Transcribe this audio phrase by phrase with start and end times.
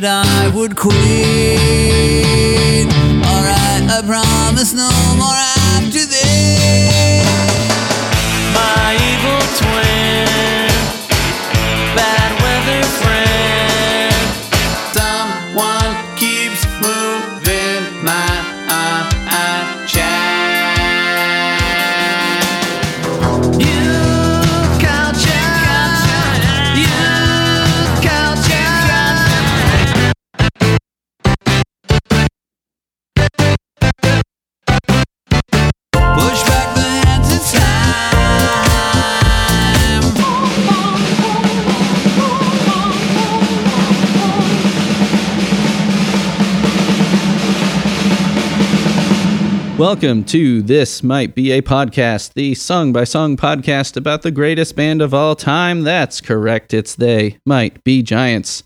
[0.00, 0.94] that I would quit.
[3.28, 4.88] Alright, I promise no
[5.18, 5.61] more
[49.92, 54.74] Welcome to This Might Be a Podcast, the song by song podcast about the greatest
[54.74, 55.82] band of all time.
[55.82, 56.72] That's correct.
[56.72, 58.64] It's They Might Be Giants.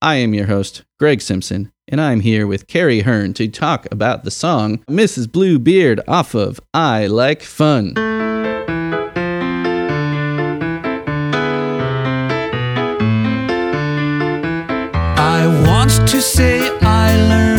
[0.00, 4.24] I am your host, Greg Simpson, and I'm here with Carrie Hearn to talk about
[4.24, 5.30] the song Mrs.
[5.30, 7.92] Bluebeard off of I Like Fun.
[15.18, 17.51] I want to say I learned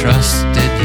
[0.00, 0.77] trusted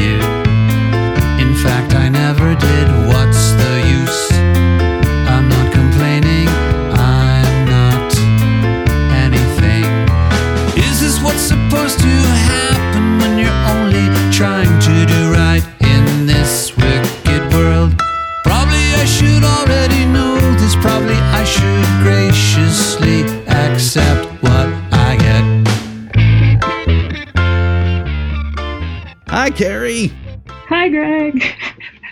[29.56, 30.10] Carrie.
[30.48, 31.44] Hi, Greg.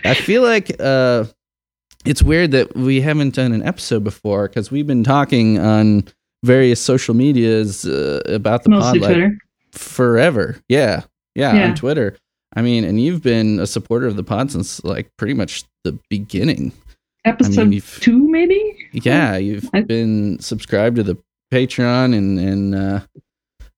[0.05, 1.25] I feel like uh,
[2.05, 6.05] it's weird that we haven't done an episode before because we've been talking on
[6.43, 9.37] various social medias uh, about the Mostly pod like, Twitter.
[9.71, 10.57] forever.
[10.69, 11.03] Yeah.
[11.35, 11.53] yeah.
[11.53, 11.69] Yeah.
[11.69, 12.17] On Twitter.
[12.55, 15.97] I mean, and you've been a supporter of the pod since like pretty much the
[16.09, 16.71] beginning.
[17.25, 18.77] Episode you've- two, maybe?
[18.93, 19.35] Yeah.
[19.37, 21.17] You've I- been subscribed to the
[21.51, 22.99] Patreon and, and, uh,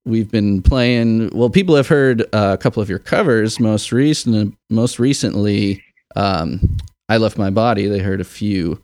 [0.06, 4.56] we've been playing, well, people have heard uh, a couple of your covers most recent,
[4.70, 5.84] most recently.
[6.16, 6.78] Um,
[7.10, 7.88] I left my body.
[7.88, 8.82] They heard a few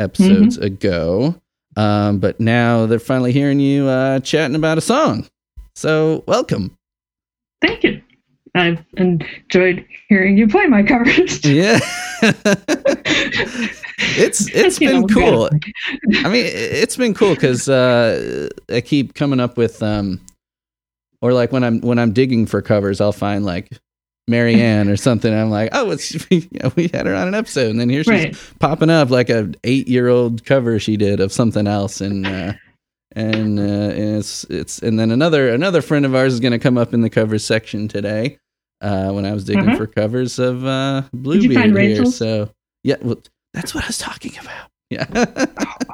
[0.00, 0.64] episodes Mm-hmm.
[0.64, 1.34] ago.
[1.76, 5.26] Um, but now they're finally hearing you, uh, chatting about a song.
[5.74, 6.76] So welcome.
[7.62, 8.02] Thank you.
[8.54, 11.42] I've enjoyed hearing you play my covers.
[11.48, 11.78] Yeah.
[14.14, 15.50] it's it's been know, cool.
[16.24, 20.20] I mean, it's been cool because uh, I keep coming up with, um,
[21.22, 23.70] or like when I'm when I'm digging for covers, I'll find like
[24.28, 25.32] Marianne or something.
[25.32, 28.04] I'm like, oh, it's you know, we had her on an episode, and then here
[28.04, 28.36] she's Right.
[28.58, 32.52] popping up like a eight year old cover she did of something else, and uh,
[33.14, 36.58] and, uh, and it's it's and then another another friend of ours is going to
[36.58, 38.38] come up in the covers section today.
[38.80, 39.76] Uh, when I was digging Uh-huh.
[39.76, 42.50] for covers of uh, Bluebeard here, so
[42.82, 43.16] yeah, well,
[43.54, 44.70] that's what I was talking about.
[44.90, 45.06] Yeah,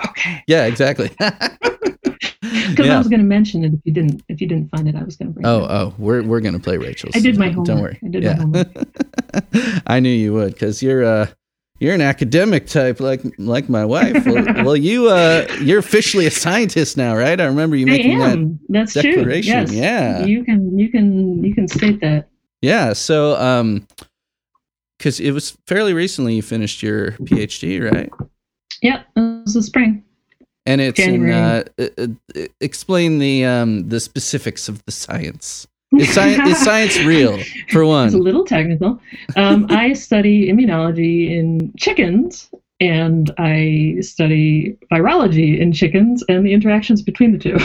[0.08, 0.42] Okay.
[0.48, 1.10] yeah, exactly.
[2.70, 2.94] Because Yeah.
[2.94, 5.02] I was going to mention it if you didn't if you didn't find it, I
[5.02, 5.64] was going to bring Oh, it.
[5.64, 5.70] up.
[5.70, 7.16] oh, we're we're gonna play Rachel's.
[7.16, 7.66] I did my homework.
[7.66, 7.98] Don't worry.
[8.04, 8.68] I did my homework.
[9.86, 11.26] I knew you would because you're uh
[11.80, 14.24] you're an academic type like like my wife.
[14.26, 17.40] Well, well, you uh you're officially a scientist now, right?
[17.40, 18.58] I remember you I making that.
[18.68, 19.74] That's declaration, true.
[19.76, 19.82] Yes.
[20.20, 20.24] yeah.
[20.24, 22.28] You can you can you can state that.
[22.62, 22.92] Yeah.
[22.92, 23.86] So um,
[24.98, 28.10] because it was fairly recently you finished your PhD, right?
[28.82, 29.06] Yep.
[29.16, 30.02] It was the spring.
[30.68, 31.32] And it's in January.
[31.32, 32.06] uh, uh,
[32.36, 35.66] uh, explain the um the specifics of the science.
[35.98, 37.38] Is science is science real
[37.70, 39.00] for one, It's a little technical.
[39.36, 47.00] Um, I study immunology in chickens, and I study virology in chickens and the interactions
[47.00, 47.58] between the two.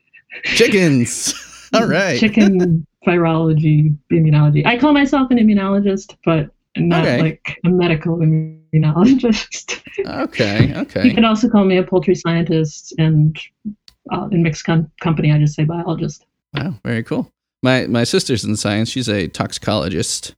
[0.44, 1.34] Chickens.
[1.74, 2.18] All right.
[2.18, 4.64] Chicken virology, immunology.
[4.64, 7.20] I call myself an immunologist, but not Okay.
[7.20, 9.80] like a medical immunologist.
[10.06, 10.74] Okay.
[10.76, 11.08] Okay.
[11.08, 13.38] You can also call me a poultry scientist, and
[14.12, 16.26] uh, in mixed com- company, I just say biologist.
[16.54, 17.30] Wow, very cool.
[17.62, 18.90] My my sister's in science.
[18.90, 20.34] She's a toxicologist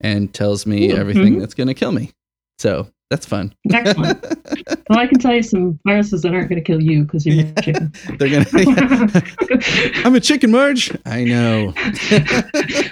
[0.00, 2.12] and tells me Ooh, everything that's going to kill me.
[2.58, 3.54] So that's fun.
[3.72, 4.22] Excellent.
[4.88, 7.36] well, I can tell you some viruses that aren't going to kill you because you're
[7.36, 7.52] Yeah.
[7.56, 7.92] a chicken.
[8.18, 9.22] They're gonna.
[10.04, 10.96] I'm a chicken, Marge.
[11.06, 11.72] I know.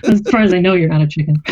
[0.05, 1.43] as far as I know, you're not a chicken.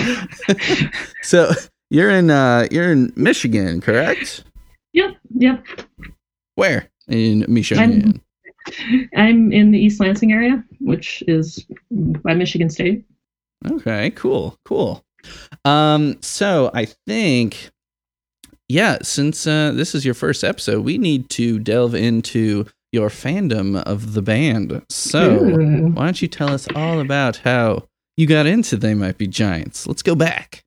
[1.23, 1.51] so
[1.91, 4.45] you're in uh you're in Michigan, correct?
[4.93, 5.65] Yep, yep.
[6.55, 8.21] Where in Michigan?
[9.17, 13.05] I'm in the East Lansing area, which is by Michigan State.
[13.69, 15.05] Okay, cool, cool.
[15.65, 17.71] Um, so I think,
[18.73, 23.83] yeah, since uh, this is your first episode, we need to delve into your fandom
[23.83, 24.83] of the band.
[24.89, 25.89] So Ooh.
[25.89, 27.85] why don't you tell us all about how
[28.17, 29.87] you got into They Might Be Giants?
[29.87, 30.65] Let's go back.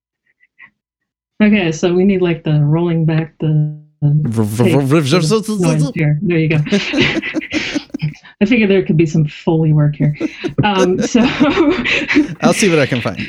[1.41, 3.75] Okay, so we need like the rolling back the
[5.95, 6.19] here.
[6.21, 6.57] There you go.
[8.41, 10.15] I figured there could be some foley work here.
[10.63, 11.21] Um, so,
[12.41, 13.19] I'll see what I can find.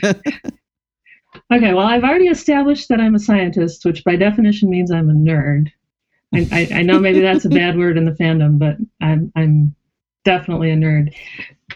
[1.52, 5.14] Okay, well, I've already established that I'm a scientist, which by definition means I'm a
[5.14, 5.70] nerd.
[6.34, 9.74] I, I, I know maybe that's a bad word in the fandom, but I'm I'm
[10.24, 11.14] definitely a nerd.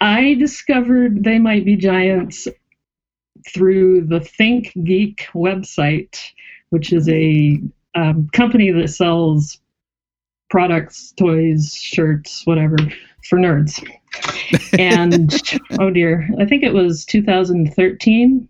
[0.00, 2.48] I discovered they might be giants
[3.48, 6.18] through the Think Geek website,
[6.70, 7.60] which is a
[7.94, 9.60] um, company that sells
[10.50, 12.76] products, toys, shirts, whatever
[13.28, 13.82] for nerds.
[14.78, 15.32] And
[15.78, 18.48] oh dear, I think it was 2013.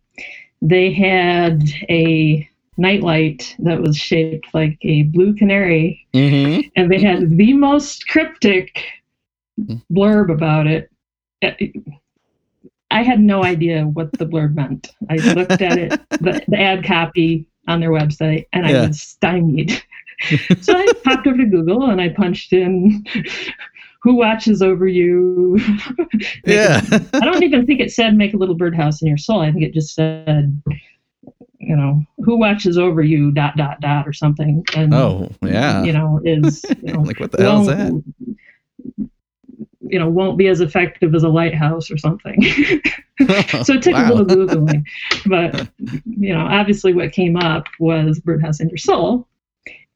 [0.62, 6.68] They had a nightlight that was shaped like a blue canary, mm-hmm.
[6.76, 8.82] and they had the most cryptic
[9.92, 10.90] blurb about it.
[12.90, 14.88] I had no idea what the blurb meant.
[15.08, 18.86] I looked at it, the, the ad copy on their website, and I Yeah.
[18.88, 19.80] was stymied.
[20.60, 23.04] so I popped over to Google and I punched in
[24.02, 25.58] who watches over you.
[26.46, 26.80] Yeah.
[27.14, 29.40] I don't even think it said make a little birdhouse in your soul.
[29.40, 30.60] I think it just said,
[31.58, 34.64] you know, who watches over you, dot, dot, dot, or something.
[34.74, 35.82] And, oh, yeah.
[35.84, 38.02] you know, is, you know, like, what the hell is that?
[39.80, 42.42] You know, won't be as effective as a lighthouse or something.
[43.64, 44.12] so it took Wow.
[44.12, 44.84] a little googling,
[45.26, 45.68] but
[46.06, 49.26] you know, obviously, what came up was "Birdhouse in Your Soul,"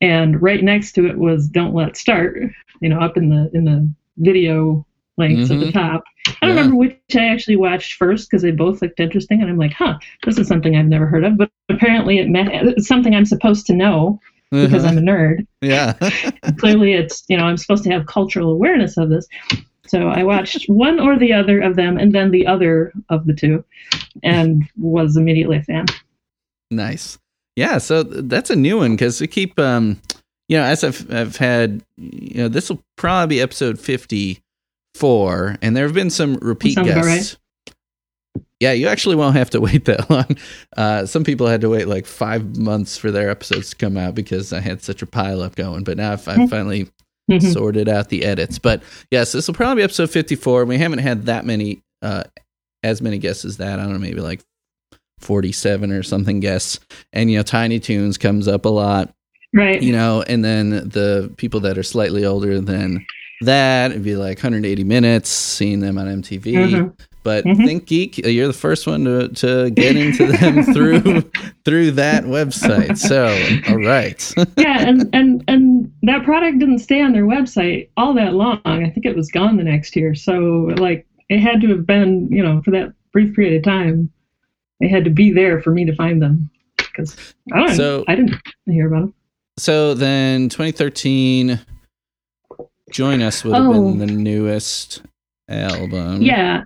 [0.04, 2.38] and right next to it was "Don't Let Start."
[2.80, 4.86] You know, up in the in the video
[5.16, 5.72] links at the Mhm.
[5.72, 6.02] top.
[6.26, 6.56] I don't Yeah.
[6.56, 9.96] remember which I actually watched first because they both looked interesting, and I'm like, "Huh,
[10.24, 13.66] this is something I've never heard of." But apparently, it meant it's something I'm supposed
[13.66, 14.20] to know
[14.50, 14.92] because Uh-huh.
[14.92, 15.94] I'm a nerd yeah.
[16.58, 19.26] clearly it's you know i'm supposed to have cultural awareness of this
[19.84, 23.32] so i watched one or the other of them and then the other of the
[23.32, 23.64] two
[24.22, 25.86] and was immediately a fan
[26.70, 27.18] Nice.
[27.56, 30.00] Yeah, so that's a new one because we keep, um,
[30.48, 35.76] you know, as I've, I've had, you know, this will probably be episode 54, and
[35.76, 37.36] there have been some repeat guests.
[38.60, 40.36] Yeah, you actually won't have to wait that long.
[40.76, 44.14] Uh, some people had to wait like five months for their episodes to come out
[44.14, 45.84] because I had such a pile up going.
[45.84, 46.88] But now I've, I've finally
[47.30, 47.54] Mhm.
[47.54, 48.58] sorted out the edits.
[48.58, 50.66] But yes, this will probably be episode 54.
[50.66, 52.24] We haven't had that many, uh,
[52.82, 53.78] as many guests as that.
[53.78, 54.42] I don't know, maybe like
[55.24, 56.80] 47 or something guests.
[57.12, 59.12] And, you know, Tiny Toons comes up a lot,
[59.52, 63.04] right you know, and then the people that are slightly older than
[63.40, 66.52] that, it'd be like 180 minutes seeing them on MTV.
[66.54, 66.92] Mhm.
[67.24, 67.64] But Mhm.
[67.64, 71.22] Think Geek, you're the first one to, to get into them through
[71.64, 72.98] through that website.
[72.98, 73.26] So,
[73.68, 74.32] all right.
[74.58, 78.90] yeah and and and that product didn't stay on their website all that long i
[78.90, 82.42] think it was gone the next year so like it had to have been you
[82.42, 84.10] know for that brief period of time
[84.80, 88.14] they had to be there for me to find them because i don't So- i
[88.14, 88.34] didn't
[88.66, 89.14] hear about them
[89.58, 91.60] So then 2013
[92.92, 93.72] Join Us would have Oh.
[93.72, 95.02] been the newest
[95.48, 96.22] album.
[96.22, 96.62] yeah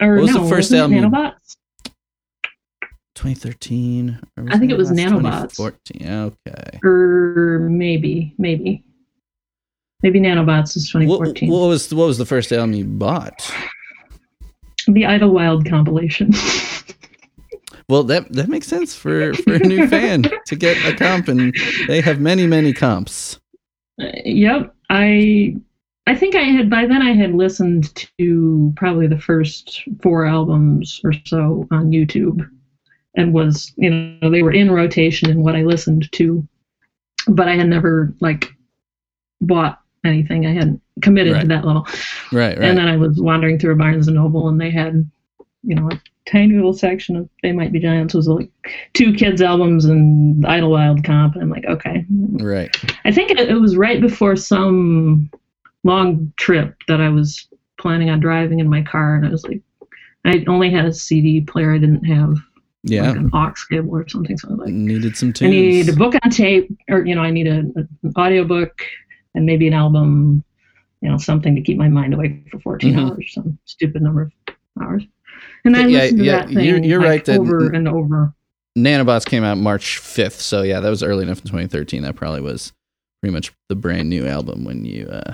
[0.00, 0.98] or What was no, the first album?
[0.98, 1.56] nanobots
[3.14, 4.20] 2013.
[4.50, 5.56] I think it was Nanobots.
[5.56, 6.06] 2014.
[6.46, 6.78] Okay.
[6.84, 8.84] or maybe, maybe,
[10.02, 11.50] maybe Nanobots is What, 2014.
[11.50, 13.50] what was what was the first album you bought?
[14.88, 16.30] the Idlewild compilation.
[17.88, 21.54] Well, that that makes sense for for a new fan to get a comp, and
[21.86, 23.38] they have many many comps.
[24.02, 25.56] Uh, yep, I,
[26.06, 31.00] I think I had by then I had listened to probably the first four albums
[31.04, 32.48] or so on YouTube,
[33.16, 36.46] and was you know they were in rotation in what I listened to,
[37.28, 38.52] but I had never like
[39.40, 40.44] bought anything.
[40.44, 41.42] I hadn't committed Right.
[41.42, 41.86] to that level.
[42.32, 42.68] Right, right.
[42.68, 45.08] And then I was wandering through a Barnes and Noble, and they had,
[45.62, 45.88] you know,
[46.26, 48.50] tiny little section of "They Might Be Giants" was like
[48.94, 52.04] two kids albums and the Idlewild comp, and I'm like, okay.
[52.40, 52.74] right.
[53.04, 55.30] I think it, it was right before some
[55.84, 57.46] long trip that I was
[57.78, 59.62] planning on driving in my car, and I was like,
[60.24, 61.74] I only had a CD player.
[61.74, 62.36] I didn't have
[62.82, 63.08] Yeah.
[63.10, 64.36] like an aux cable or something.
[64.36, 67.30] So I like, Needed some I need a book on tape, or you know, I
[67.30, 68.72] need a, a, an audiobook
[69.36, 70.42] and maybe an album,
[71.02, 73.10] you know, something to keep my mind away for 14 Mhm.
[73.10, 74.32] hours, some stupid number of
[74.82, 75.04] hours.
[75.66, 77.88] And I Yeah, listened to yeah, that thing you're- you're like, right that- over and
[77.88, 78.32] over.
[78.78, 82.02] Nanobots came out March 5th, so yeah, that was early enough in 2013.
[82.02, 82.72] That probably was
[83.22, 85.32] pretty much the brand new album when you uh,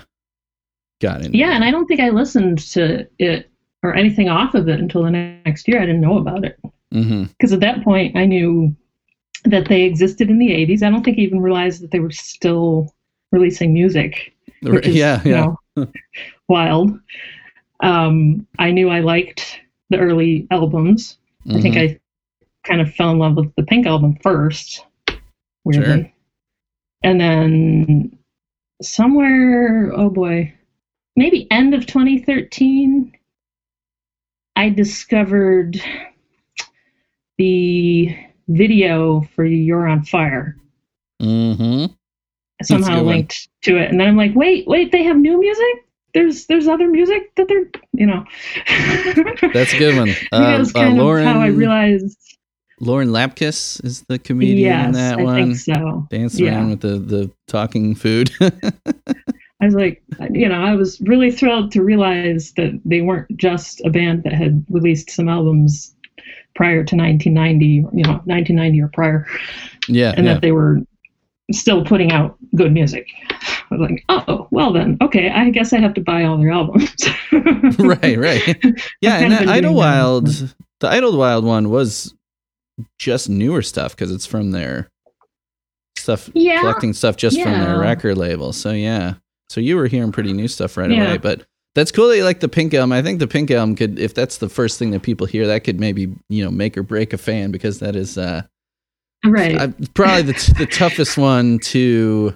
[1.01, 1.55] got into Yeah, it.
[1.57, 3.51] and I don't think I listened to it
[3.83, 5.79] or anything off of it until the next year.
[5.83, 6.57] I didn't know about it
[6.93, 8.77] because at that point I knew
[9.45, 10.85] that they existed in the 80s.
[10.85, 12.95] I don't think I even realized that they were still
[13.33, 14.35] releasing music.
[14.63, 15.55] Is, yeah, you yeah.
[15.77, 15.87] know,
[16.49, 16.97] wild.
[17.81, 19.59] Um, I knew I liked
[19.93, 21.19] the early albums.
[21.51, 21.91] I think Mhm.
[21.91, 22.01] I
[22.65, 24.85] kind of fell in love with the Pink album first,
[25.65, 26.03] weirdly.
[26.03, 26.13] Sure.
[27.03, 28.19] And then
[28.81, 30.53] somewhere, oh boy,
[31.17, 33.13] maybe end of 2013,
[34.55, 35.81] I discovered
[37.39, 38.17] the
[38.49, 40.57] video for You're on Fire.
[41.21, 41.87] Mm-hmm.
[42.63, 43.07] Somehow good one.
[43.07, 43.91] linked to it.
[43.91, 45.87] And then I'm like, wait, wait, they have new music?
[46.15, 48.25] There's there's other music that they're you know.
[49.55, 50.09] That's a good one.
[50.31, 52.19] that was Uh, uh, kind Lauren of how I realized
[52.81, 55.25] Lauren Lapkus is the comedian yes, in that one.
[55.25, 55.55] Yeah, I one.
[55.55, 56.07] think so.
[56.11, 56.55] Dancing Yeah.
[56.57, 58.31] around with the, the talking food.
[58.41, 60.03] I was like,
[60.33, 64.33] you know, I was really thrilled to realize that they weren't just a band that
[64.33, 65.95] had released some albums
[66.57, 69.27] prior to 1990, you know, 1990 or prior,
[69.87, 70.35] yeah, and yeah.
[70.35, 70.81] that they were
[71.53, 73.07] still putting out good music.
[73.73, 76.51] I was like, oh, well then, okay, I guess I have to buy all their
[76.51, 76.93] albums.
[77.79, 78.65] right, right.
[79.01, 80.55] Yeah, and that Idlewild, that.
[80.81, 82.15] the Idlewild one was
[82.99, 84.89] just newer stuff because it's from their
[85.97, 88.53] stuff, Yeah, collecting stuff just from their record label.
[88.53, 89.15] So yeah,
[89.49, 91.05] so you were hearing pretty new stuff right Yeah.
[91.05, 91.19] away.
[91.19, 92.93] But that's cool that you like the Pink album.
[92.93, 95.65] I think the Pink album could, if that's the first thing that people hear, that
[95.65, 98.43] could maybe you know make or break a fan because that is uh,
[99.25, 99.73] right.
[99.95, 102.35] Probably the t- the toughest one to.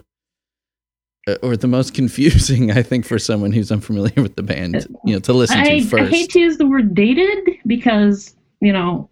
[1.26, 5.14] Uh, Or the most confusing, I think, for someone who's unfamiliar with the band, you
[5.14, 9.08] know, to listen I, to I hate to use the word dated because, you know,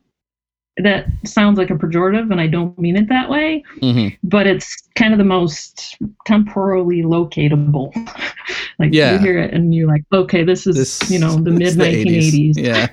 [0.79, 4.17] that sounds like a pejorative and I don't mean it that way, Mhm.
[4.25, 7.93] but it's kind of the most temporally locatable.
[8.81, 9.13] like Yeah.
[9.13, 12.59] you hear it and you're like, okay, this is, This, you know, the mid 1980s.
[12.59, 12.89] Yeah,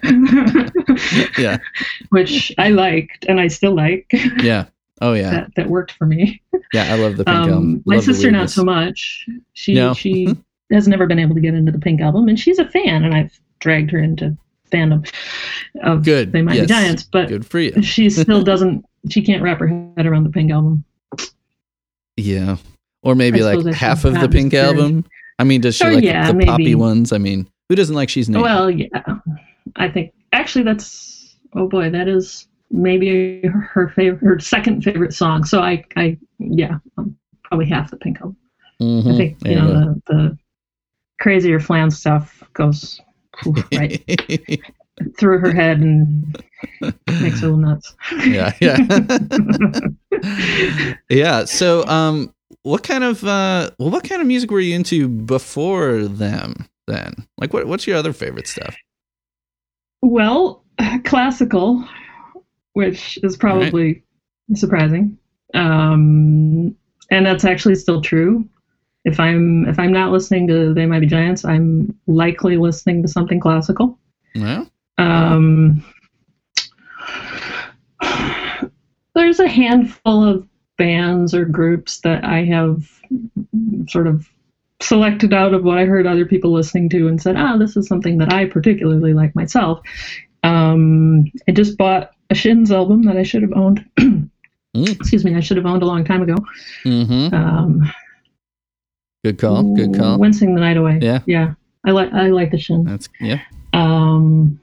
[1.40, 1.58] yeah,
[2.10, 4.12] Which I liked and I still like.
[4.44, 4.66] yeah.
[5.02, 6.42] Oh yeah, that, that worked for me.
[6.74, 6.94] yeah.
[6.94, 7.54] I love the Pink album.
[7.58, 9.28] Um, my Love sister not so much.
[9.54, 9.94] She No.
[9.94, 10.28] she
[10.72, 13.14] has never been able to get into the Pink album, and she's a fan, and
[13.14, 14.38] I've dragged her into
[14.72, 15.12] fandom
[15.84, 16.70] of Good, They Mighty yes.
[16.70, 17.82] Giants, but Good for you.
[17.82, 18.86] she still doesn't.
[19.10, 19.68] She can't wrap her
[19.98, 20.86] head around the Pink album.
[22.18, 22.58] Yeah,
[23.04, 24.80] or maybe I like suppose I should half of the Pink miscarried.
[24.80, 25.06] album.
[25.40, 26.46] I mean, does she Or, like yeah, the maybe.
[26.46, 27.12] poppy ones?
[27.12, 28.44] I mean, who doesn't like She's Naked?
[28.44, 28.88] Well, yeah,
[29.76, 35.44] I think actually that's oh boy, that is maybe her favorite, her second favorite song.
[35.44, 38.38] So I, I yeah, um, probably half the Pink album.
[38.82, 39.14] Mhm.
[39.14, 40.38] I think you you know the the
[41.20, 43.00] crazier flan stuff goes
[43.74, 44.04] right
[45.18, 46.36] through her head and
[47.22, 47.96] makes her a little nuts.
[48.26, 48.78] yeah, yeah,
[51.10, 51.46] yeah.
[51.46, 56.04] So, um, what kind of uh, well, what kind of music were you into before
[56.04, 56.68] them?
[56.88, 58.76] Then, like, what what's your other favorite stuff?
[60.02, 60.64] well,
[61.04, 61.88] classical,
[62.74, 64.04] which is probably
[64.56, 65.18] surprising,
[65.54, 66.76] um,
[67.10, 68.48] and that's actually still true.
[69.04, 73.08] If I'm if I'm not listening to They Might Be Giants, I'm likely listening to
[73.08, 73.98] something classical.
[74.36, 75.84] Well, Um,
[79.16, 80.48] there's a handful of
[80.78, 82.88] bands or groups that I have
[83.88, 84.28] sort of
[84.82, 87.88] selected out of what I heard other people listening to and said, ah, this is
[87.88, 89.80] something that I particularly like myself.
[90.44, 93.86] Um, I just bought a Shins album that I should have owned.
[94.74, 94.90] Mm.
[94.90, 96.36] Excuse me, I should have owned a long time ago.
[96.86, 97.36] mm-hmm.
[97.36, 97.92] Um,
[99.26, 99.76] Good call.
[99.76, 100.18] Good call.
[100.18, 100.98] Wincing the Night Away.
[101.02, 101.20] Yeah.
[101.26, 101.56] Yeah.
[101.86, 102.86] I like I like the Shins.
[102.88, 103.42] That's yeah.
[103.74, 104.62] Um,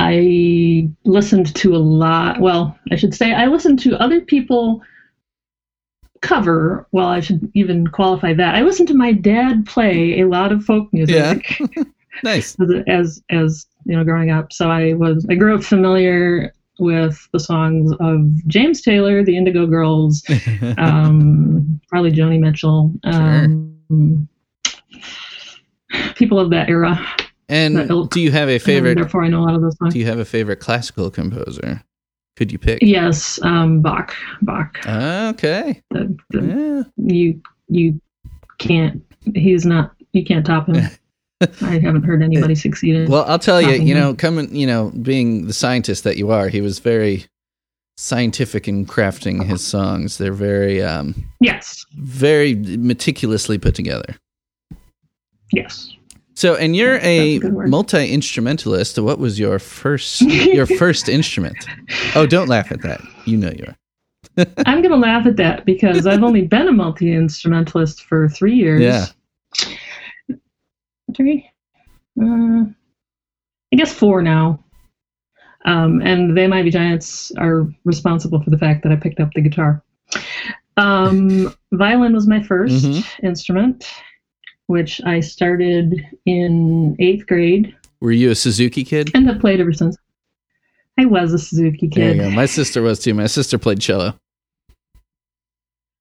[0.00, 2.40] I listened to a lot.
[2.40, 4.82] Well, I should say I listened to other people
[6.20, 6.88] cover.
[6.90, 8.56] Well, I should even qualify that.
[8.56, 11.60] I listened to my dad play a lot of folk music
[12.24, 12.56] Nice.
[12.60, 14.52] as, as as you know growing up.
[14.52, 19.66] So I was I grew up familiar with the songs of James Taylor, the Indigo
[19.66, 20.22] Girls,
[20.78, 22.92] um, probably Joni Mitchell.
[23.04, 24.28] Um,
[26.14, 26.98] People of that era.
[27.48, 28.10] and that ilk.
[28.10, 28.94] do you have a favorite?
[28.94, 29.92] therefore, I know a lot of those songs.
[29.92, 31.82] Do you have a favorite classical composer?
[32.36, 32.78] Could you pick?
[32.80, 34.14] Yes, um, Bach.
[34.40, 34.78] Bach.
[34.86, 35.82] Okay.
[35.90, 36.82] The, the, Yeah.
[36.96, 38.00] You you
[38.58, 39.02] can't.
[39.34, 39.92] He's not.
[40.12, 40.88] You can't top him.
[41.62, 42.94] I haven't heard anybody succeed.
[42.94, 46.30] in- Well, I'll tell you, you know, coming, you know, being the scientist that you
[46.30, 47.26] are, he was very
[47.96, 50.18] scientific in crafting his songs.
[50.18, 51.84] They're very, um, yes.
[51.96, 54.16] very meticulously put together.
[55.52, 55.94] Yes.
[56.34, 58.98] So, and you're a a multi instrumentalist.
[58.98, 61.66] What was your first, your first instrument?
[62.14, 63.02] Oh, don't laugh at that.
[63.26, 64.46] You know you are.
[64.66, 68.80] I'm gonna laugh at that because I've only been a multi instrumentalist for three years.
[68.80, 69.06] Yeah.
[71.14, 71.48] Three,
[72.20, 72.64] uh,
[73.72, 74.62] I guess four now.
[75.64, 79.32] Um, and They Might Be Giants are responsible for the fact that I picked up
[79.34, 79.82] the guitar.
[80.76, 83.24] Um, violin was my 1st Mhm.
[83.24, 83.84] instrument,
[84.66, 89.10] which I started in eighth grade Were you a Suzuki kid?
[89.14, 89.96] and have played ever since.
[90.98, 92.30] I was a Suzuki There you kid.
[92.30, 92.30] go.
[92.30, 93.14] My sister was too.
[93.14, 94.14] My sister played cello.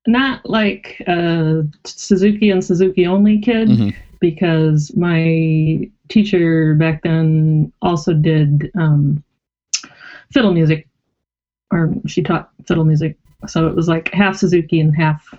[0.08, 3.96] Not like a Suzuki and Suzuki only kid, Mhm.
[4.22, 9.22] Because my teacher back then also did um,
[10.32, 10.88] fiddle music,
[11.72, 13.18] or she taught fiddle music.
[13.48, 15.34] So it was like half Suzuki and half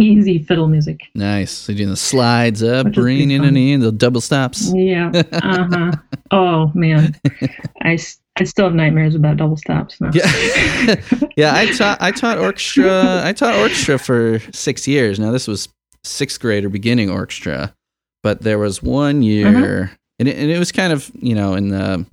[0.00, 1.00] easy fiddle music.
[1.14, 1.50] Nice.
[1.50, 3.56] So doing the slides up, Which is pretty bringing it fun.
[3.56, 4.72] in, the double stops.
[4.74, 5.10] Yeah.
[5.32, 5.92] Uh huh.
[6.30, 7.14] oh man,
[7.82, 7.98] I,
[8.36, 10.10] I still have nightmares about double stops now.
[10.12, 10.26] Yeah,
[11.36, 11.54] yeah.
[11.54, 13.22] I taught I taught orchestra.
[13.24, 15.20] I taught orchestra for six years.
[15.20, 15.68] Now this was
[16.02, 17.74] sixth grade or beginning orchestra,
[18.22, 21.68] but there was one year, and, it, and it was kind of you know in
[21.68, 22.06] the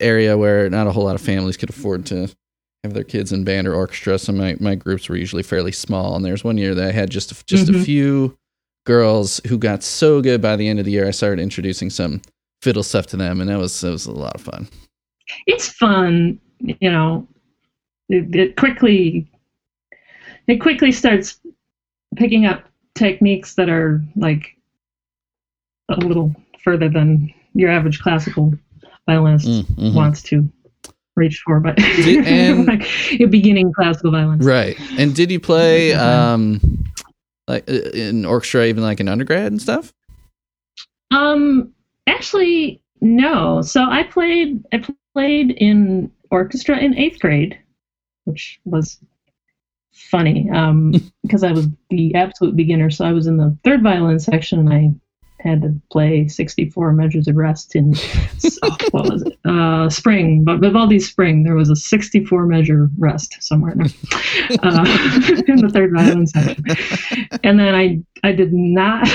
[0.00, 2.28] area where not a whole lot of families could afford to
[2.82, 4.18] have their kids in band or orchestra.
[4.18, 6.16] So my my groups were usually fairly small.
[6.16, 7.84] And there was one year that I had just a, just a Mhm.
[7.84, 8.38] few
[8.86, 11.06] girls who got so good by the end of the year.
[11.06, 12.22] I started introducing some
[12.62, 14.68] fiddle stuff to them, and that was that was a lot of fun.
[15.46, 17.26] it's fun, you know.
[18.08, 19.28] It, it quickly,
[20.46, 21.40] it quickly starts
[22.14, 24.55] picking up techniques that are like
[25.88, 28.52] a little further than your average classical
[29.06, 29.94] violinist Mm, mhm.
[29.94, 30.48] wants to
[31.14, 32.86] reach for, but Did- and- like
[33.30, 34.46] beginning classical violinist.
[34.46, 34.76] Right.
[34.98, 36.60] And did you play um
[37.48, 39.92] like uh, in orchestra even like in undergrad and stuff?
[41.12, 41.72] Um,
[42.06, 43.62] actually, no.
[43.62, 44.64] So I played.
[44.72, 47.56] I played in orchestra in eighth grade,
[48.24, 48.98] which was
[49.92, 52.90] funny um, because I was the absolute beginner.
[52.90, 54.90] So I was in the third violin section, and I
[55.46, 57.94] had to play 64 measures of rest in
[58.62, 59.38] oh, what was it?
[59.44, 61.42] Uh, spring, but Vivaldi's spring.
[61.42, 63.88] There was a 64 measure rest somewhere in, there,
[64.62, 64.84] uh,
[65.48, 66.64] in the third violin section,
[67.44, 69.08] and then I I did not,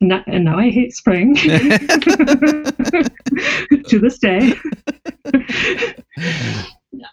[0.00, 1.52] not and now I hate spring to
[4.00, 4.54] this day.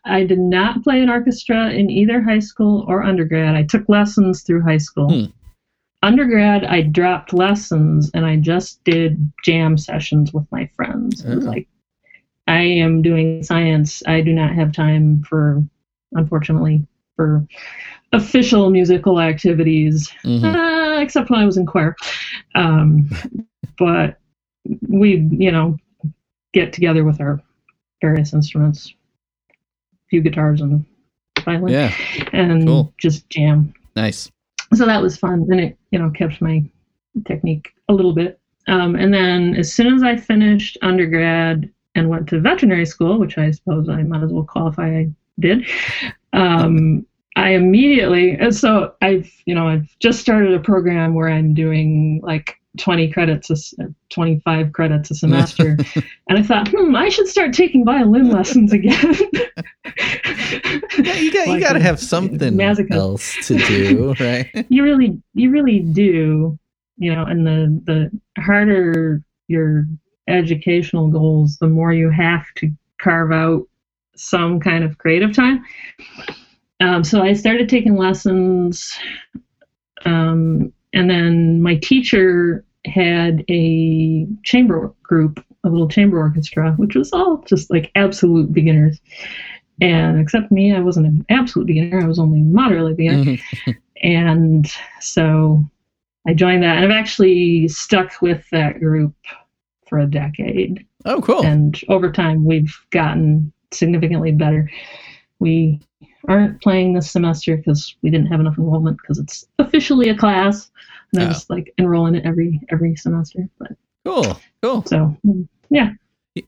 [0.05, 3.55] I did not play an orchestra in either high school or undergrad.
[3.55, 5.09] I took lessons through high school.
[5.09, 5.31] Hmm.
[6.03, 11.23] Undergrad, I dropped lessons and I just did jam sessions with my friends.
[11.25, 11.33] Oh.
[11.33, 11.67] like,
[12.47, 14.01] I am doing science.
[14.07, 15.63] I do not have time for,
[16.13, 16.85] unfortunately,
[17.15, 17.45] for
[18.13, 20.43] official musical activities Mhm.
[20.43, 21.95] uh, except when I was in choir.
[22.55, 23.09] Um,
[23.77, 24.17] but
[24.87, 25.77] we, you know,
[26.53, 27.39] get together with our
[28.01, 28.93] various instruments,
[29.51, 29.55] a
[30.09, 30.83] few guitars and
[31.45, 31.93] violin, Yeah.
[32.33, 32.93] and cool.
[32.97, 33.73] just jam.
[33.95, 34.31] Nice.
[34.73, 36.63] So that was fun, and it, you know, kept my
[37.25, 38.39] technique a little bit.
[38.67, 43.37] Um, and then as soon as I finished undergrad and went to veterinary school, which
[43.37, 45.65] I suppose I might as well qualify I did,
[46.33, 51.53] um, I immediately and so I've you know I've just started a program where I'm
[51.53, 53.73] doing like 20 credits, a, s-
[54.09, 55.77] 25 credits a semester,
[56.29, 59.15] and I thought, hmm, I should start taking violin lessons again.
[61.05, 62.91] You got you got to have something masochist.
[62.91, 64.47] else to do, right?
[64.69, 66.57] you really you really do
[67.01, 69.85] you know and the the harder your
[70.27, 73.67] educational goals the more you have to carve out
[74.15, 75.65] some kind of creative time
[76.79, 78.97] um, so i started taking lessons
[80.05, 87.11] um, and then my teacher had a chamber group a little chamber orchestra which was
[87.11, 88.99] all just like absolute beginners
[89.81, 93.75] and except me i wasn't an absolute beginner i was only moderately beginner Mhm.
[94.03, 95.63] and so
[96.27, 99.15] I joined that, and I've actually stuck with that group
[99.87, 100.85] for a decade.
[101.05, 101.43] Oh, cool.
[101.43, 104.69] And over time, we've gotten significantly better.
[105.39, 105.79] We
[106.27, 110.69] aren't playing this semester because we didn't have enough enrollment because it's officially a class,
[111.11, 111.29] and I Oh.
[111.29, 113.49] just like enroll in it every every semester.
[113.57, 113.71] But
[114.05, 114.39] Cool.
[114.61, 114.83] Cool.
[114.85, 115.17] so
[115.71, 115.93] yeah,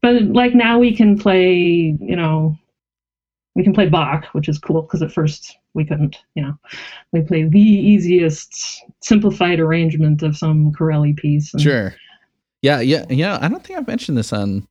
[0.03, 2.55] but like now we can play, you know,
[3.55, 6.57] we can play Bach, which is cool because at first we couldn't, you know,
[7.11, 11.53] we play the easiest simplified arrangement of some Corelli piece.
[11.53, 11.95] and- Sure.
[12.61, 13.05] Yeah, yeah.
[13.09, 14.65] You know, I don't think I've mentioned this on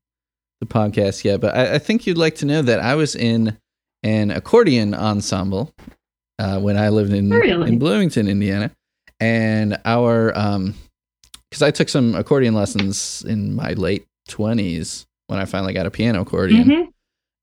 [0.60, 3.56] the podcast yet, but I, I think you'd like to know that I was in
[4.02, 5.72] an accordion ensemble
[6.38, 7.68] uh, when I lived in Really?
[7.68, 8.70] in Bloomington, Indiana,
[9.20, 10.74] and our um,
[11.50, 15.90] because I took some accordion lessons in my late twenties when I finally got a
[15.90, 16.91] piano accordion, Mhm.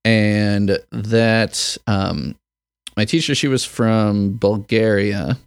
[0.06, 2.36] And that um,
[2.98, 5.38] my teacher she was from Bulgaria,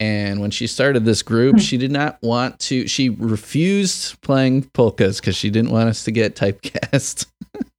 [0.00, 2.88] And when she started this group, she did not want to.
[2.88, 7.26] She refused playing polkas because she didn't want us to get typecast.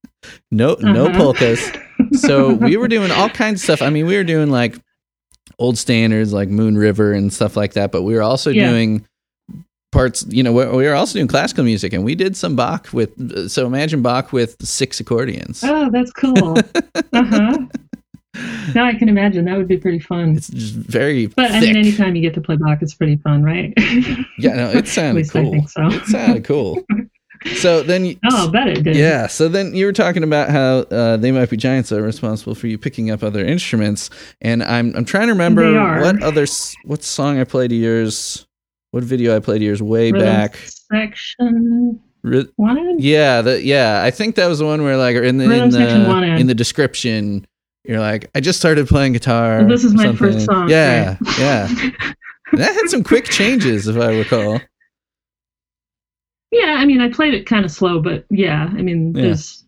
[0.52, 1.18] no, no Uh-huh.
[1.18, 1.70] polkas.
[2.14, 3.82] So we were doing all kinds of stuff.
[3.82, 4.78] I mean, we were doing like
[5.60, 7.92] old standards like Moon River and stuff like that.
[7.92, 8.70] But we were also Yeah.
[8.70, 9.06] doing
[9.94, 10.26] parts.
[10.30, 13.50] You know, we we were also doing classical music, and we did some Bach with.
[13.50, 15.64] So imagine Bach with six accordions.
[15.64, 16.58] Oh, that's cool.
[17.14, 17.58] uh huh.
[18.74, 20.36] Now I can imagine that would be pretty fun.
[20.36, 21.28] It's just very.
[21.28, 21.70] But I thick.
[21.70, 23.72] mean, anytime you get to play Bach, it's pretty fun, right?
[24.40, 25.88] Yeah, no, it At sounded least I think so.
[25.88, 26.84] It sounded cool.
[27.58, 28.96] So then, you, Oh, I bet it did.
[28.96, 29.28] yeah.
[29.28, 32.66] So then you were talking about how uh, they might be giants are responsible for
[32.68, 34.10] you picking up other instruments,
[34.42, 36.48] and I'm I'm trying to remember what other
[36.86, 38.48] what song I played of yours,
[38.94, 40.56] what video I played yours way Rhythm back.
[40.56, 42.00] Section
[42.58, 43.00] one.
[43.00, 44.02] Yeah, the, yeah.
[44.04, 46.54] I think that was the one where like in the in Rhythm the in the
[46.56, 47.46] description.
[47.86, 49.68] You're like, I just started playing guitar.
[49.68, 51.38] This is my something." first song, Yeah, right?
[51.40, 51.68] yeah.
[52.54, 54.62] That had some quick changes, if I recall.
[56.52, 59.24] Yeah, I mean, I played it kind of slow, but yeah, I mean, Yeah.
[59.24, 59.64] there's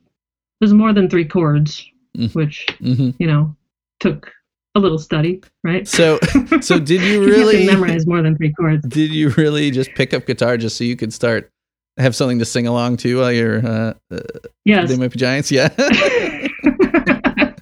[0.62, 1.84] there's more than three chords,
[2.16, 2.34] Mm.
[2.36, 3.56] which hmm you know
[4.00, 4.32] took
[4.76, 5.88] a little study, right?
[5.88, 6.20] So,
[6.62, 8.86] so did you You really to memorize more than three chords.
[8.88, 11.50] Did you really just pick up guitar just so you could start
[11.98, 14.20] have something to sing along to while you're uh, uh,
[14.66, 14.90] Yes.
[14.90, 15.50] they might be giants?
[15.52, 15.70] Yeah.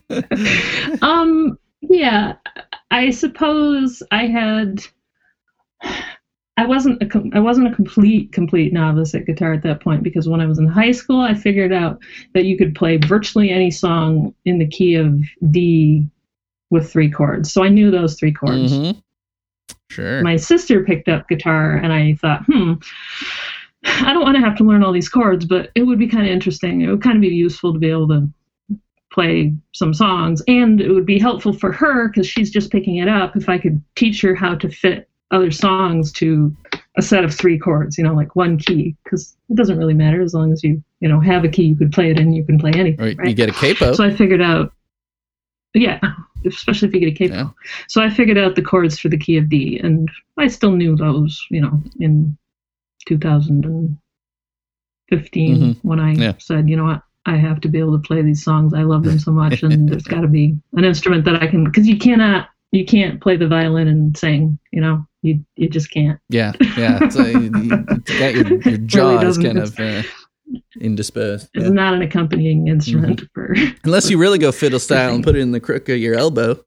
[1.02, 1.58] um.
[1.82, 2.34] Yeah.
[2.92, 4.84] I suppose I had.
[6.56, 10.04] I wasn't a com- I wasn't a complete complete novice at guitar at that point
[10.04, 12.00] because when I was in high school I figured out
[12.36, 16.08] that you could play virtually any song in the key of D
[16.74, 17.54] with three chords.
[17.54, 18.74] So I knew those three chords.
[18.74, 19.02] Mhm.
[19.90, 20.22] Sure.
[20.24, 22.74] My sister picked up guitar and I thought, hmm,
[23.86, 26.26] I don't want to have to learn all these chords, but it would be kind
[26.26, 26.82] of interesting.
[26.82, 28.28] It would kind of be useful to be able to
[29.12, 33.08] play some songs and it would be helpful for her because she's just picking it
[33.08, 36.56] up if I could teach her how to fit other songs to
[36.98, 40.22] a set of three chords, you know, like one key because it doesn't really matter
[40.22, 42.44] as long as you, you know, have a key you could play it in, you
[42.44, 43.20] can play anything.
[43.20, 43.94] or you get a capo.
[43.94, 44.74] So I figured out,
[45.76, 46.00] yeah,
[46.46, 47.34] especially if you get a capo.
[47.36, 47.50] Yeah.
[47.88, 50.96] So I figured out the chords for the key of D, and I still knew
[50.96, 52.38] those, you know, in
[53.08, 53.98] 2015
[55.58, 55.76] Mhm.
[55.84, 56.34] when I Yeah.
[56.40, 58.74] said, you know what, I have to be able to play these songs.
[58.74, 61.64] I love them so much, and there's got to be an instrument that I can,
[61.64, 65.90] because you cannot, you can't play the violin and sing, you know, you you just
[65.92, 66.20] can't.
[66.30, 66.52] yeah.
[66.78, 67.08] Yeah.
[67.10, 67.86] So you, you
[68.20, 70.04] got your, your jaw is kind of uh,
[70.80, 71.50] indisposed.
[71.54, 71.72] It's Yeah.
[71.72, 72.74] not an accompanying mm-hmm.
[72.74, 73.56] instrument for.
[73.84, 76.64] Unless you really go fiddle style and put it in the crook of your elbow,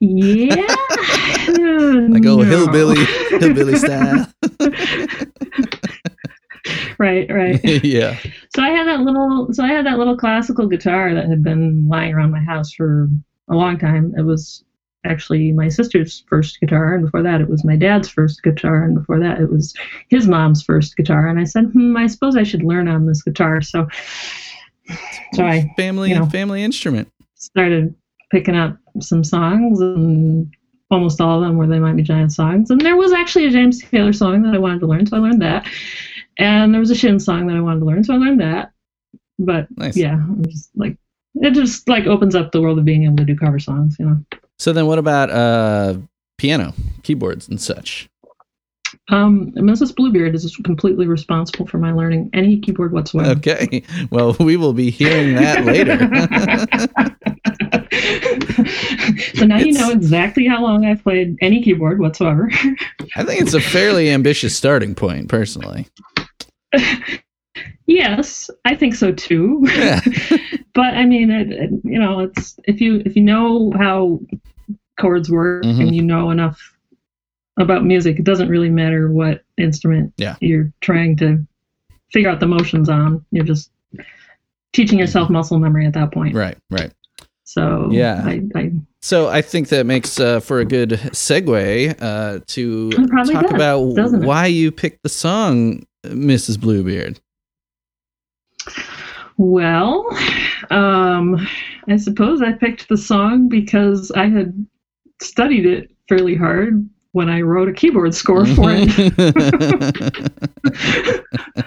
[0.00, 0.54] Yeah.
[0.56, 2.42] like old No.
[2.42, 3.04] hillbilly
[3.38, 4.26] hillbilly style.
[6.98, 7.84] right, right.
[7.84, 8.18] yeah.
[8.54, 11.88] So I had that little so I had that little classical guitar that had been
[11.88, 13.08] lying around my house for
[13.48, 14.14] a long time.
[14.16, 14.64] It was
[15.04, 18.94] actually my sister's first guitar and before that it was my dad's first guitar and
[18.94, 19.74] before that it was
[20.10, 23.22] his mom's first guitar and I said, "Hmm, I suppose I should learn on this
[23.22, 23.88] guitar." So
[25.34, 26.26] so I Family you know.
[26.26, 27.08] family instrument.
[27.34, 27.94] started
[28.30, 30.52] picking up some songs and
[30.90, 33.50] almost all of them were they might be giant songs and there was actually a
[33.50, 35.64] james taylor song that i wanted to learn so i learned that
[36.38, 38.72] and there was a shin song that i wanted to learn so i learned that
[39.38, 39.96] but Nice.
[39.96, 40.96] yeah I'm just like
[41.36, 44.06] it just like opens up the world of being able to do cover songs you
[44.06, 44.24] know
[44.60, 45.96] So then, what about uh,
[46.36, 48.10] piano, keyboards, and such?
[49.08, 53.82] um mrs bluebeard is completely responsible for my learning any keyboard whatsoever Okay.
[54.10, 55.96] Well, we will be hearing that later.
[59.38, 62.50] so now you know exactly how long i've played any keyboard whatsoever
[63.16, 65.86] I think it's a fairly ambitious starting point, personally.
[67.86, 69.66] Yes, I think so too.
[69.74, 70.00] Yeah.
[70.74, 74.20] but I mean, it, it- you know, it's if you if you know how
[75.00, 75.80] chords work Mhm.
[75.80, 76.60] and you know enough
[77.58, 80.36] about music, it doesn't really matter what instrument Yeah.
[80.40, 81.44] you're trying to
[82.12, 83.24] figure out the motions on.
[83.30, 83.70] You're just
[84.72, 86.34] teaching yourself muscle memory at that point.
[86.34, 86.92] Right, right.
[87.44, 88.22] So Yeah.
[88.24, 93.08] I, I So I think that makes uh, for a good segue uh, to talk
[93.10, 93.80] does, about
[94.24, 96.58] why you picked the song Mrs.
[96.60, 97.20] Bluebeard.
[99.36, 100.06] Well,
[100.70, 101.36] um,
[101.88, 104.66] I suppose I picked the song because I had
[105.20, 108.88] studied it fairly hard when I wrote a keyboard score for it.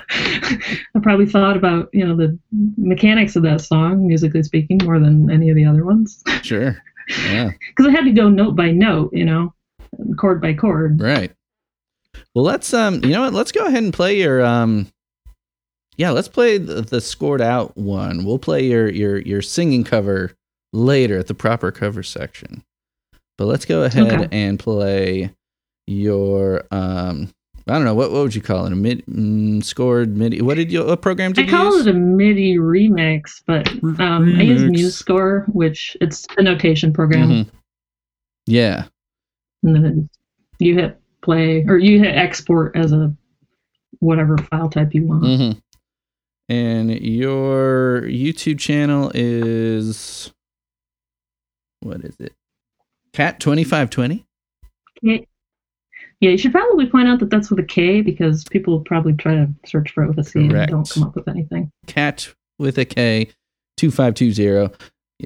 [0.95, 2.37] I probably thought about you know the
[2.77, 6.81] mechanics of that song, musically speaking, more than any of the other ones, sure.
[7.25, 9.53] Yeah, because I had to go note by note, you know,
[10.17, 11.01] chord by chord.
[11.01, 11.31] right.
[12.35, 13.33] Well, let's um, you know what?
[13.33, 14.87] Let's go ahead and play your um,
[15.97, 18.25] yeah, let's play the, the scored out one.
[18.25, 20.31] We'll play your your your singing cover
[20.71, 22.63] later at the proper cover section.
[23.37, 24.27] But But let's go ahead Okay.
[24.31, 25.31] and play
[25.87, 27.33] your um
[27.67, 30.41] I don't know what what would you call it a mid mm, scored MIDI.
[30.41, 31.87] What did you what program I did you call use?
[31.87, 33.67] it a MIDI remix, but
[34.01, 37.29] um, I use MuseScore, which it's a notation program.
[37.29, 37.49] Mhm.
[38.45, 38.85] Yeah.
[39.63, 40.09] And then
[40.59, 43.15] you hit play or you hit export as a
[43.99, 45.23] whatever file type you want.
[45.23, 45.51] hmm
[46.49, 50.33] And your YouTube channel is
[51.79, 52.33] what is it?
[53.13, 54.26] Cat twenty five twenty.
[55.02, 55.17] Yeah,
[56.19, 59.49] you should probably point out that that's with a K because people probably try to
[59.65, 60.71] search for it with a C Correct.
[60.71, 61.69] and don't come up with anything.
[61.86, 63.30] Cat with a K,
[63.78, 64.71] two five two zero.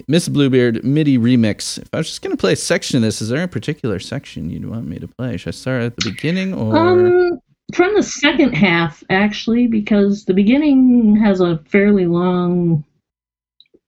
[0.07, 1.77] Miss Bluebeard MIDI remix.
[1.77, 4.49] If I was just gonna play a section of this, is there a particular section
[4.49, 5.37] you'd want me to play?
[5.37, 6.75] Should I start at the beginning or?
[6.75, 7.39] Um,
[7.73, 12.83] from the second half, actually, because the beginning has a fairly long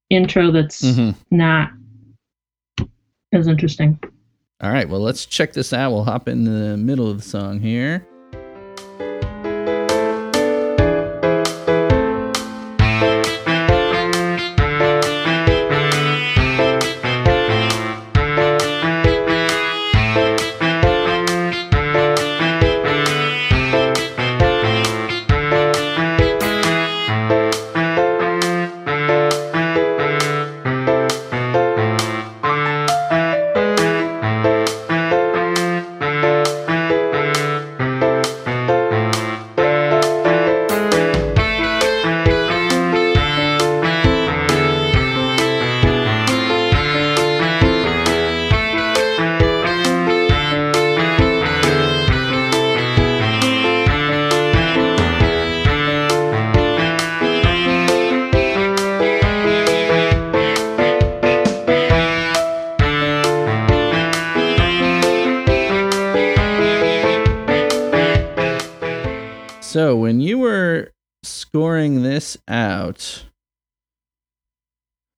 [0.09, 1.15] intro that's Mhm.
[1.31, 1.71] not
[3.31, 3.99] as interesting.
[4.61, 4.87] All right.
[4.87, 5.91] Well, let's check this out.
[5.91, 8.05] We'll hop in the middle of the song here.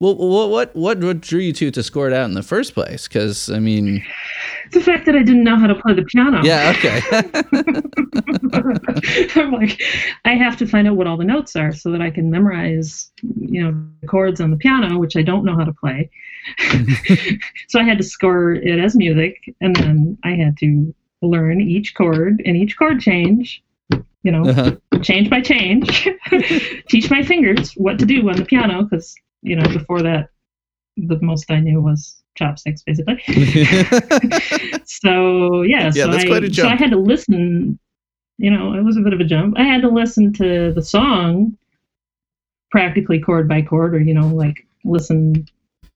[0.01, 2.73] Well, what what what what drew you to to score it out in the first
[2.73, 3.07] place?
[3.07, 4.03] Because I mean,
[4.71, 6.41] the fact that I didn't know how to play the piano.
[6.43, 7.01] yeah, okay,
[9.35, 9.81] I'm like,
[10.25, 13.11] I have to find out what all the notes are so that I can memorize,
[13.39, 16.09] you know, the chords on the piano, which I don't know how to play.
[17.69, 21.93] so I had to score it as music, and then I had to learn each
[21.95, 23.63] chord and each chord change.
[24.23, 24.75] You know, Uh-huh.
[25.01, 26.07] change by change.
[26.89, 30.29] Teach my fingers what to do on the piano because you know before that,
[30.97, 33.21] the most I knew was chopsticks, basically
[34.85, 36.69] so yeah, Yeah, so that's I, quite a jump.
[36.69, 37.79] So I had to listen.
[38.37, 39.55] You know, it was a bit of a jump.
[39.57, 41.55] I had to listen to the song
[42.71, 45.47] practically chord by chord, or you know, like listen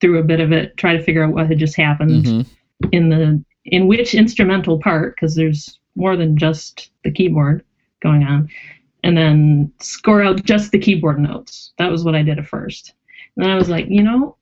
[0.01, 2.45] through a bit of it, try to figure out what had just happened Mhm.
[2.91, 7.63] in the in which instrumental part, because there's more than just the keyboard
[8.01, 8.47] going on,
[9.03, 11.73] and then score out just the keyboard notes.
[11.79, 12.93] That was what I did at first.
[13.38, 14.38] And I was like, you know,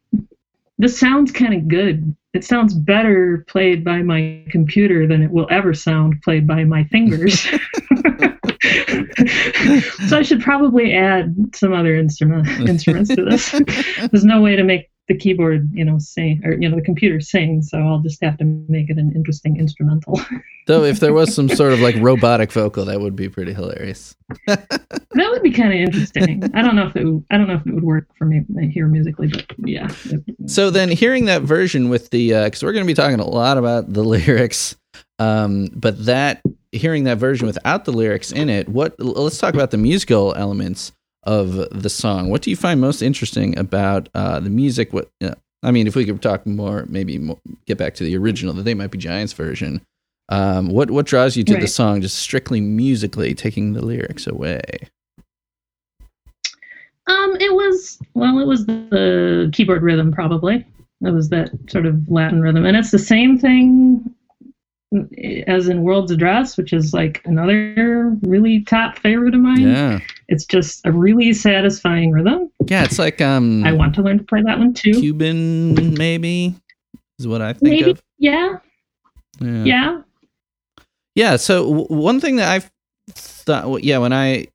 [0.78, 2.16] this sounds kind of good.
[2.34, 6.84] It sounds better played by my computer than it will ever sound played by my
[6.86, 7.42] fingers.
[10.08, 13.52] so I should probably add some other instrument instruments to this.
[14.12, 17.20] There's no way to make the keyboard, you know, sing or you know the computer
[17.20, 20.20] sing, so I'll just have to make it an interesting instrumental.
[20.68, 24.16] Though if there was some sort of like robotic vocal, that would be pretty hilarious.
[24.48, 26.44] that would be kind of interesting.
[26.54, 28.46] I don't know if it would, I don't know if it would work for me
[28.72, 29.90] here musically, but yeah.
[30.48, 33.58] So then, hearing that version with the, because we're going to be talking a lot
[33.58, 34.78] about the lyrics,
[35.20, 38.98] um, but that hearing that version without the lyrics in it, what?
[39.00, 42.30] Let's talk about the musical elements of the song.
[42.30, 44.94] What do you find most interesting about uh, the music?
[44.94, 45.10] What?
[45.22, 48.54] Uh, I mean, if we could talk more, maybe more, get back to the original,
[48.54, 49.82] the They Might Be Giants version.
[50.30, 54.62] Um, what what draws you to the song, just strictly musically, taking the lyrics away?
[57.08, 60.66] Um, it was well, it was the keyboard rhythm probably.
[61.02, 64.16] It was that sort of Latin rhythm, and it's the same thing
[65.48, 69.62] as in World's Address, which is like another really top favorite of mine.
[69.62, 70.00] Yeah,
[70.34, 72.50] It's just a really satisfying rhythm.
[72.66, 74.92] yeah, it's like um, I want to learn to play that one too.
[75.00, 76.56] Cuban, maybe
[77.20, 78.04] is what I think Maybe, of.
[78.18, 78.58] yeah,
[79.40, 79.64] Yeah.
[79.64, 80.02] yeah.
[81.16, 81.36] Yeah.
[81.36, 82.68] So w- one thing that I
[83.12, 84.48] thought, yeah, when I,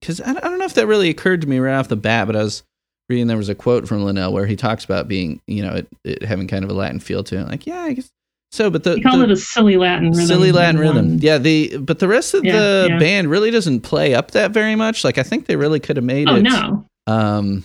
[0.00, 2.26] because I, I don't know if that really occurred to me right off the bat,
[2.26, 2.62] but I was
[3.10, 5.88] reading there was a quote from Linnell where he talks about being, you know, it,
[6.04, 7.48] it having kind of a Latin feel to it.
[7.48, 8.10] Like, yeah, I guess
[8.56, 8.70] so.
[8.70, 10.26] But the, You call the it a silly Latin rhythm.
[10.26, 11.18] silly Latin rhythm, one.
[11.18, 11.38] yeah.
[11.38, 12.98] The but the rest of Yeah, the yeah.
[12.98, 15.04] band really doesn't play up that very much.
[15.04, 16.42] Like, I think they really could have made Oh it.
[16.42, 16.86] no.
[17.06, 17.64] Um,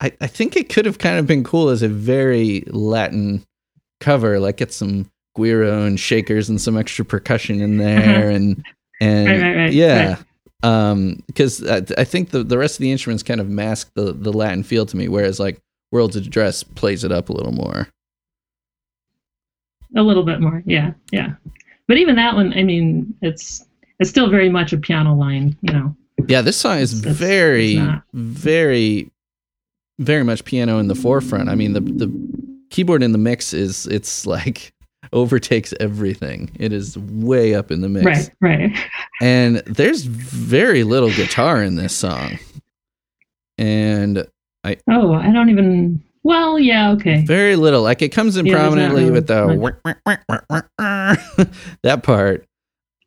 [0.00, 3.42] I, I think it could have kind of been cool as a very Latin
[4.00, 8.64] cover, like get some guiro and shakers and some extra percussion in there, and
[9.00, 9.36] and Uh-huh.
[9.36, 10.16] Right, right, right, yeah.
[10.62, 14.12] Um, because I, I think the, the rest of the instruments kind of mask the,
[14.12, 15.58] the Latin feel to me, whereas like
[15.92, 17.88] World's Address plays it up a little more.
[19.96, 21.34] A little bit more, yeah, yeah.
[21.86, 23.64] But even that one, I mean, it's
[23.98, 25.96] it's still very much a piano line, you know.
[26.26, 28.02] Yeah, this song is It's- it's very, not.
[28.12, 29.10] very,
[29.98, 31.48] very much piano in the forefront.
[31.48, 32.12] I mean, the the
[32.70, 34.72] keyboard in the mix is it's like
[35.12, 36.50] overtakes everything.
[36.58, 38.30] It is way up in the mix, Right,
[38.70, 38.76] right.
[39.22, 42.38] and there's very little guitar in this song,
[43.56, 44.26] and
[44.64, 46.02] I Oh, I don't even.
[46.24, 47.22] Well, yeah, okay.
[47.24, 47.82] very little.
[47.82, 50.66] Like it comes in Yeah, prominently really with the
[51.82, 52.44] that part.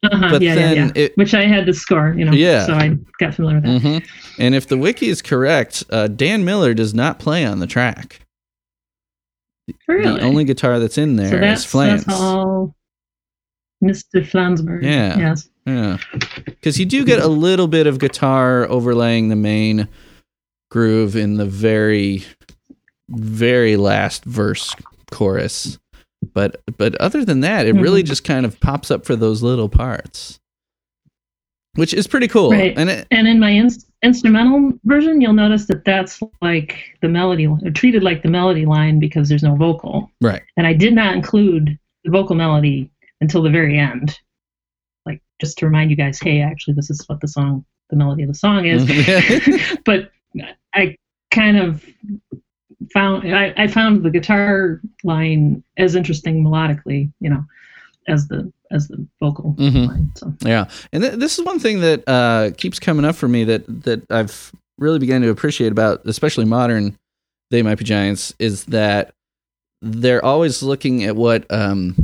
[0.04, 0.92] Uh-huh, but yeah, then yeah, yeah.
[0.96, 2.32] it- Which I had to score, you know.
[2.32, 2.66] Yeah.
[2.66, 3.82] So I got familiar with that.
[3.82, 3.98] hmm
[4.42, 8.22] And if the wiki is correct, uh, Dan Miller does not play on the track.
[9.88, 10.20] Really?
[10.20, 12.06] The only guitar that's in there is so that's, Flans.
[12.06, 12.76] that's all
[13.84, 14.26] Mr.
[14.28, 14.84] Flansburgh.
[14.84, 15.18] Yeah.
[15.18, 15.48] Yes.
[15.68, 15.98] Yeah,
[16.46, 19.88] because you do get a little bit of guitar overlaying the main
[20.72, 22.24] groove in the very,
[23.12, 24.76] very last verse
[25.12, 25.78] chorus,
[26.34, 28.08] but but other than that, it really Mhm.
[28.08, 30.40] just kind of pops up for those little parts,
[31.76, 32.52] which is pretty cool.
[32.52, 32.74] Right.
[32.78, 37.46] And it, And in my ins instrumental version, you'll notice that that's like the melody,
[37.48, 40.10] or treated like the melody line because there's no vocal.
[40.22, 42.90] right, And I did not include the vocal melody
[43.22, 44.18] until the very end.
[45.06, 48.24] Like, just to remind you guys, hey, actually, this is what the song, the melody
[48.24, 48.86] of the song is.
[49.86, 50.12] But
[50.74, 50.96] I
[51.30, 51.86] kind of
[52.94, 57.44] found I, I found the guitar line as interesting melodically, you know,
[58.08, 59.88] as the as the vocal Mhm.
[59.88, 60.12] line.
[60.16, 63.44] So Yeah, and th- this is one thing that uh, keeps coming up for me
[63.46, 66.98] that that I've really begun to appreciate about, especially modern
[67.52, 69.14] They Might Be Giants, is that
[69.82, 71.96] they're always looking at what um,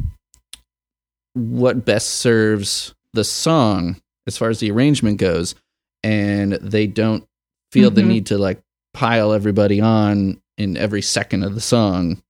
[1.34, 5.56] what best serves the song as far as the arrangement goes,
[6.04, 7.24] and they don't
[7.72, 8.08] feel the Mhm.
[8.08, 8.60] need to like
[8.94, 12.22] pile everybody on in every second of the song,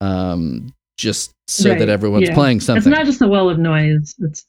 [0.00, 2.34] um, just so Right, that everyone's yeah.
[2.34, 2.90] playing something.
[2.90, 4.14] it's not just a well of noise.
[4.18, 4.44] It's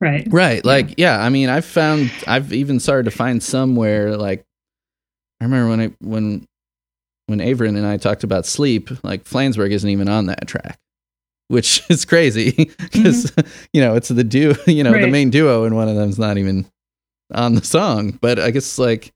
[0.00, 0.26] right.
[0.30, 0.64] Right.
[0.64, 4.44] Like, yeah, I mean, I've found, I've even started to find somewhere like,
[5.40, 6.46] I remember when I, when,
[7.26, 10.78] when Averin and I talked about sleep, like, Flansburgh isn't even on that track,
[11.48, 13.32] which is crazy because,
[13.72, 16.38] you know, it's the duo, you know, the main duo, and one of them's not
[16.38, 16.66] even
[17.32, 18.18] on the song.
[18.20, 19.13] But I guess, like,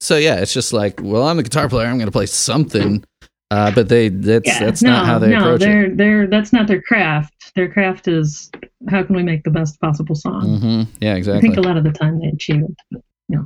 [0.00, 3.04] so yeah, it's just like, well, I'm the guitar player, I'm going to play something.
[3.50, 5.64] Uh, but they, that's, Yeah, that's no, not how they no, approach it.
[5.64, 7.52] they're they're that's not their craft.
[7.54, 8.50] Their craft is
[8.90, 10.58] how can we make the best possible song.
[10.58, 11.38] hmm Yeah, exactly.
[11.38, 13.38] I think a lot of the time they achieve it.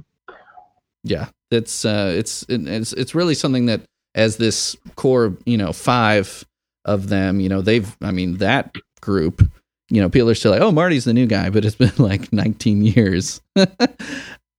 [1.05, 3.83] yeah it's uh it's it- it's it's really something that
[4.15, 6.45] as this core you know five
[6.85, 9.43] of them you know they've i mean that group
[9.91, 12.33] you know people are still like oh marty's the new guy but it's been like
[12.33, 13.41] 19 years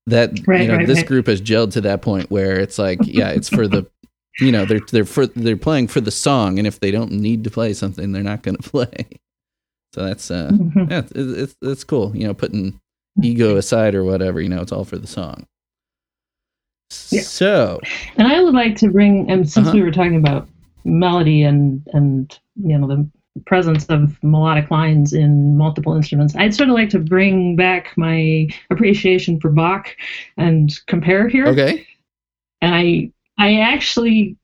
[0.08, 1.08] that you know right, this right.
[1.08, 3.86] group has gelled to that point where it's like yeah it's for the
[4.39, 7.44] you know they're they're for they're playing for the song and if they don't need
[7.44, 9.08] to play something they're not going to play
[9.94, 10.89] so that's uh Mhm.
[10.89, 12.16] yeah, it's, it's it's cool.
[12.18, 12.80] You know, putting
[13.22, 14.42] ego aside or whatever.
[14.42, 15.46] You know, it's all for the song.
[17.12, 17.22] Yeah.
[17.22, 17.80] So
[18.18, 19.76] And I would like to bring, and since Uh-huh.
[19.78, 20.48] we were talking about
[20.84, 23.08] melody and and you know the
[23.46, 28.48] presence of melodic lines in multiple instruments, I'd sort of like to bring back my
[28.69, 29.96] appreciation for Bach
[30.38, 31.50] and compare here.
[31.50, 31.88] okay,
[32.62, 34.38] And I I actually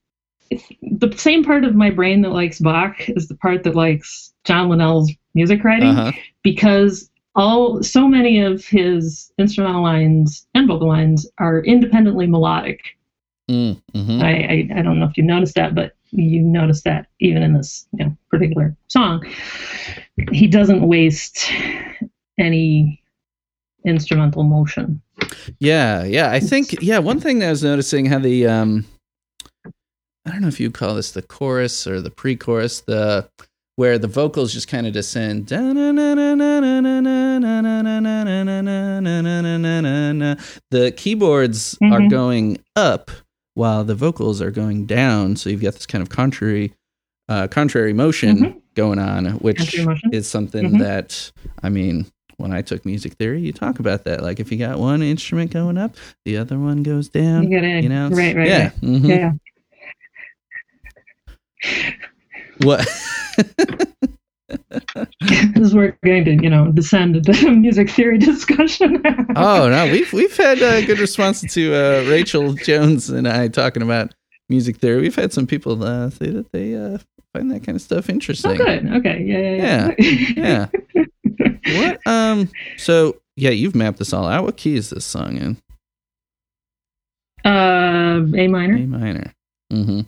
[0.81, 4.69] the same part of my brain that likes Bach is the part that likes John
[4.69, 6.11] Linnell's music writing uh huh,
[6.43, 12.81] because all so many of his instrumental lines and vocal lines are independently melodic.
[13.49, 14.31] mm, hmm I,
[14.73, 17.87] I I don't know if you noticed that, but you notice that even in this
[17.93, 19.25] you know, particular song,
[20.31, 21.51] he doesn't waste
[22.37, 23.01] any
[23.85, 25.01] instrumental motion.
[25.59, 26.31] yeah, yeah.
[26.31, 26.99] I think yeah.
[26.99, 28.85] One thing that I was noticing how the um,
[30.25, 33.29] I don't know if you call this the chorus or the pre-chorus, the
[33.75, 35.47] where the vocals just kind of descend.
[40.71, 43.09] The keyboards are going up
[43.59, 45.35] while the vocals are going down.
[45.35, 46.71] So you've got this kind of contrary,
[47.27, 48.61] uh, contrary motion Mhm.
[48.73, 49.75] going on, which
[50.13, 50.79] is something Mhm.
[50.79, 51.31] that
[51.61, 52.05] I mean.
[52.37, 54.23] When I took music theory, you talk about that.
[54.23, 57.51] Like if you got one instrument going up, the other one goes down.
[57.51, 58.81] You You know, right, right, yeah, right.
[58.81, 59.09] mhm.
[59.09, 59.33] Yeah,
[61.65, 61.83] yeah.
[62.61, 62.87] What?
[64.69, 69.01] this is where we're going to, you know, descend into music theory discussion.
[69.35, 73.81] oh no, we've we've had a good response to uh, Rachel Jones and I talking
[73.83, 74.13] about
[74.49, 75.01] music theory.
[75.01, 76.97] We've had some people uh, say that they uh,
[77.33, 78.51] find that kind of stuff interesting.
[78.51, 78.91] Oh, good.
[78.97, 79.23] Okay.
[79.23, 79.93] Yeah.
[79.97, 80.67] Yeah.
[80.95, 81.05] Yeah.
[81.77, 82.07] What?
[82.07, 82.49] Um.
[82.77, 84.43] So yeah, you've mapped this all out.
[84.43, 85.57] What key is this song in?
[87.45, 88.75] uh, A minor.
[88.75, 89.33] A minor.
[89.71, 90.01] Mm-hmm.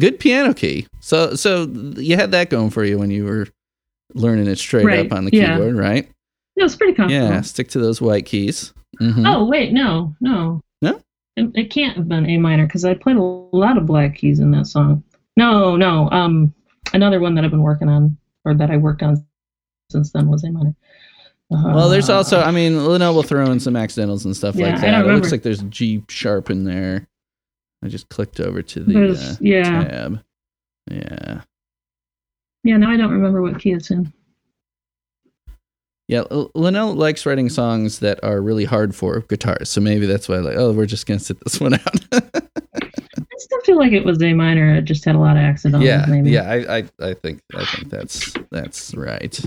[0.00, 0.86] Good piano key.
[1.00, 1.64] So so
[1.96, 3.48] you had that going for you when you were
[4.14, 5.56] learning it straight Right, up on the yeah.
[5.56, 6.08] keyboard, right?
[6.56, 7.26] Yeah, it's pretty comfortable.
[7.26, 7.40] Yeah.
[7.42, 8.72] Stick to those white keys.
[9.00, 9.24] Mhm.
[9.26, 10.60] Oh wait, no, no.
[10.82, 11.00] No?
[11.36, 14.40] It, it can't have been A minor because I played a lot of black keys
[14.40, 15.02] in that song.
[15.36, 16.08] No, no.
[16.10, 16.52] Um,
[16.94, 19.24] another one that I've been working on, or that I worked on
[19.90, 20.74] since then, was A minor.
[21.52, 24.70] Uh, Well, there's also, I mean, Linnell will throw in some accidentals and stuff Yeah,
[24.72, 25.06] like that.
[25.06, 27.06] It looks like there's G sharp in there.
[27.82, 29.84] I just clicked over to the uh, yeah.
[29.84, 30.24] tab.
[30.90, 31.40] Yeah.
[32.64, 32.76] yeah.
[32.76, 34.12] Now I don't remember what key it's in.
[36.08, 36.22] Yeah,
[36.54, 39.68] Linnell likes writing songs that are really hard for guitars.
[39.68, 42.06] So maybe that's why, like, oh, we're just going to sit this one out.
[42.12, 44.74] I still feel like it was A minor.
[44.76, 45.84] It just had a lot of accidents.
[45.84, 46.06] yeah.
[46.08, 46.30] maybe.
[46.30, 46.50] Yeah.
[46.50, 49.38] I, I, I think, I think that's, that's right.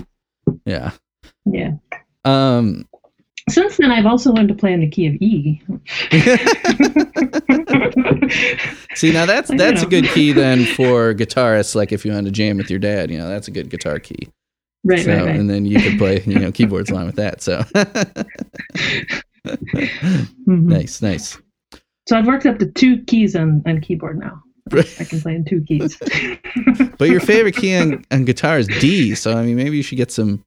[0.64, 0.92] Yeah.
[1.46, 1.72] Yeah.
[2.24, 2.86] Um,
[3.50, 5.60] Since then, I've also learned to play in the key of E.
[8.94, 11.74] see, now that's, that's a good key then for guitarists.
[11.74, 13.98] Like if you want to jam with your dad, you know, that's a good guitar
[13.98, 14.28] key.
[14.84, 15.36] right, so, right, right.
[15.36, 17.42] and then you could play, you know, keyboards along with that.
[17.42, 17.62] So
[19.44, 20.28] Mhm.
[20.46, 21.36] nice, nice.
[22.08, 24.40] So I've worked up to two keys on, on keyboard now.
[24.72, 25.98] I can play in two keys.
[26.98, 29.14] But your favorite key on, on guitar is D.
[29.16, 30.44] So I mean, maybe you should get some.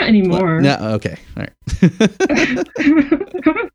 [0.00, 0.60] Not anymore.
[0.60, 1.52] No, okay, all right.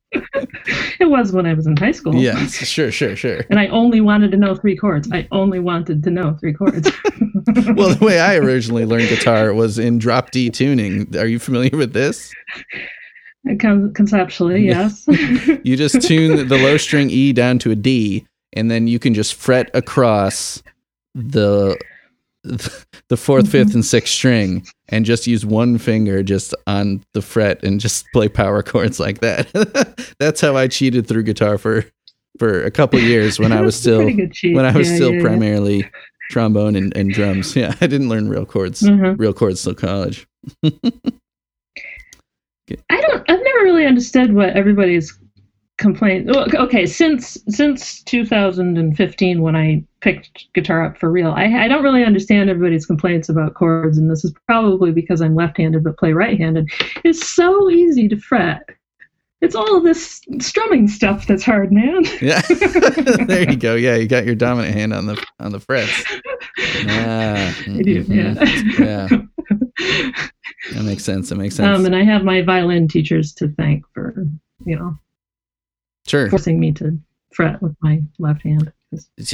[0.99, 2.15] it was when I was in high school.
[2.15, 3.45] yeah, sure, sure, sure.
[3.49, 5.09] And I only wanted to know three chords.
[5.11, 6.89] I only wanted to know three chords.
[7.75, 11.15] Well, the way I originally learned guitar was in drop D tuning.
[11.17, 12.31] Are you familiar with this?
[13.59, 15.07] Con- conceptually, yes.
[15.63, 19.13] You just tune the low string E down to a D, and then you can
[19.15, 20.61] just fret across
[21.15, 21.75] the
[22.57, 23.47] the 4th Mm-hmm.
[23.47, 28.05] fifth, and sixth string, and just use one finger just on the fret and just
[28.13, 29.47] play power chords like that.
[30.19, 31.85] That's how I cheated through guitar for
[32.37, 34.55] for a couple years when I was still pretty good cheat.
[34.55, 35.21] when I was Yeah, still yeah, yeah.
[35.23, 35.89] primarily
[36.29, 37.55] trombone and, and drums.
[37.55, 39.19] Yeah, I didn't learn real chords, Mhm.
[39.19, 40.27] real chords till college.
[42.91, 43.29] I don't.
[43.29, 45.17] I've never really understood what everybody's
[45.79, 46.29] complaint.
[46.29, 52.03] Okay, since since 2015, when I picked guitar up for real, I I don't really
[52.03, 56.69] understand everybody's complaints about chords, and this is probably because I'm left-handed but play right-handed.
[57.03, 58.61] It's so easy to fret.
[59.41, 62.03] It's all this strumming stuff that's hard, man.
[62.21, 62.41] Yeah,
[63.25, 63.75] there you go.
[63.75, 66.03] Yeah, you got your dominant hand on the on the frets.
[66.83, 68.33] Yeah, I do, yeah.
[68.33, 68.79] mhm.
[68.79, 70.27] yeah.
[70.73, 71.29] That makes sense.
[71.29, 71.79] That makes sense.
[71.79, 74.25] Um, and I have my violin teachers to thank for,
[74.65, 74.97] you know,
[76.09, 76.29] sure.
[76.29, 76.97] forcing me to
[77.33, 78.71] fret with my left hand.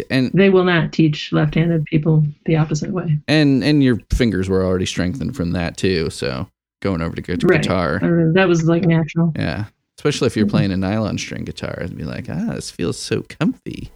[0.09, 3.17] And They will not teach left-handed people the opposite way.
[3.27, 6.09] and and your fingers were already strengthened from that too.
[6.09, 6.47] So
[6.81, 7.61] going over to Right.
[7.61, 9.31] guitar, Uh, that was like natural.
[9.37, 9.65] yeah.
[9.97, 10.49] Especially if you're Mhm.
[10.51, 13.89] playing a nylon string guitar, it'd be like, ah, this feels so comfy.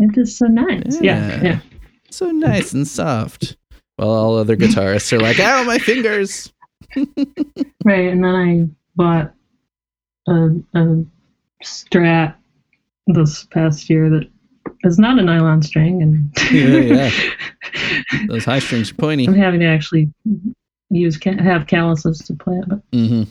[0.00, 1.00] It is so nice.
[1.00, 1.42] Yeah, Yeah.
[1.42, 1.60] yeah.
[2.10, 3.56] so nice and soft.
[3.96, 6.52] While all other guitarists are like, ow, my fingers.
[7.84, 8.10] Right.
[8.10, 9.32] And then I bought
[10.26, 11.04] a, a
[11.62, 12.34] Strat
[13.06, 14.28] this past year that
[14.84, 17.10] is not a nylon string, and Yeah,
[18.28, 19.26] Those high strings are pointy.
[19.26, 20.12] I'm having to actually
[20.90, 22.68] use have calluses to play it.
[22.68, 23.22] But hmm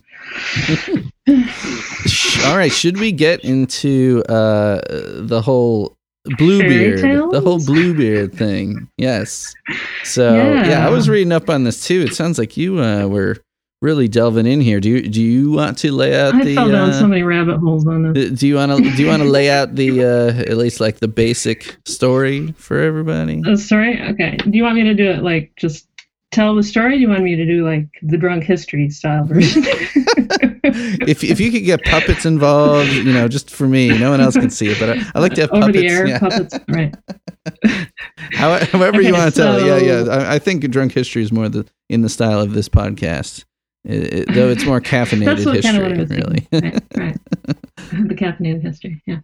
[2.45, 4.81] all right, should we get into uh,
[5.21, 5.95] the whole
[6.37, 7.63] Bluebeard, the whole?
[7.65, 8.87] Bluebeard thing?
[8.97, 9.53] Yes.
[10.03, 10.69] So yeah.
[10.69, 10.87] Yeah.
[10.87, 12.01] I was reading up on this too.
[12.01, 13.37] It sounds like you uh, were
[13.81, 14.79] really delving in here.
[14.79, 16.55] Do you do you want to lay out I the?
[16.55, 18.31] fell down uh, so many rabbit holes on this.
[18.39, 20.99] do you want to do you want to lay out the uh, at least like
[20.99, 23.41] the basic story for everybody?
[23.45, 24.01] Uh, sorry.
[24.11, 24.37] Okay.
[24.37, 25.87] Do you want me to do it like just
[26.31, 26.95] tell the story?
[26.95, 29.63] Do you want me to do like the drunk history style version?
[29.65, 34.35] if if you could get puppets involved, you know, just for me, no one else
[34.35, 35.79] can see it, but I, I like to have Over puppets.
[35.79, 36.19] the air yeah.
[36.19, 36.59] puppets.
[36.67, 36.93] Right.
[38.33, 39.65] How- However you want to tell it.
[39.65, 40.11] Yeah, yeah.
[40.11, 43.45] I, I think drunk history is more the in the style of this podcast,
[43.85, 46.47] It- it- though it's more caffeinated what kind of what I history, was really.
[46.51, 47.17] right, right.
[48.07, 49.01] the caffeinated history.
[49.05, 49.19] Yeah.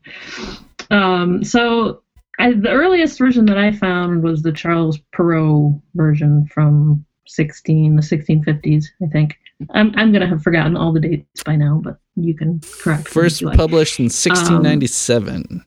[0.92, 2.02] Um, so
[2.40, 8.02] I, the earliest version that I found was the Charles Perrault version from 16 the
[8.02, 9.36] 1650s, I think.
[9.74, 13.06] I'm I'm gonna have forgotten all the dates by now, but you can correct.
[13.06, 13.58] me First like.
[13.58, 15.66] published in 1697.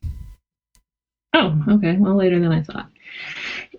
[1.34, 1.97] Oh, okay.
[1.99, 2.91] Well, later than I thought.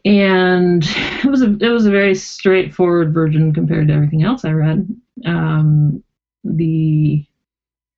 [0.06, 4.52] And it was a it was a very straightforward version compared to everything else I
[4.52, 4.88] read.
[5.26, 6.04] Um,
[6.44, 7.26] the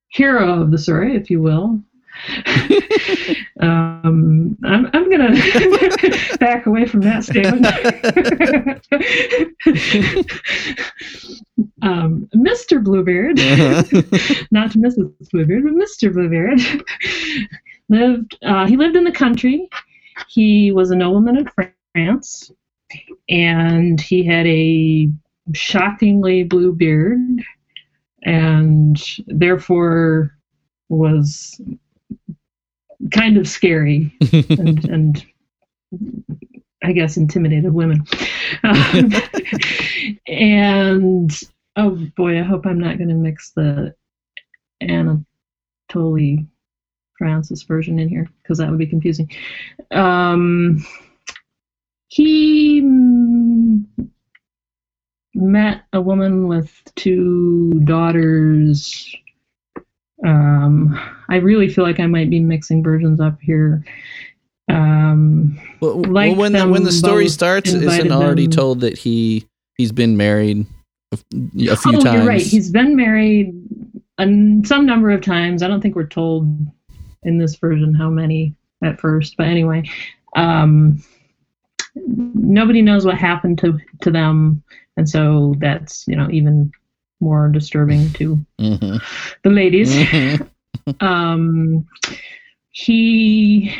[0.09, 1.81] hero of the story, if you will,
[3.61, 7.63] Um, I'm, I'm going to back away from that statement.
[11.83, 12.83] um, Mr.
[12.83, 13.37] Bluebeard,
[14.51, 15.13] not Mrs.
[15.31, 16.11] Bluebeard, but Mr.
[16.11, 16.59] Bluebeard,
[17.89, 18.35] lived.
[18.43, 19.69] Uh, he lived in the country.
[20.27, 21.45] He was a nobleman in
[21.93, 22.51] France,
[23.29, 25.09] and he had a
[25.53, 27.19] shockingly blue beard,
[28.23, 30.37] and therefore
[30.89, 31.59] was
[33.11, 35.25] kind of scary and, and
[36.83, 38.05] I guess intimidated women.
[38.63, 39.11] Um,
[40.27, 41.39] and
[41.75, 43.95] oh boy, I hope I'm not going to mix the
[44.81, 46.47] Anatoly
[47.17, 49.29] Francis version in here because that would be confusing.
[49.91, 50.85] Um,
[52.11, 52.81] he
[55.33, 59.15] met a woman with two daughters.
[60.25, 60.99] Um,
[61.29, 63.85] I really feel like I might be mixing versions up here.
[64.69, 68.97] Um, Well, well, Like when the when the story starts, isn't already them- told that
[68.97, 69.45] he
[69.77, 70.65] he's been married
[71.13, 72.03] a few oh, times.
[72.03, 72.41] you're right.
[72.41, 73.53] He's been married
[74.17, 74.25] a,
[74.65, 75.63] some number of times.
[75.63, 76.45] I don't think we're told
[77.23, 78.53] in this version how many
[78.83, 79.83] at first, but anyway,
[80.35, 81.01] um,
[81.95, 84.63] nobody knows what happened to to them,
[84.97, 86.71] and so that's you know even
[87.19, 89.01] more disturbing to Mhm.
[89.43, 89.93] the ladies.
[89.93, 90.49] Mhm.
[91.01, 91.87] um,
[92.71, 93.73] he,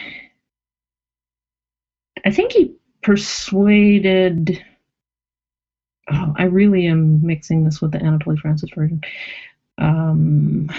[2.26, 4.64] I think he persuaded.
[6.12, 9.02] Oh, I really am mixing this with the Anatoly Francis version.
[9.78, 10.70] Um,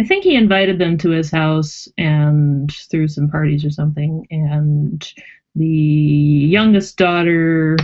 [0.00, 5.06] I think he invited them to his house and threw some parties or something, and
[5.58, 7.76] the youngest daughter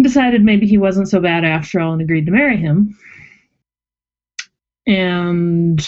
[0.00, 2.96] decided maybe he wasn't so bad after all and agreed to marry him.
[4.86, 5.86] And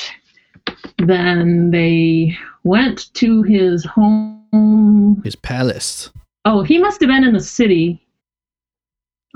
[0.99, 5.21] then they went to his home.
[5.25, 6.11] His palace.
[6.45, 8.05] Oh, he must have been in the city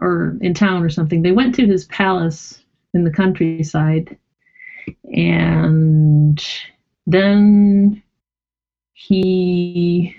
[0.01, 1.23] or in town or something.
[1.23, 4.19] They went to his palace in the countryside.
[5.15, 6.45] And
[7.07, 8.03] then
[8.93, 10.17] he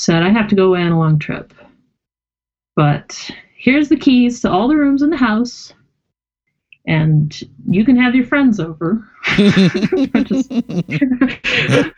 [0.00, 1.52] said, I have to go away on a long trip.
[2.74, 5.74] But here's the keys to all the rooms in the house.
[6.86, 7.38] And
[7.68, 9.06] you can have your friends over.
[9.26, 11.92] Just- a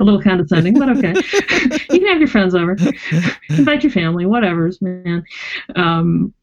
[0.00, 1.14] little condescending, but okay.
[1.90, 2.76] you can have your friends over,
[3.50, 5.24] invite your family, whatever's, man.
[5.76, 6.34] Um,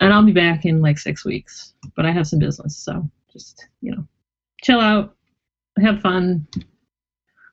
[0.00, 3.66] and I'll be back in like six weeks, but I have some business, so just
[3.80, 4.06] you know,
[4.62, 5.16] chill out,
[5.82, 6.46] have fun.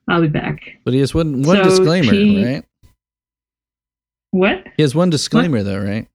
[0.08, 0.60] I'll be back.
[0.84, 2.64] but he has one one So disclaimer, he- right?
[4.34, 4.66] What?
[4.76, 6.08] He has one disclaimer though, right?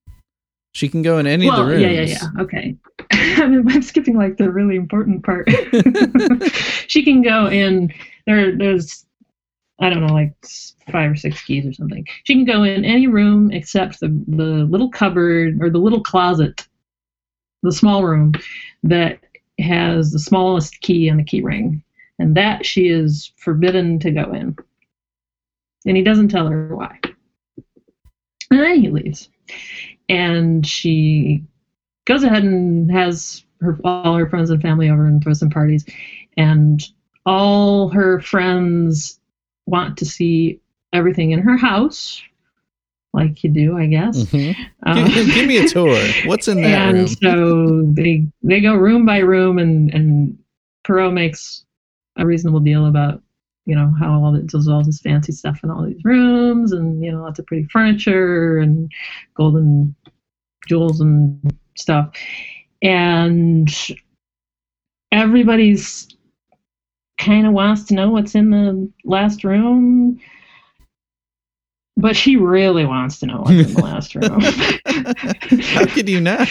[0.73, 1.81] She can go in any well, of the rooms.
[1.81, 2.41] yeah, yeah, yeah.
[2.41, 2.75] Okay.
[3.11, 5.47] I mean, I'm skipping like the really important part.
[6.89, 7.93] she can go in.
[8.27, 9.05] There, there's,
[9.79, 10.33] I don't know, like
[10.91, 12.05] five or six keys or something.
[12.25, 16.67] She can go in any room except the the little cupboard or the little closet,
[17.63, 18.33] the small room
[18.83, 19.19] that
[19.59, 21.81] has the smallest key on the key ring,
[22.19, 24.57] and that she is forbidden to go in.
[25.85, 26.99] And he doesn't tell her why.
[28.51, 29.29] And then he leaves
[30.07, 31.43] and she
[32.05, 35.85] goes ahead and has her all her friends and family over and throws some parties
[36.37, 36.83] and
[37.25, 39.19] all her friends
[39.67, 40.59] want to see
[40.93, 42.21] everything in her house
[43.13, 44.55] like you do i guess Mhm.
[44.83, 45.99] Um, give, give me a tour.
[46.25, 47.07] What's in that and room?
[47.07, 50.37] so they they go room by room and and
[50.83, 51.65] Perrault makes
[52.17, 53.21] a reasonable deal about
[53.69, 57.03] you know how all this does all this fancy stuff in all these rooms and
[57.03, 58.91] you know lots of pretty furniture and
[59.35, 59.95] golden
[60.67, 62.11] jewels and stuff
[62.81, 63.69] and
[65.11, 66.07] everybody's
[67.19, 70.19] kind of wants to know what's in the last room
[71.95, 74.41] but she really wants to know what's in the last room
[75.75, 76.47] How could you not?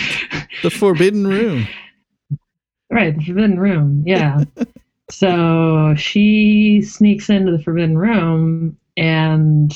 [0.62, 1.66] The forbidden room.
[2.90, 4.04] Right, the forbidden room.
[4.06, 4.44] Yeah.
[5.11, 9.72] so she sneaks into the forbidden room and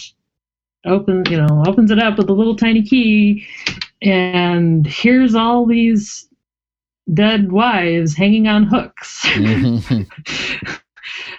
[0.85, 3.47] opens, you know, opens it up with a little tiny key,
[4.03, 6.28] and here's all these
[7.14, 9.24] dead wives hanging on hooks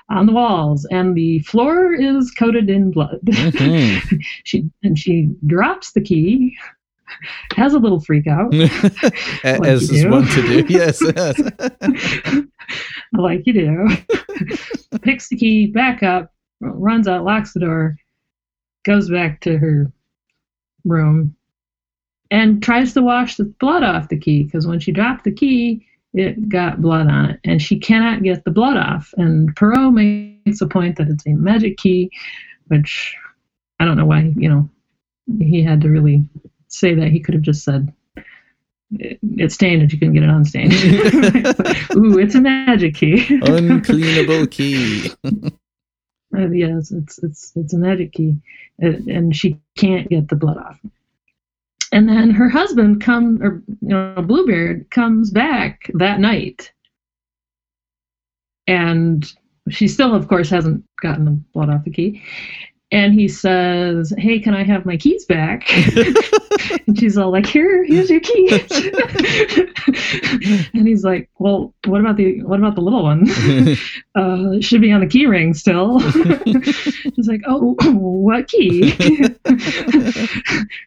[0.09, 3.19] on the walls, and the floor is coated in blood.
[3.25, 4.23] Mhm.
[4.43, 6.55] she and she drops the key,
[7.55, 8.53] has a little freak out.
[9.43, 10.09] Like As is do.
[10.09, 10.73] one to do.
[10.73, 11.01] Yes.
[11.01, 11.41] yes.
[13.13, 13.89] Like you do.
[15.01, 17.95] Picks the key back up, runs out, locks the door,
[18.85, 19.91] goes back to her
[20.85, 21.35] room,
[22.31, 25.85] and tries to wash the blood off the key because when she dropped the key,
[26.13, 29.13] it got blood on it, and she cannot get the blood off.
[29.17, 32.11] And Perrault makes a point that it's a magic key,
[32.67, 33.15] which
[33.79, 34.69] I don't know why, you know,
[35.39, 36.23] he had to really
[36.67, 37.09] say that.
[37.09, 37.93] He could have just said, "It-
[38.99, 40.73] it's stained and you can get it unstained.
[41.95, 43.17] Ooh, it's a magic key.
[43.41, 45.11] Uncleanable key.
[46.35, 48.35] Uh, yes, it's it's it's a magic key,
[48.79, 50.79] and she can't get the blood off.
[51.91, 56.71] And then her husband come or you know Bluebeard comes back that night,
[58.67, 59.31] and
[59.69, 62.23] she still, of course, hasn't gotten the blood off the key.
[62.91, 65.67] And he says, "Hey, can I have my keys back?"
[66.87, 68.49] and she's all like, "Here, here's your key."
[70.73, 73.29] and he's like, "Well, what about the what about the little one?"
[74.15, 75.99] uh, should be on the key ring still.
[77.15, 78.95] She's like, oh, what key?
[78.99, 79.39] it's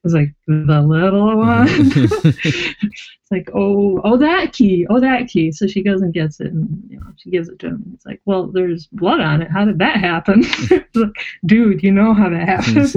[0.05, 1.67] like the little one.
[1.69, 5.53] it's like, oh, oh, that key, oh, that key.
[5.53, 7.85] So she goes and gets it, and you know, she gives it to him.
[7.95, 9.51] It's like, well, there's blood on it.
[9.51, 10.45] How did that happen?
[10.95, 11.13] Like,
[11.45, 12.93] Dude, you know how that happened.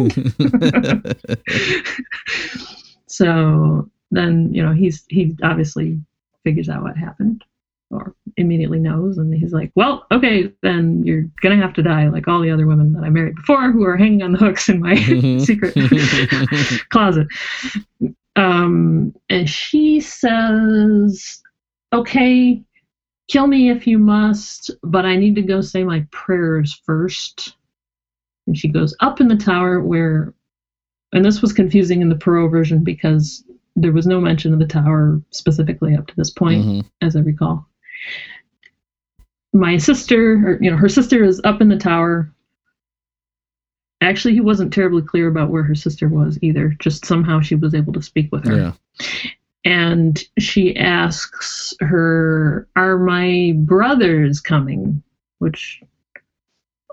[3.09, 5.99] So then, you know, he's he obviously
[6.43, 7.43] figures out what happened
[7.91, 9.17] or immediately knows.
[9.17, 12.67] And he's like well okay then you're gonna have to die like all the other
[12.67, 14.95] women that i married before who are hanging on the hooks in my
[15.39, 15.73] secret
[16.89, 17.27] closet.
[18.35, 21.41] Um and she says
[21.91, 22.61] okay
[23.27, 27.55] kill me if you must but i need to go say my prayers first.
[28.47, 30.33] And she goes up in the tower where
[31.13, 33.43] and this was confusing in the Perrault version because
[33.75, 36.85] there was no mention of the tower specifically up to this point Mhm.
[37.01, 37.67] as I recall.
[39.53, 42.31] My sister, or you know, her sister is up in the tower.
[44.01, 46.75] Actually, he wasn't terribly clear about where her sister was either.
[46.79, 48.55] Just somehow she was able to speak with her.
[48.55, 48.71] Yeah.
[49.65, 55.03] And she asks her, Are my brothers coming?
[55.39, 55.81] Which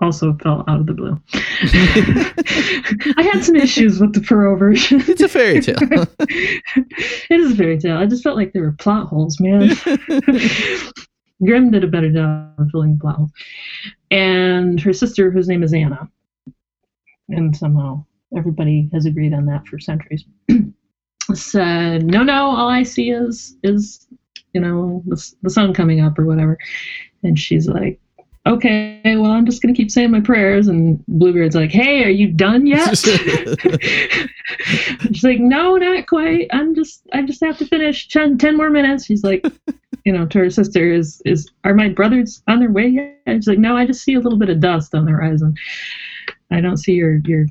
[0.01, 1.19] also fell out of the blue.
[3.17, 5.03] I had some issues with the Perrault version.
[5.07, 5.77] It's a fairy tale.
[6.19, 7.97] it is a fairy tale.
[7.97, 9.71] I just felt like there were plot holes, man.
[11.43, 13.31] Grimm did a better job of filling the plot holes.
[14.11, 16.09] And her sister, whose name is Anna,
[17.29, 20.25] and somehow everybody has agreed on that for centuries,
[21.33, 24.07] said, "No, no, all I see is is
[24.53, 26.57] you know the, the sun coming up or whatever."
[27.23, 27.99] And she's like,
[28.47, 32.31] "Okay, well, I'm just gonna keep saying my prayers." And Bluebeard's like, "Hey, are you
[32.31, 32.97] done yet?"
[34.57, 36.47] She's like, no, not quite.
[36.51, 39.05] I'm just, I just have to finish 10, 10 more minutes.
[39.05, 39.45] She's like,
[40.05, 43.19] you know, to her sister, is, is, are my brothers on their way yet?
[43.25, 45.55] And she's like, no, I just see a little bit of dust on the horizon.
[46.51, 47.45] I don't see your, your,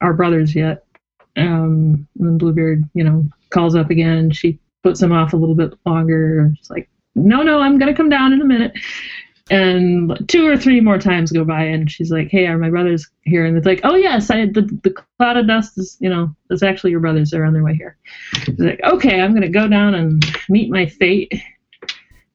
[0.00, 0.84] our brothers yet.
[1.36, 4.30] Um, and then Bluebeard, you know, calls up again.
[4.30, 6.52] She puts him off a little bit longer.
[6.56, 8.72] She's like, no, no, I'm going to come down in a minute.
[9.50, 13.08] And two or three more times go by, and she's like, "Hey, are my brothers
[13.22, 16.34] here?" And it's like, "Oh yes, I the the cloud of dust is you know
[16.50, 17.30] it's actually your brothers.
[17.30, 17.96] They're on their way here."
[18.44, 21.32] She's like, "Okay, I'm gonna go down and meet my fate."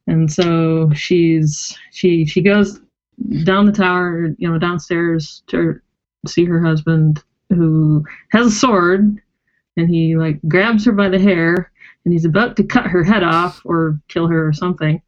[0.08, 2.80] And so she's she she goes
[3.44, 5.80] down the tower, you know, downstairs to
[6.28, 9.22] see her husband who has a sword,
[9.78, 11.72] and he like grabs her by the hair,
[12.06, 15.00] and he's about to cut her head off or kill her or something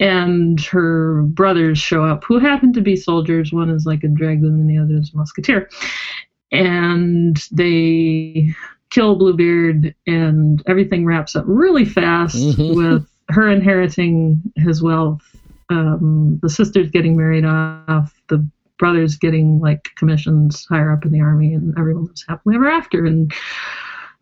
[0.00, 3.52] and her brothers show up who happen to be soldiers.
[3.52, 5.68] One is like a dragoon and the other is a musketeer.
[6.52, 8.54] And they
[8.90, 12.74] kill bluebeard and everything wraps up really fast Mhm.
[12.76, 15.22] with her inheriting his wealth
[15.70, 18.46] um, the sisters getting married off the
[18.78, 23.06] brothers getting like commissions higher up in the army and everyone lives happily ever after.
[23.06, 23.32] And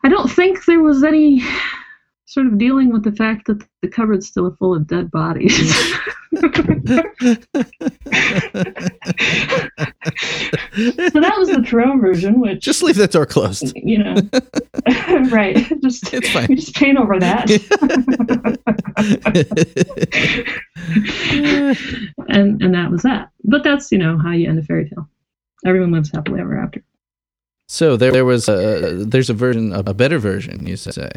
[0.05, 1.43] i don't think there was any
[2.33, 5.75] sort of dealing with the fact that the cupboard's still full of dead bodies.
[6.33, 6.41] so
[11.21, 13.75] that was the Perrault version, which Just leave that door closed.
[13.77, 14.15] you know,
[15.31, 15.57] right?
[15.83, 16.47] Just It's fine.
[16.49, 17.51] we just paint over that,
[22.29, 23.31] and and that was that.
[23.45, 25.09] But that's you know how you end a fairy tale.
[25.67, 26.83] Everyone lives happily ever after.
[27.69, 31.11] so there, there was a there's a version, a better version, you say.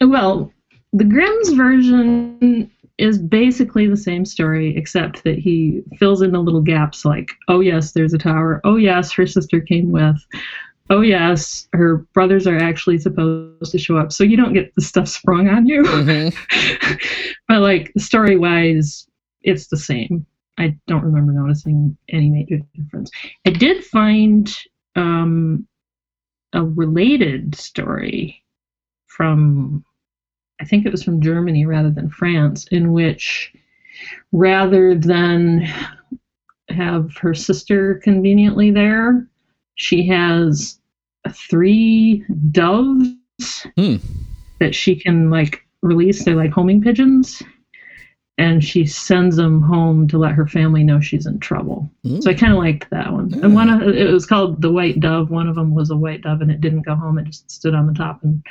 [0.00, 0.52] Well,
[0.92, 6.60] the Grimm's version is basically the same story, except that he fills in the little
[6.60, 8.60] gaps like, oh, yes, there's a tower.
[8.64, 10.16] Oh, yes, her sister came with.
[10.90, 14.10] Oh, yes, her brothers are actually supposed to show up.
[14.10, 15.82] So you don't get the stuff sprung on you.
[15.82, 16.34] Mhm.
[17.48, 19.06] but, like, story wise,
[19.42, 20.26] it's the same.
[20.58, 23.10] I don't remember noticing any major difference.
[23.46, 24.52] I did find
[24.96, 25.68] um,
[26.52, 28.42] a related story
[29.18, 29.84] from
[30.60, 33.52] I think it was from Germany rather than France, in which
[34.32, 35.68] rather than
[36.68, 39.26] have her sister conveniently there,
[39.74, 40.78] she has
[41.30, 43.10] three doves
[43.76, 43.96] Hmm.
[44.60, 46.24] that she can like release.
[46.24, 47.42] They're like homing pigeons.
[48.36, 51.90] And she sends them home to let her family know she's in trouble.
[52.04, 52.20] Hmm.
[52.20, 53.34] So I kind of liked that one.
[53.42, 55.30] And one of it was called the white dove.
[55.30, 57.18] One of them was a white dove, and it didn't go home.
[57.18, 58.44] It just stood on the top and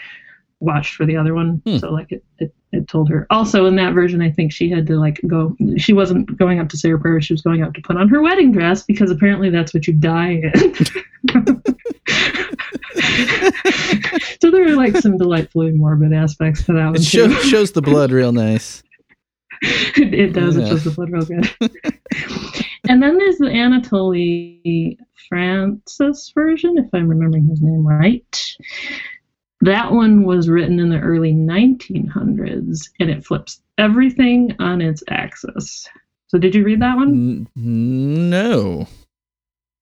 [0.60, 1.62] watched for the other one.
[1.66, 1.78] Hmm.
[1.78, 3.28] So like it, it, it told her.
[3.30, 5.56] Also in that version, I think she had to like go.
[5.78, 7.26] She wasn't going up to say her prayers.
[7.26, 9.94] She was going up to put on her wedding dress because apparently that's what you
[9.94, 10.76] die in.
[14.42, 17.82] so there are like some delightfully morbid aspects to that one It show, shows the
[17.82, 18.84] blood real nice.
[19.62, 20.58] it, it does.
[20.58, 20.66] Yeah.
[20.66, 21.50] It shows the blood real good.
[22.90, 24.98] and then there's the Anatoly
[25.28, 28.56] Francis version, if I'm remembering his name right.
[29.62, 35.88] That one was written in the early 1900s, and it flips everything on its axis.
[36.28, 37.48] So, did you read that one?
[37.56, 38.88] No.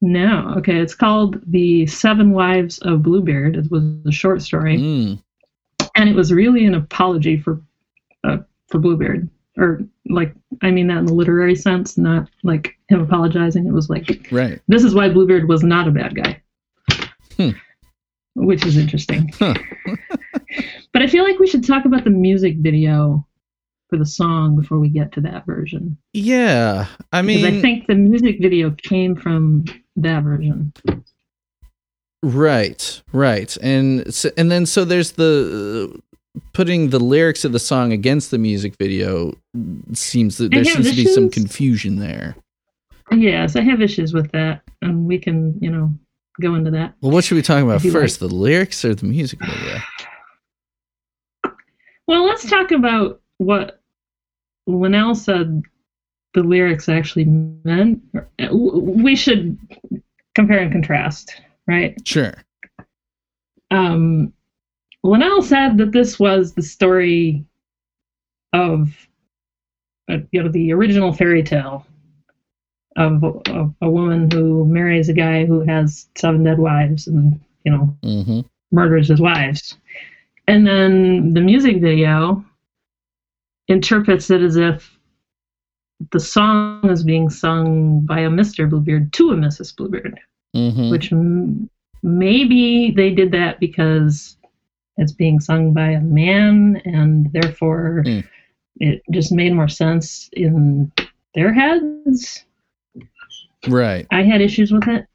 [0.02, 0.54] No.
[0.58, 4.78] Okay, it's called "The Seven Wives of Bluebeard." It was a short story.
[4.78, 5.22] Mm.
[5.96, 7.62] and it was really an apology for
[8.24, 13.02] uh, for Bluebeard, or like I mean that in the literary sense, not like him
[13.02, 13.66] apologizing.
[13.68, 14.60] It was like Right.
[14.68, 16.42] this is why Bluebeard was not a bad guy,
[17.38, 17.50] Hmm.
[18.36, 19.32] Which is interesting.
[19.40, 19.56] Huh.
[20.94, 23.26] but I feel like we should talk about the music video
[23.90, 26.88] for the song before we get to that version, Yeah.
[27.12, 29.66] I because mean, I think the music video came from
[29.96, 30.74] that version.
[32.24, 36.02] Right, right, and so, and then so there's the
[36.54, 39.38] putting the lyrics of the song against the music video
[39.94, 42.36] seems that there seems to be some confusion there.
[43.12, 45.94] Yes, I have issues with that, and we can you know
[46.42, 46.96] go into that.
[47.02, 49.80] Well, what should we talk about first, the lyrics or the music video?
[52.08, 53.82] Well, let's talk about what
[54.68, 55.64] Linnell said
[56.34, 58.02] the lyrics actually meant.
[58.52, 59.58] We should
[60.36, 61.96] compare and contrast, right?
[62.06, 62.34] Sure.
[63.72, 64.34] Um,
[65.04, 67.46] Linnell said that this was the story
[68.54, 68.94] of,
[70.10, 71.86] uh, you know, the original fairy tale
[72.98, 74.65] of, of a woman who
[75.10, 78.42] a guy who has seven dead wives and, you know, hmm
[78.72, 79.78] murders his wives.
[80.48, 82.44] And then the music video
[83.68, 84.98] interprets it as if
[86.12, 88.48] the song is being sung by a Mr.
[88.70, 89.60] Bluebeard to a Mrs.
[89.76, 90.20] Bluebeard,
[90.54, 91.70] hmm which m-
[92.04, 94.38] maybe they did that because
[94.98, 98.20] it's being sung by a man and therefore Hmm.
[98.80, 100.92] it just made more sense in
[101.34, 102.46] their heads.
[103.68, 104.08] Right.
[104.12, 105.08] I had issues with it.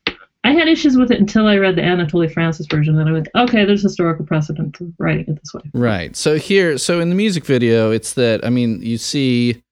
[0.42, 2.96] I had issues with it until I read the Anatoly Francis version.
[2.96, 5.60] Then I went, okay, there's historical precedent for writing it this way.
[5.74, 6.16] Right.
[6.16, 9.62] So here, so in the music video, it's that I mean, you see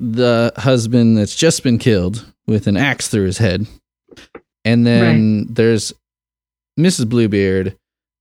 [0.00, 3.66] the husband that's just been killed with an axe through his head,
[4.64, 5.92] and then there's
[6.78, 7.08] Mrs.
[7.08, 7.76] Bluebeard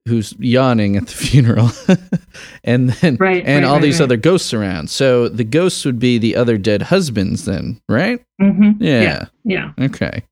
[0.08, 1.72] who's yawning at the funeral,
[2.64, 4.90] and then Right, and right, all right, these other ghosts around.
[4.90, 8.24] So the ghosts would be the other dead husbands, then, right?
[8.42, 8.82] mm-hmm.
[8.84, 9.26] Yeah.
[9.44, 9.72] Yeah.
[9.80, 10.24] Okay.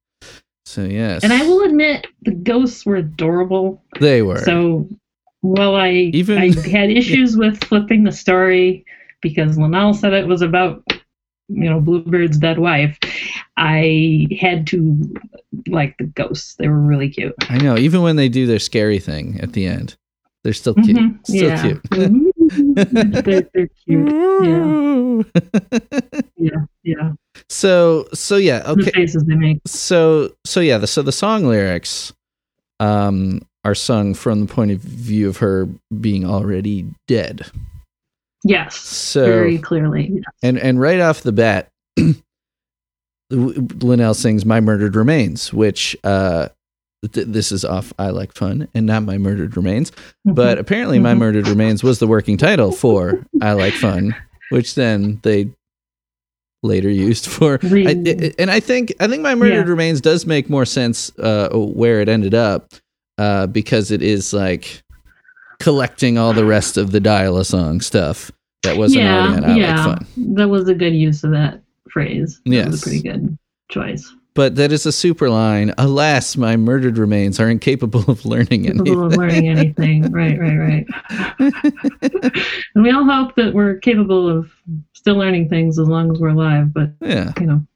[0.65, 3.83] So yes, And I will admit, the ghosts were adorable.
[3.99, 4.39] they were.
[4.43, 4.87] So,
[5.41, 8.85] well I Even- I had issues with flipping the story
[9.21, 10.83] because Linnell said it was about
[11.49, 12.97] you know Bluebeard's dead wife,
[13.57, 14.97] I had to
[15.67, 16.55] like the ghosts.
[16.55, 17.33] They were really cute.
[17.49, 17.77] I know.
[17.77, 19.95] Even when they do their scary thing at the end,
[20.43, 20.97] they're still cute.
[20.97, 21.61] Mhm, Still yeah.
[21.61, 21.81] cute.
[23.25, 25.27] they're, they're cute.
[26.37, 27.13] Yeah, yeah.
[27.49, 28.91] So so yeah, The okay.
[28.91, 29.59] faces they make.
[29.65, 32.11] So so yeah, the, so the song lyrics
[32.79, 35.69] um are sung from the point of view of her
[36.01, 37.49] being already dead.
[38.43, 40.09] Yes, So very clearly.
[40.15, 40.23] yes.
[40.41, 41.69] and and right off the bat
[43.33, 46.49] Linnell sings My Murdered Remains, which uh
[47.11, 49.91] th- this is off I Like Fun and not My Murdered Remains.
[50.25, 51.17] But apparently, My Mhm.
[51.19, 54.15] Murdered Remains was the working title for I Like Fun,
[54.49, 55.49] which then they
[56.63, 57.59] later used for.
[57.63, 59.71] I, I- and I think I think My Murdered Yeah.
[59.71, 62.73] Remains does make more sense uh, where it ended up
[63.17, 64.81] uh, because it is like
[65.59, 68.31] collecting all the rest of the dial a song stuff
[68.63, 70.07] that wasn't already on I yeah, Like Fun.
[70.35, 71.61] that was a good use of that
[71.93, 72.41] phrase.
[72.45, 72.67] That Yes.
[72.67, 73.37] was a pretty good
[73.69, 74.11] choice.
[74.35, 75.75] But that is a super line.
[75.77, 78.83] Alas, my murdered remains are incapable of learning anything.
[78.85, 80.11] Capable of learning anything.
[80.11, 80.87] right, right, right.
[82.73, 84.51] and we all hope that we're capable of
[84.93, 86.73] still learning things as long as we're alive.
[86.73, 87.31] But yeah.
[87.39, 87.67] you know,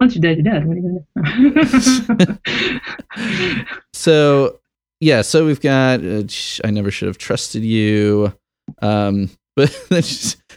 [0.00, 0.66] once you're dead, you're dead.
[0.66, 2.38] What are you gonna do?
[3.92, 4.60] So
[5.00, 8.32] yeah, so we've got uh, sh- I never should have trusted you.
[8.82, 10.02] Um, but then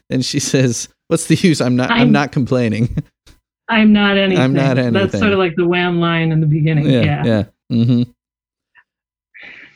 [0.10, 1.60] then she says, "What's the use?
[1.60, 1.91] I'm not.
[1.91, 3.03] I'm, I'm- not complaining."
[3.72, 4.41] I'm not anything.
[4.43, 4.93] I'm not anything.
[4.93, 6.89] That's sort of like the wham line in the beginning.
[6.89, 7.24] Yeah.
[7.24, 7.43] yeah.
[7.70, 8.01] hmm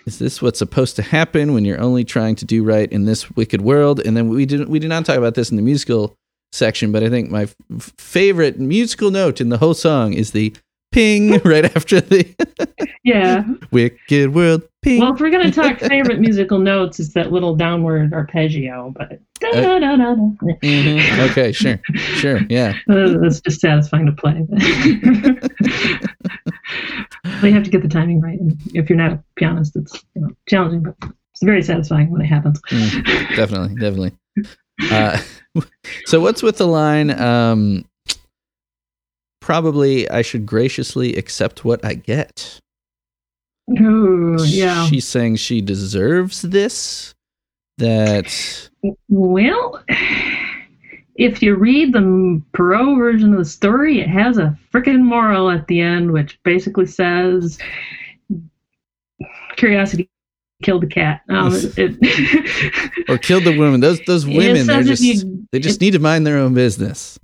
[0.07, 3.29] Is this what's supposed to happen when you're only trying to do right in this
[3.31, 3.99] wicked world?
[3.99, 6.15] And then we didn't we did not talk about this in the musical
[6.51, 7.55] section, but I think my f-
[7.99, 10.53] favorite musical note in the whole song is the
[10.93, 12.25] ping right after the
[13.03, 13.43] Yeah.
[13.71, 15.01] wicked world ping.
[15.01, 20.15] Well, if we're gonna talk favorite musical notes, it's that little downward arpeggio, but da-da-da-da-da.
[20.15, 21.29] Mhm.
[21.31, 22.73] Okay, sure, sure, yeah.
[22.89, 24.45] Uh, that's just satisfying to play.
[27.41, 30.03] but you have to get the timing right, and if you're not a pianist, it's
[30.15, 30.95] you know challenging, but
[31.33, 32.61] it's very satisfying when it happens.
[32.69, 34.11] Mm, definitely, definitely.
[34.91, 35.19] Uh,
[36.05, 37.09] so what's with the line?
[37.11, 37.85] Um,
[39.43, 42.59] probably I should graciously accept what I get.
[43.79, 44.87] Ooh, yeah.
[44.87, 47.13] She's saying she deserves this.
[47.79, 48.69] That
[49.09, 49.83] Well,
[51.15, 55.65] if you read the Perrault version of the story, it has a freaking moral at
[55.67, 57.57] the end, which basically says
[59.55, 60.09] curiosity
[60.61, 61.21] killed the cat.
[61.29, 63.79] Um, it, it- or killed the woman.
[63.81, 67.17] Those those women, they're just you- they just need to mind their own business,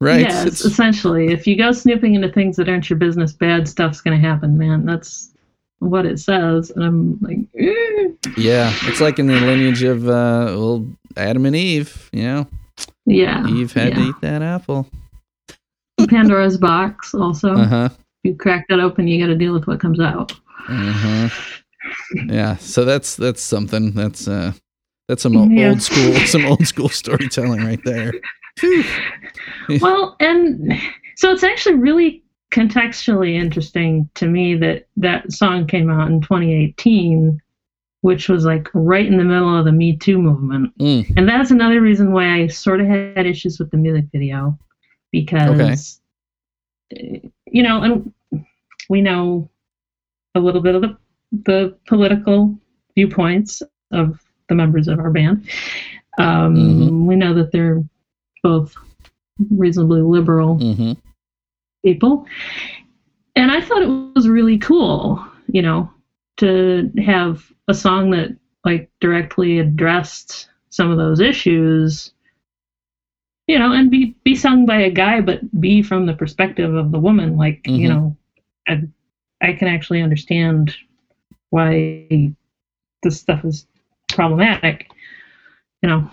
[0.00, 0.20] right?
[0.20, 1.28] Yes, It's- essentially.
[1.28, 4.56] If you go snooping into things that aren't your business, bad stuff's going to happen,
[4.58, 4.84] man.
[4.86, 5.32] That's
[5.78, 6.70] what it says.
[6.70, 8.08] And I'm like, eh.
[8.36, 10.86] yeah, it's like in the lineage of uh, well,
[11.16, 12.08] Adam and Eve.
[12.12, 12.46] You know,
[13.04, 13.46] yeah.
[13.46, 14.86] Eve had to eat that apple.
[16.08, 17.52] Pandora's box, also.
[17.54, 17.88] Uh huh.
[18.24, 20.32] You crack that open, you got to deal with what comes out.
[20.68, 21.28] Uh-huh.
[22.26, 23.92] Yeah, so that's that's something.
[23.92, 24.52] That's uh
[25.08, 25.68] that's some Yeah.
[25.70, 28.12] old school some old school storytelling right there.
[29.80, 30.72] Well, and
[31.16, 37.40] so it's actually really contextually interesting to me that that song came out in 2018,
[38.02, 40.76] which was like right in the middle of the Me Too movement.
[40.78, 44.58] Mm, And that's another reason why I sort of had issues with the music video
[45.10, 46.00] because,
[46.96, 48.12] uh, you know, and
[48.88, 49.50] we know
[50.34, 50.96] a little bit of the,
[51.44, 52.56] the political
[52.94, 55.48] viewpoints of the members of our band.
[56.18, 57.06] Um, Mhm.
[57.06, 57.82] We know that they're
[58.42, 58.74] both
[59.38, 60.92] reasonably liberal hmm
[61.84, 62.26] people.
[63.36, 64.94] And I thought it was really cool,
[65.26, 65.62] you know,
[66.38, 68.30] to have a song that
[68.64, 72.10] like directly addressed some of those issues,
[73.46, 76.90] you know, and be be sung by a guy, but be from the perspective of
[76.92, 77.36] the woman.
[77.36, 77.88] Like, you Mhm.
[77.88, 78.16] know,
[78.68, 78.82] I
[79.42, 80.74] I can actually understand
[81.50, 82.00] why
[82.72, 83.32] this stuff is
[83.82, 84.62] problematic,
[85.82, 86.08] you know.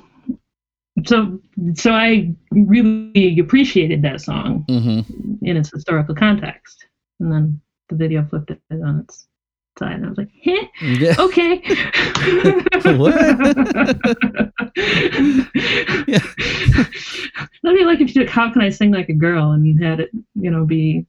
[1.06, 1.39] So
[1.74, 5.00] so I really appreciated that song hmm
[5.41, 6.86] in its historical context.
[7.20, 9.28] And then the video flipped it on its
[9.80, 11.16] side, and I was like, "Heh, Yeah.
[11.20, 11.62] okay."
[16.08, 16.20] Yeah.
[17.64, 20.00] That'd be like if you took "How Can I Sing Like a Girl" and had
[20.00, 21.06] it, you know, be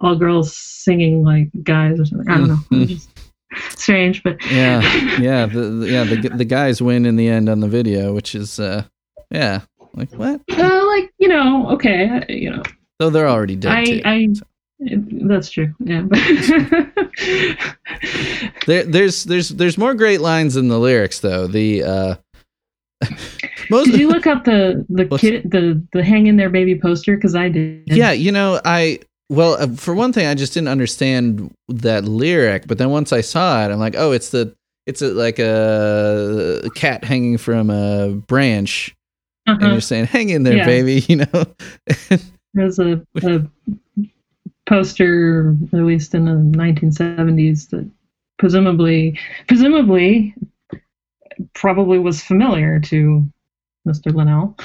[0.00, 2.28] all girls singing like guys or something.
[2.28, 2.56] I don't know.
[2.70, 2.82] Mhm.
[2.90, 4.80] It's just strange, but Yeah.
[5.18, 5.46] Yeah.
[5.46, 6.04] The, the- yeah.
[6.04, 8.84] The the guys win in the end on the video, which is uh
[9.30, 9.60] yeah.
[9.94, 10.40] Like what?
[10.52, 12.62] uh, like you know, okay, I- you know,
[12.98, 14.02] Though they're already dead I, too.
[14.04, 14.28] I,
[15.28, 15.74] that's true.
[15.80, 16.04] Yeah.
[18.66, 21.46] There, there's there's there's more great lines in the lyrics though.
[21.46, 22.14] The uh
[23.70, 27.16] most Did you look up the the kid the the hang in there baby poster?
[27.16, 27.84] Because I did.
[27.86, 29.00] yeah, you know, I
[29.30, 33.20] well, uh, for one thing, I just didn't understand that lyric, but then once I
[33.20, 34.54] saw it, I'm like, oh, it's the
[34.86, 38.94] it's a, like a cat hanging from a branch,
[39.48, 39.72] and Uh-huh.
[39.72, 40.66] you're saying, "Hang in there, Yeah.
[40.66, 41.46] baby," you know.
[42.54, 43.42] There's a, a
[44.66, 47.88] poster released in the 1970s that
[48.38, 50.34] presumably presumably
[51.54, 53.26] probably was familiar to
[53.86, 54.12] Mr.
[54.14, 54.56] Linnell.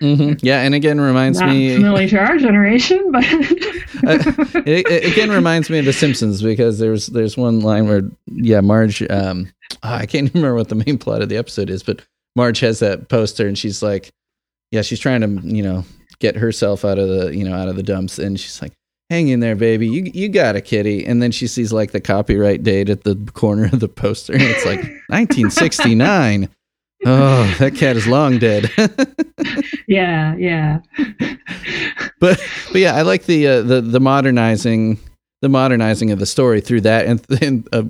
[0.00, 1.74] hmm Yeah, and again reminds Not me.
[1.74, 3.24] familiar to our generation, but
[4.66, 8.60] it, it again reminds me of The Simpsons because there's there's one line where yeah
[8.60, 9.48] Marge um
[9.82, 12.00] ah, I can't remember what the main plot of the episode is but
[12.36, 14.10] Marge has that poster and she's like
[14.70, 15.84] yeah she's trying to you know
[16.20, 18.18] get herself out of the you know out of the dumps.
[18.18, 18.72] And she's like
[19.08, 19.88] hang in there baby.
[19.88, 21.04] You you got a kitty.
[21.04, 24.42] And then she sees like the copyright date at the corner of the poster and
[24.42, 26.48] it's like 1969
[27.06, 28.70] oh that cat is long dead.
[29.86, 30.80] Yeah, yeah.
[32.20, 35.00] but but yeah, I like the uh, the the modernizing
[35.42, 37.82] the modernizing of the story through that and, and uh,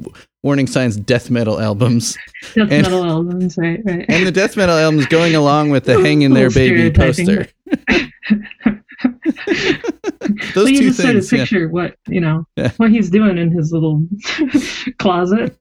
[0.43, 2.17] warning signs death metal albums
[2.55, 4.05] Death And- metal albums, right, right.
[4.09, 7.47] and the death metal albums going along with the hang in there baby poster.
[10.55, 11.33] Those well, you two just things.
[11.33, 11.39] Yeah.
[11.39, 12.71] picture what you know Yeah.
[12.77, 14.07] what he's doing in his little
[14.99, 15.57] closet.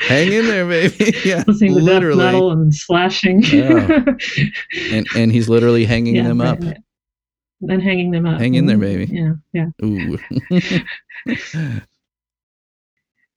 [0.00, 1.14] Hang in there, baby.
[1.24, 2.24] Yeah, listening to death literally.
[2.24, 3.42] metal and slashing.
[3.42, 4.04] Yeah.
[4.90, 6.60] And and he's literally hanging Yeah, them right, up.
[6.62, 6.78] right.
[7.60, 8.40] Then hanging them up.
[8.40, 8.80] Hang in there, Mhm.
[8.80, 9.06] baby.
[9.12, 9.68] Yeah, yeah.
[9.84, 10.18] Ooh.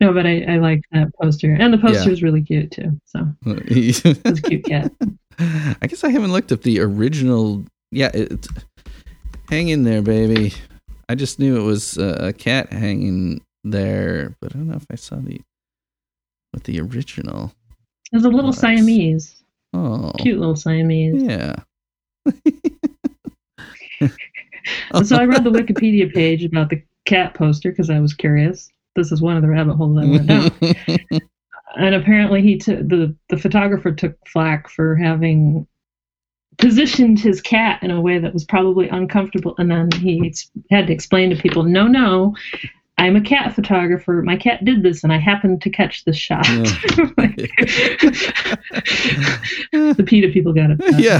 [0.01, 2.99] No, but I, I like that poster, and the poster is really cute too.
[3.05, 4.03] So it's
[4.39, 4.91] a cute cat.
[5.39, 7.63] I guess I haven't looked up the original.
[7.91, 8.45] Yeah, it,
[9.49, 10.53] hang in there, baby.
[11.07, 14.85] I just knew it was uh, a cat hanging there, but I don't know if
[14.91, 15.39] I saw the
[16.51, 17.53] what the original.
[18.11, 18.59] It was a little Nice.
[18.59, 19.43] Siamese,
[19.73, 21.23] Oh, cute little Siamese.
[21.23, 21.55] yeah.
[25.03, 28.69] So I read the Wikipedia page about the cat poster because I was curious.
[28.95, 30.51] This is one of the rabbit holes I went down.
[31.75, 35.67] and apparently he took the the photographer took flack for having
[36.57, 40.87] positioned his cat in a way that was probably uncomfortable and then he ex- had
[40.87, 42.33] to explain to people no no
[42.97, 46.47] i'm a cat photographer my cat did this and i happened to catch this shot
[47.17, 47.35] Like,
[49.71, 51.19] the PETA people got it yeah.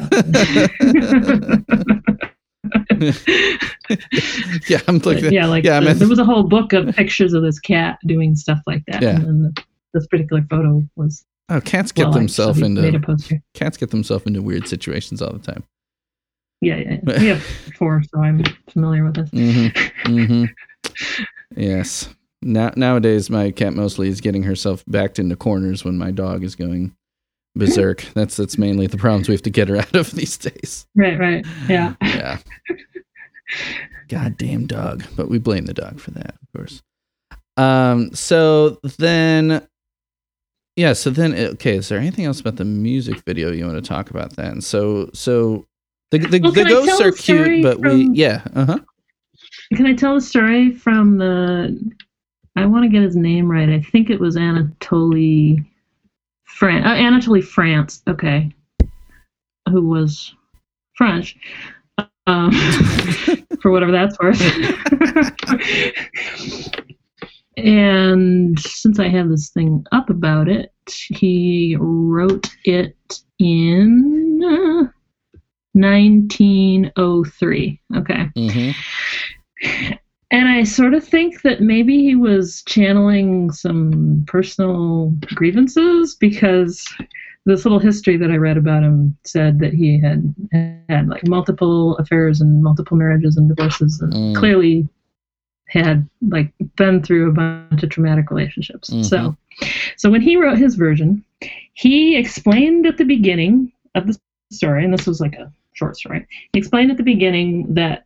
[4.69, 7.33] yeah, I'm But yeah like yeah, I mean- there was a whole book of pictures
[7.33, 9.15] of this cat doing stuff like that Yeah.
[9.15, 9.63] and then the,
[9.93, 13.77] this particular photo was Oh, cats get well so themselves made a into poster cats
[13.77, 15.63] get themselves into weird situations all the time.
[16.61, 16.97] Yeah, yeah.
[17.07, 17.19] yeah.
[17.19, 17.43] We have
[17.77, 19.29] four, so I'm familiar with this.
[19.29, 20.11] Mm-hmm.
[20.15, 20.45] Mm-hmm.
[21.55, 22.09] yes.
[22.41, 26.55] Now nowadays, my cat mostly is getting herself backed into corners when my dog is
[26.55, 26.95] going
[27.55, 28.05] berserk.
[28.13, 30.85] That's that's mainly the problems we have to get her out of these days.
[30.95, 31.45] Right, right.
[31.67, 31.93] Yeah.
[32.03, 32.39] Yeah.
[34.07, 35.03] Goddamn dog.
[35.15, 36.81] But we blame the dog for that, of course.
[37.57, 38.13] Um.
[38.13, 39.67] So then.
[40.75, 43.87] Yeah, so then okay, is there anything else about the music video you want to
[43.87, 44.59] talk about then?
[44.59, 45.65] So so
[46.11, 48.79] the the, Well, the ghosts are cute, but we yeah, uh-huh.
[49.75, 51.79] Can I tell a story from the?
[52.55, 53.69] I want to get his name right.
[53.69, 55.65] I think it was Anatoly,
[56.55, 58.01] Fran- uh, Anatoly France.
[58.07, 58.51] Okay,
[59.69, 60.33] who was
[60.95, 61.37] French,
[62.27, 62.51] um,
[63.61, 64.41] for whatever that's worth.
[67.57, 72.95] and since I have this thing up about it, he wrote it
[73.39, 74.83] in uh,
[75.73, 77.81] 1903.
[77.97, 78.29] Okay.
[78.37, 78.75] Mhm.
[80.35, 86.85] And I sort of think that maybe he was channeling some personal grievances because
[87.45, 90.35] this little history that I read about him said that he had
[90.89, 94.35] had like multiple affairs and multiple marriages and divorces and Mm.
[94.35, 94.89] clearly
[95.69, 98.89] had like been through a bunch of traumatic relationships.
[98.89, 99.05] Mhm.
[99.05, 99.37] So
[99.95, 101.23] so when he wrote his version,
[101.75, 104.17] he explained at the beginning of the
[104.51, 108.03] story, and this was like a short story, he explained at the beginning that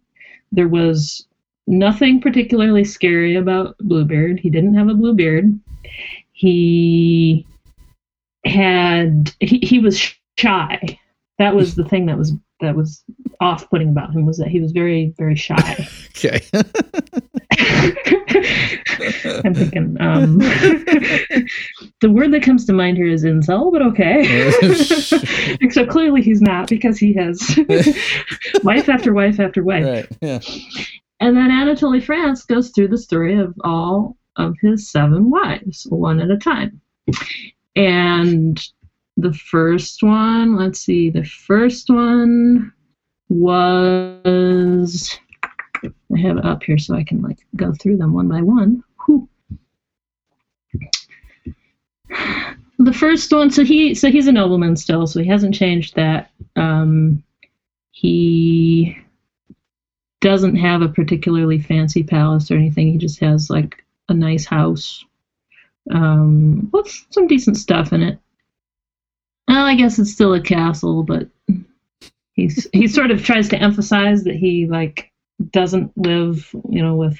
[0.51, 1.25] there was
[1.69, 4.39] nothing particularly scary about Bluebeard.
[4.39, 5.57] He didn't have a blue beard.
[6.33, 7.45] He
[8.45, 10.99] had he, he was shy.
[11.37, 13.03] That was the thing that was that was
[13.39, 15.87] off putting about him was that he was very, very shy.
[16.19, 16.41] Okay.
[19.45, 20.37] I'm thinking um
[22.01, 24.51] the word that comes to mind here is incel, but okay.
[25.61, 27.39] Except clearly he's not because he has
[28.63, 29.85] wife after wife after wife.
[29.85, 30.07] right.
[30.21, 30.39] Yeah.
[31.19, 36.19] And then Anatoly France goes through the story of all of his seven wives, one
[36.19, 36.79] at a time.
[37.75, 38.59] And
[39.17, 42.71] the first one, let's see, the first one
[43.27, 45.17] was
[45.83, 48.83] I have it up here so I can like go through them one by one.
[49.05, 49.29] Whew.
[52.79, 56.31] The first one, so he so he's a nobleman still, so he hasn't changed that.
[56.55, 57.23] Um,
[57.91, 58.97] he
[60.21, 62.87] doesn't have a particularly fancy palace or anything.
[62.91, 65.03] He just has like a nice house
[65.91, 68.19] um, with some decent stuff in it.
[69.47, 71.27] Well, I guess it's still a castle, but
[72.33, 75.11] he's he sort of tries to emphasize that he like
[75.51, 77.17] doesn't live, you know, with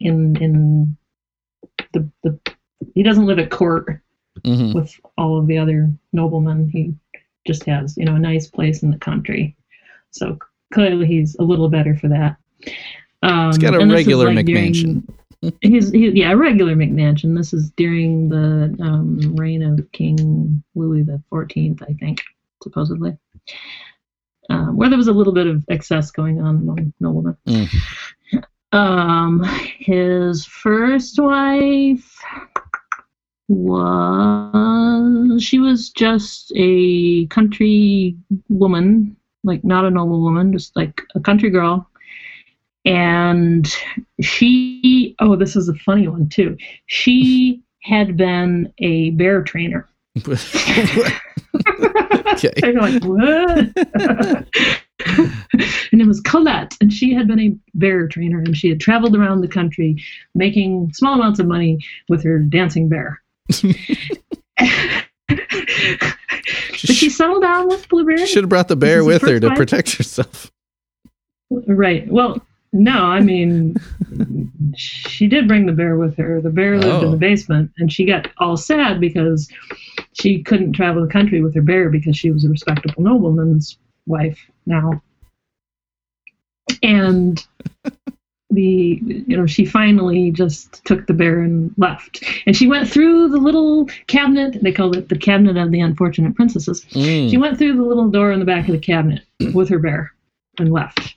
[0.00, 0.96] in in
[1.92, 2.38] the the
[2.94, 4.00] he doesn't live at court
[4.44, 6.68] hmm with all of the other noblemen.
[6.68, 6.94] He
[7.46, 9.54] just has, you know, a nice place in the country.
[10.10, 10.38] So
[10.72, 12.36] clearly he's a little better for that.
[13.22, 15.06] Um, He's got a and this is, regular like, during-
[15.60, 17.36] He's he, yeah, a regular McMansion.
[17.36, 22.22] This is during the um, reign of King Louis the Fourteenth, I think,
[22.62, 23.16] supposedly,
[24.50, 27.36] um, where there was a little bit of excess going on among noblemen.
[27.46, 27.68] Mm.
[28.74, 29.44] Um,
[29.80, 32.18] his first wife
[33.48, 38.16] was she was just a country
[38.48, 39.14] woman,
[39.44, 41.88] like not a noble woman, just like a country girl.
[42.84, 43.72] And
[44.20, 46.56] she, oh, this is a funny one too.
[46.86, 49.88] She had been a bear trainer.
[52.32, 52.52] okay.
[52.60, 53.72] They're like, what?
[55.92, 59.16] and it was Colette, and she had been a bear trainer, and she had traveled
[59.16, 60.02] around the country
[60.34, 61.78] making small amounts of money
[62.08, 63.22] with her dancing bear.
[66.70, 68.26] But she settled down with Blueberry.
[68.26, 69.56] Should have brought the bear the with her to time?
[69.56, 70.50] protect herself.
[71.50, 72.06] Right.
[72.08, 72.40] Well,
[72.72, 73.76] no, I mean,
[74.76, 76.40] she did bring the bear with her.
[76.40, 77.10] The bear lived in Oh.
[77.10, 79.50] the basement, and she got all sad because
[80.14, 83.76] she couldn't travel the country with her bear because she was a respectable nobleman's
[84.06, 85.02] wife now.
[86.82, 87.44] And
[88.52, 93.28] the you know she finally just took the bear and left and she went through
[93.28, 97.30] the little cabinet they called it the cabinet of the unfortunate princesses Mm.
[97.30, 99.22] she went through the little door in the back of the cabinet
[99.54, 100.12] with her bear
[100.58, 101.14] and left.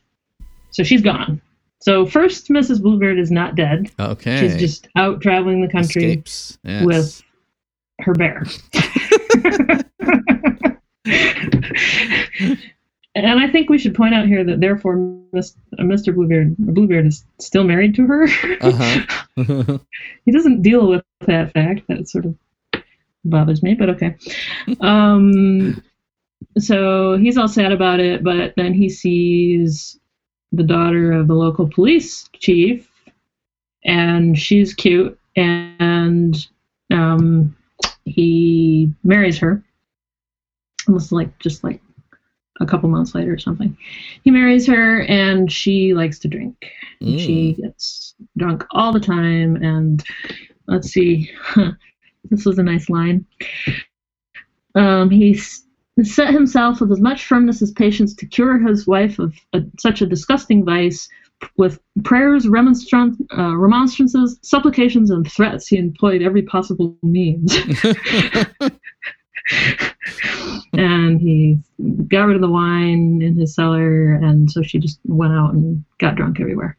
[0.72, 1.42] So she's gone.
[1.82, 2.82] So first, Mrs.
[2.82, 3.92] Bluebeard is not dead.
[4.00, 4.40] Okay.
[4.40, 6.24] She's just out traveling the country
[6.64, 6.86] Yes.
[6.86, 7.22] with
[8.00, 8.44] her bear.
[13.16, 14.96] and I think we should point out here that therefore
[15.34, 15.42] uh,
[15.80, 16.14] Mr.
[16.14, 18.28] Bluebeard Bluebeard is still married to her.
[18.62, 19.78] Uh-huh.
[20.26, 21.82] he doesn't deal with that fact.
[21.88, 22.36] That sort of
[23.24, 24.16] bothers me, but okay.
[24.82, 25.82] Um,
[26.58, 30.00] so he's all sad about it, but then he sees
[30.52, 32.90] the daughter of the local police chief,
[33.84, 36.48] and she's cute, and
[36.92, 37.56] um,
[38.04, 39.64] he marries her.
[40.88, 41.82] Almost like just like
[42.60, 43.76] a couple months later or something.
[44.24, 46.72] He marries her, and she likes to drink.
[47.02, 47.20] Mm.
[47.20, 50.04] She gets drunk all the time, and
[50.68, 51.32] let's see,
[52.30, 53.26] this was a nice line.
[54.76, 55.40] Um, he
[56.04, 60.02] set himself with as much firmness as patience to cure his wife of a, such
[60.02, 61.08] a disgusting vice.
[61.58, 67.54] With prayers, remonstrance, uh, remonstrances, supplications, and threats, he employed every possible means.
[70.74, 71.60] and he
[72.08, 75.84] got rid of the wine in his cellar, and so she just went out and
[76.00, 76.78] got drunk everywhere.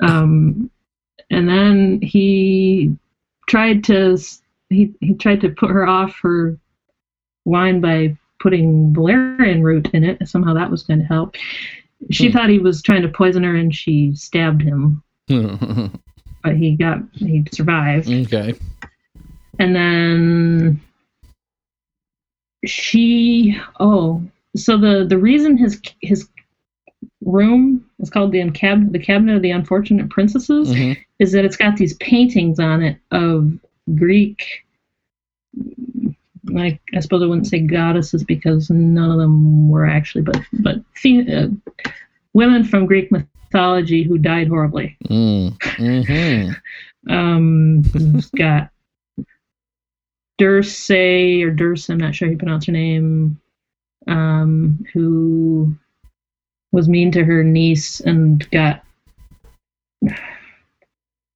[0.00, 0.70] Um,
[1.30, 2.94] and then he
[3.46, 4.18] tried to
[4.70, 6.58] he he tried to put her off her
[7.44, 10.26] wine by putting valerian root in it.
[10.28, 11.36] Somehow that was going to help.
[12.10, 12.32] She Hmm.
[12.32, 17.44] thought he was trying to poison her, and she stabbed him, but he got he
[17.52, 18.54] survived okay.
[19.58, 20.80] and then
[22.66, 24.22] she oh
[24.56, 26.28] so the the reason his his
[27.22, 30.96] room is called the cabinet the cabinet of the unfortunate princesses Mhm.
[31.18, 33.52] is that it's got these paintings on it of
[33.94, 34.64] greek
[36.44, 40.76] like i suppose i wouldn't say goddesses because none of them were actually but but
[41.06, 41.48] uh,
[42.34, 45.56] women from greek mythology who died horribly Mm.
[45.58, 46.56] Mhm.
[47.08, 47.82] um,
[48.36, 48.70] got
[50.38, 53.40] Durse or Durse, I'm not sure how you pronounce her name,
[54.06, 55.74] um, who
[56.72, 58.82] was mean to her niece and got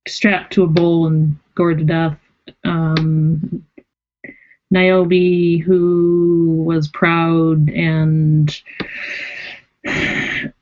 [0.06, 2.18] strapped to a bull and gored to death.
[2.64, 3.64] Um,
[4.70, 8.60] Niobe, who was proud and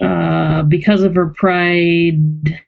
[0.00, 2.60] uh, because of her pride,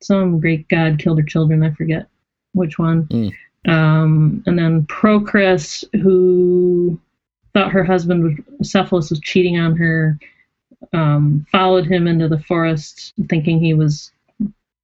[0.00, 1.62] some great god killed her children.
[1.62, 2.08] I forget
[2.52, 3.04] which one.
[3.06, 3.32] Mm.
[3.66, 6.98] Um, and then Procris, who
[7.52, 10.18] thought her husband was, Cephalus was cheating on her,
[10.92, 14.12] um, followed him into the forest, thinking he was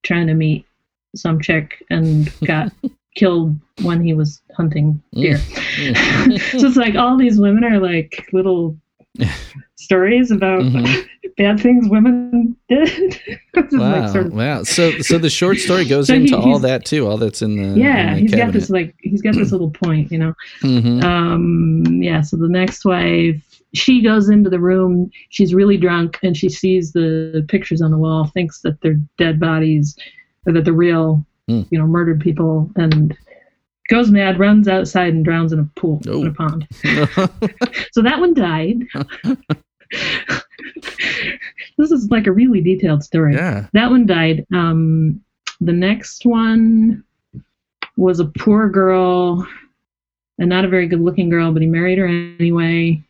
[0.03, 0.66] trying to meet
[1.15, 2.70] some chick, and got
[3.15, 5.39] killed when he was hunting deer.
[5.39, 8.77] so it's like all these women are like little
[9.77, 11.07] stories about Mhm.
[11.37, 13.21] Bad things women did.
[13.73, 14.01] Wow.
[14.03, 14.63] like sort of- wow.
[14.65, 17.07] So so the short story goes So he- into all that too.
[17.09, 19.71] All that's in the yeah, in the he's got this like he's got this little
[19.71, 20.35] point, you know.
[20.61, 21.03] Mhm.
[21.03, 22.21] Um, yeah.
[22.21, 23.43] So the next wife,
[23.75, 25.11] she goes into the room.
[25.31, 28.27] She's really drunk, and she sees the pictures on the wall.
[28.35, 29.97] Thinks that they're dead bodies,
[30.47, 31.63] or that they're real, Hmm.
[31.71, 33.17] you know, murdered people, and
[33.89, 36.27] goes mad, runs outside, and drowns in a pool, in Oh.
[36.27, 36.67] a pond.
[37.93, 38.83] So that one died.
[41.78, 43.35] This is like a really detailed story.
[43.35, 43.66] yeah.
[43.73, 44.47] That one died.
[44.53, 45.23] Um,
[45.61, 47.05] the next one
[47.97, 49.47] was a poor girl,
[50.39, 53.03] and not a very good looking girl, but he married her anyway.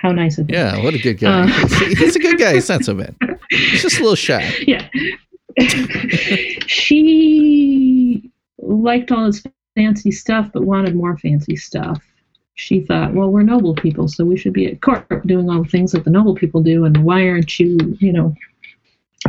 [0.00, 0.54] How nice of him.
[0.54, 0.82] Yeah.
[0.82, 1.42] What a good guy.
[1.42, 1.46] Uh,
[1.96, 2.54] He's a good guy.
[2.54, 3.16] He's not so bad.
[3.50, 4.52] He's just a little shy.
[4.66, 4.86] Yeah.
[6.66, 9.44] she liked all his
[9.76, 12.02] fancy stuff, but wanted more fancy stuff.
[12.56, 15.68] She thought, well, we're noble people, so we should be at court doing all the
[15.68, 18.34] things that the noble people do, and why aren't you, you know,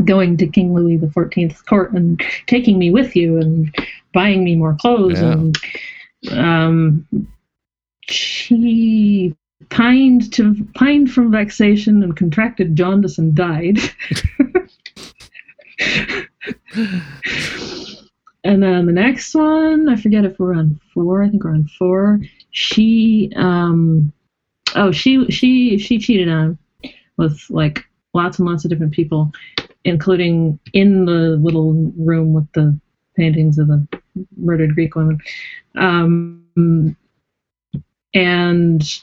[0.04, 3.74] going to King Louis the Fourteenth court and taking me with you and
[4.14, 5.32] buying me more clothes Yeah.
[5.32, 5.58] and
[6.32, 7.08] um,
[8.08, 9.36] she
[9.70, 13.80] pined to pined from vexation and contracted jaundice and died.
[18.44, 21.24] and then the next one, I forget if we're on four.
[21.24, 22.20] I think we're on four.
[22.56, 24.14] She, um,
[24.76, 27.84] oh, she she she cheated on him with like
[28.14, 29.30] lots and lots of different people,
[29.84, 32.80] including in the little room with the
[33.18, 33.86] paintings of the
[34.38, 35.20] murdered Greek women.
[35.76, 36.96] Um,
[38.14, 39.00] and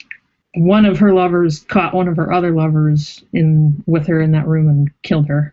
[0.54, 4.46] one of her lovers caught one of her other lovers in with her in that
[4.46, 5.52] room and killed her.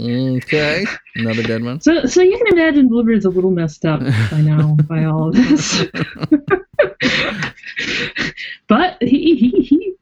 [0.00, 0.84] Okay.
[1.14, 1.80] Another dead one.
[1.80, 4.00] So, so you can imagine Bluebeard's a little messed up
[4.32, 5.84] by now by all of this.
[8.68, 9.94] but he, he he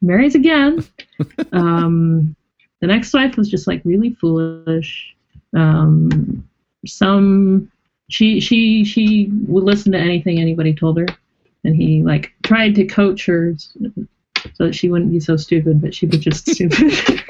[0.00, 0.84] marries again.
[1.52, 2.34] Um,
[2.80, 5.14] the next wife was just like really foolish.
[5.54, 6.48] Um,
[6.86, 7.70] some
[8.08, 11.06] she she she would listen to anything anybody told her,
[11.64, 13.54] and he like tried to coach her
[14.54, 16.78] so that she wouldn't be so stupid, but she was just stupid.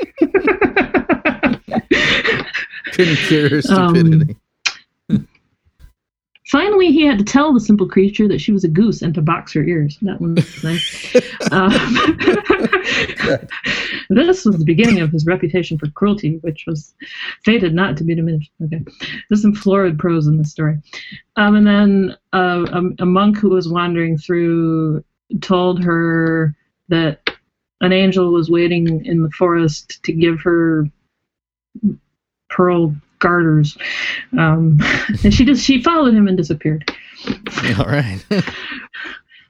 [2.92, 4.36] Couldn't cure her Um, stupidity.
[6.48, 9.20] Finally, he had to tell the simple creature that she was a goose and to
[9.20, 9.98] box her ears.
[10.00, 11.14] That one was nice.
[11.52, 11.70] Um,
[14.08, 16.94] this was the beginning of his reputation for cruelty, which was
[17.44, 18.50] fated not to be diminished.
[18.64, 18.82] Okay,
[19.28, 20.78] there's some florid prose in this story.
[21.36, 25.04] Um, and then uh, a, a monk who was wandering through
[25.42, 26.56] told her
[26.88, 27.20] that
[27.82, 30.86] an angel was waiting in the forest to give her
[32.48, 33.76] pearl garters.
[34.36, 34.78] Um,
[35.24, 36.90] and she just she followed him and disappeared.
[37.78, 38.22] All right.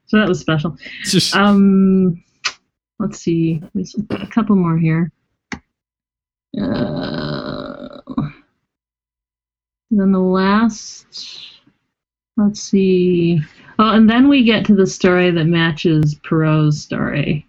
[0.06, 0.76] So that was special.
[1.04, 2.22] Just- Um,
[2.98, 3.62] let's see.
[3.74, 5.12] There's a couple more here.
[6.58, 8.00] Uh,
[9.90, 11.06] then the last.
[12.36, 13.40] Let's see.
[13.80, 17.47] Oh, and then we get to the story that matches Perrault's story.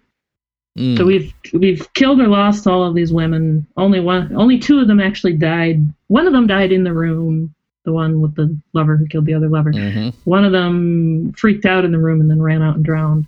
[0.78, 3.66] Mm, So we've we've killed or lost all of these women.
[3.76, 5.82] Only one, only two of them actually died.
[6.08, 7.54] One of them died in the room.
[7.84, 9.72] The one with the lover who killed the other lover.
[9.72, 10.14] mhm.
[10.24, 13.26] One of them freaked out in the room and then ran out and drowned.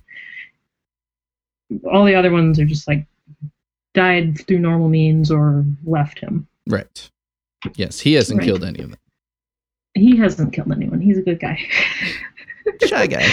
[1.91, 3.07] All the other ones are just like
[3.95, 6.47] died through normal means or left him.
[6.67, 7.09] Right.
[7.75, 8.45] Yes, he hasn't Right.
[8.45, 8.99] killed any of them.
[9.95, 11.01] He hasn't killed anyone.
[11.01, 11.57] He's a good guy.
[12.85, 13.27] Shy guy.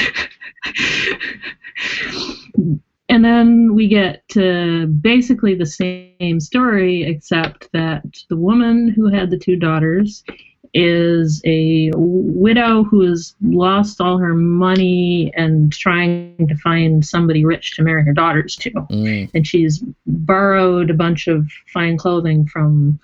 [3.11, 9.31] and then we get to basically the same story, except that the woman who had
[9.31, 10.25] the two daughters
[10.73, 17.75] is a widow who has lost all her money and trying to find somebody rich
[17.75, 18.71] to marry her daughters to.
[18.71, 23.01] Mm, And she's borrowed a bunch of fine clothing from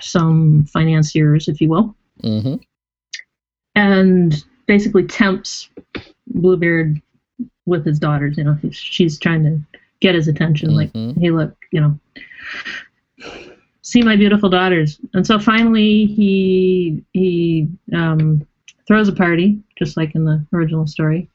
[0.00, 1.94] some financiers, if you will.
[2.22, 2.56] Hmm
[3.78, 5.70] and basically tempts
[6.26, 7.00] Bluebeard
[7.68, 8.36] with his daughters.
[8.38, 9.60] You know, he's- she's trying to
[10.00, 10.74] get his attention.
[10.74, 11.20] Like, Mhm.
[11.20, 12.00] hey, look, you know,
[13.82, 15.00] see my beautiful daughters.
[15.14, 18.46] And so finally, he he um,
[18.86, 21.28] throws a party, just like in the original story.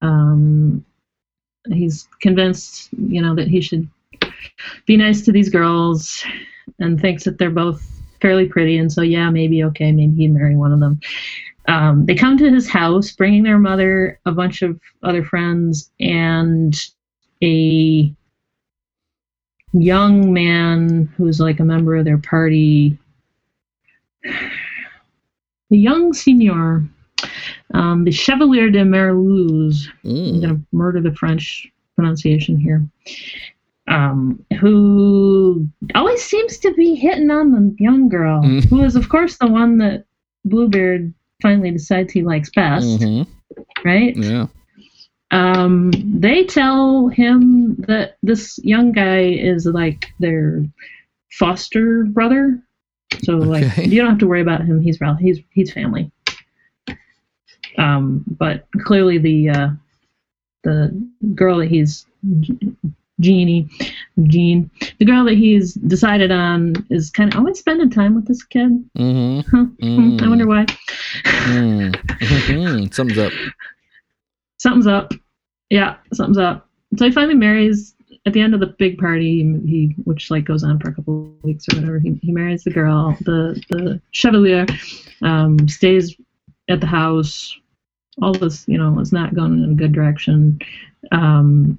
[0.00, 0.84] Um,
[1.70, 3.88] he's convinced, you know, that he should
[4.86, 6.24] be nice to these girls,
[6.78, 7.80] and thinks that they're both
[8.20, 8.78] fairly pretty.
[8.78, 11.00] And so, yeah, maybe okay, maybe he'd marry one of them.
[11.68, 16.74] Um, they come to his house, bringing their mother, a bunch of other friends, and
[17.42, 18.12] a
[19.72, 22.98] young man who's like a member of their party.
[25.70, 26.84] The young seigneur,
[27.72, 30.40] um, the Chevalier de Merluz, I'm Mm.
[30.42, 32.86] going to murder the French pronunciation here,
[33.88, 38.64] um, who always seems to be hitting on the young girl, Mm.
[38.64, 40.04] who is, of course, the one that
[40.44, 43.26] Bluebeard finally decides he likes best, Mhm.
[43.84, 44.16] right?
[44.16, 44.46] Yeah.
[45.30, 45.90] Um,
[46.20, 50.64] they tell him that this young guy is like their
[51.32, 52.62] foster brother.
[53.24, 54.80] So like you don't have to worry about him.
[54.80, 56.10] He's he's he's family.
[57.78, 59.70] Um, but clearly the uh,
[60.64, 62.06] the girl that he's
[63.22, 63.68] Jeannie,
[64.24, 68.42] Jean, the girl that he's decided on is kind of always spending time with this
[68.42, 68.68] kid.
[68.96, 69.64] hmm Huh.
[69.80, 70.66] Hmm, I wonder why.
[71.46, 71.94] Mm.
[72.22, 72.92] Mhm.
[72.94, 73.32] Sums up.
[74.58, 75.12] something's up.
[75.70, 76.68] Yeah, something's up.
[76.96, 77.94] So he finally marries
[78.26, 81.34] at the end of the big party, he which like goes on for a couple
[81.38, 81.98] of weeks or whatever.
[81.98, 83.16] He, he marries the girl.
[83.22, 84.66] The the chevalier
[85.22, 86.14] um, stays
[86.68, 87.56] at the house.
[88.20, 90.58] All this, you know, is not going in a good direction.
[91.12, 91.78] Um,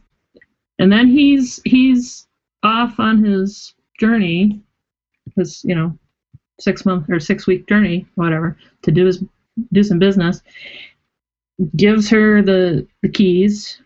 [0.80, 2.28] and then he's he's
[2.64, 4.62] off on his journey,
[5.36, 5.98] his you know
[6.60, 9.24] six month or six week journey, whatever, to do his
[9.72, 10.41] do some business.
[11.76, 13.80] Gives her the the keys.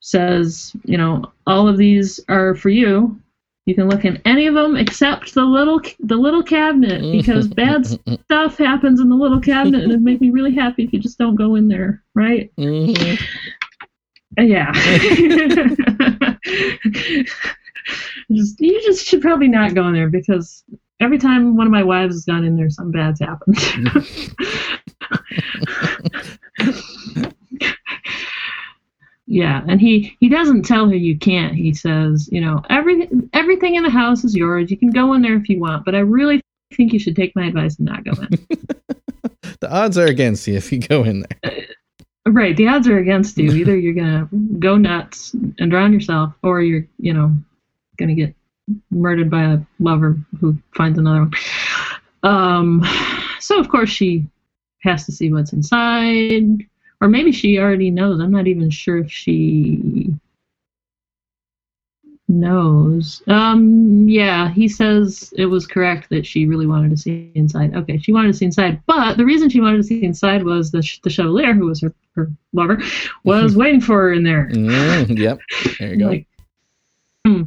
[0.00, 3.18] Says, you know, all of these are for you.
[3.64, 7.86] You can look in any of them except the little the little cabinet because bad
[8.24, 11.16] stuff happens in the little cabinet and it'd make me really happy if you just
[11.16, 12.54] don't go in there, right?
[12.56, 13.18] Mhm.
[14.38, 14.72] Uh, Yeah.
[18.32, 20.64] just you just should probably not go in there because
[21.00, 23.58] every time one of my wives has gone in there, something bad's happened.
[29.26, 31.54] yeah, and he he doesn't tell her you can't.
[31.54, 34.70] He says, you know, everything everything in the house is yours.
[34.70, 36.40] You can go in there if you want, but I really
[36.74, 38.28] think you should take my advice and not go in.
[39.60, 41.66] the odds are against you if you go in there.
[42.26, 43.52] Right, the odds are against you.
[43.52, 44.28] Either you're gonna
[44.58, 47.36] go nuts and drown yourself, or you're, you know,
[47.98, 48.34] gonna get
[48.90, 51.32] murdered by a lover who finds another one.
[52.22, 52.82] Um,
[53.40, 54.26] so of course she
[54.80, 56.64] has to see what's inside,
[57.02, 58.20] or maybe she already knows.
[58.20, 60.14] I'm not even sure if she
[62.28, 63.22] knows.
[63.26, 67.74] Um, yeah, he says it was correct that she really wanted to see inside.
[67.74, 70.70] Okay, she wanted to see inside, but the reason she wanted to see inside was
[70.70, 72.82] the the Chevalier, who was her, her lover,
[73.24, 74.48] was waiting for her in there.
[74.52, 75.38] Mm, yep.
[75.78, 76.06] There you go.
[76.06, 76.26] Like,
[77.26, 77.42] hmm.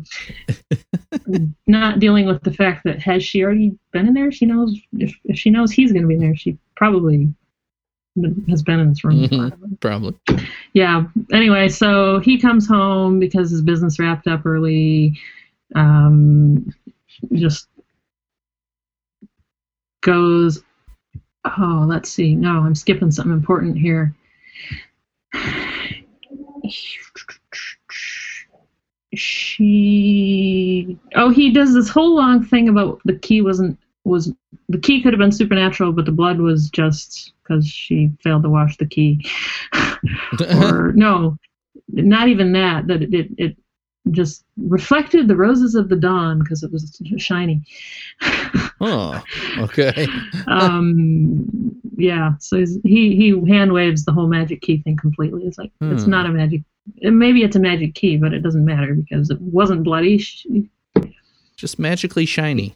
[1.67, 4.31] not dealing with the fact that has she already been in there?
[4.31, 7.33] She knows if, if she knows he's going to be in there, she probably
[8.49, 9.21] has been in this room.
[9.27, 9.51] before.
[9.79, 10.15] Probably.
[10.73, 11.05] Yeah.
[11.31, 15.19] Anyway, so he comes home because his business wrapped up early.
[15.75, 16.73] Um,
[17.33, 17.67] just
[20.01, 20.63] goes.
[21.45, 22.35] Oh, let's see.
[22.35, 24.13] No, I'm skipping something important here.
[29.13, 30.97] She.
[31.15, 34.33] Oh, he does this whole long thing about the key wasn't was
[34.69, 38.49] the key could have been supernatural, but the blood was just because she failed to
[38.49, 39.25] wash the key.
[40.61, 41.37] or no,
[41.89, 42.87] not even that.
[42.87, 43.57] That it, it, it
[44.11, 47.61] just reflected the roses of the dawn because it was shiny.
[48.81, 49.21] oh,
[49.59, 50.07] okay.
[50.47, 51.45] um,
[51.97, 52.33] yeah.
[52.39, 55.43] So he's, he he hand waves the whole magic key thing completely.
[55.45, 56.11] It's like it's Hmm.
[56.11, 56.61] not a magic.
[57.01, 60.23] Maybe it's a magic key, but it doesn't matter because it wasn't bloody.
[61.57, 62.75] Just magically shiny.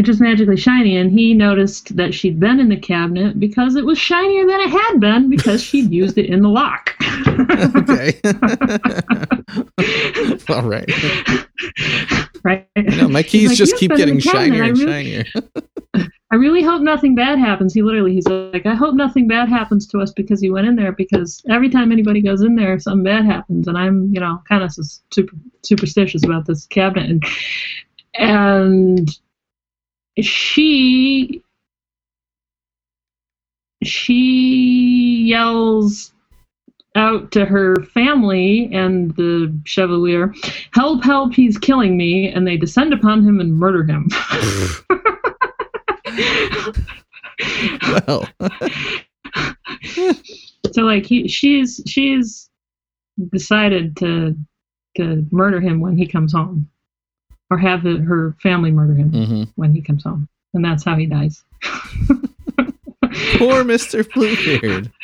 [0.00, 3.84] It just magically shiny and he noticed that she'd been in the cabinet because it
[3.84, 6.94] was shinier than it had been because she'd used it in the lock
[7.76, 8.18] okay.
[10.48, 10.90] All right.
[12.42, 12.66] right
[12.96, 15.24] No, my keys like, just keep getting shinier and really- shinier.
[16.32, 19.86] i really hope nothing bad happens he literally he's like i hope nothing bad happens
[19.86, 23.02] to us because he went in there because every time anybody goes in there something
[23.02, 24.72] bad happens and i'm you know kind of
[25.12, 27.22] super superstitious about this cabinet and
[28.14, 29.18] and
[30.22, 31.42] she
[33.82, 36.12] she yells
[36.96, 40.34] out to her family and the chevalier
[40.72, 44.08] help help he's killing me and they descend upon him and murder him.
[48.06, 48.28] Well,
[50.72, 52.50] so like he she's she's
[53.30, 54.36] decided to
[54.96, 56.68] to murder him when he comes home
[57.50, 60.28] or have the, her family murder him hmm when he comes home.
[60.54, 61.44] And that's how he dies.
[63.36, 64.90] Poor Mister Bluebeard.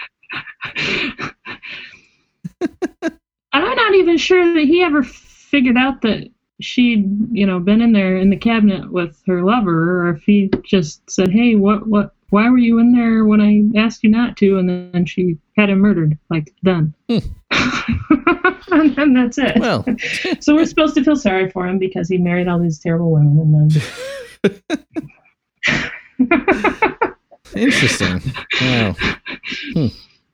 [3.53, 6.29] I'm not even sure that he ever figured out that
[6.61, 10.51] she'd, you know, been in there in the cabinet with her lover, or if he
[10.65, 14.37] just said, "Hey, what, what, why were you in there when I asked you not
[14.39, 16.95] to?" And then she had him murdered, like done.
[17.09, 17.19] Hmm.
[18.71, 19.59] and then that's it.
[19.59, 19.85] Well,
[20.41, 23.73] so we're supposed to feel sorry for him because he married all these terrible women,
[24.43, 24.61] and
[26.21, 27.15] then.
[27.57, 28.21] interesting.
[28.61, 28.97] Wow.
[29.75, 29.87] Hmm.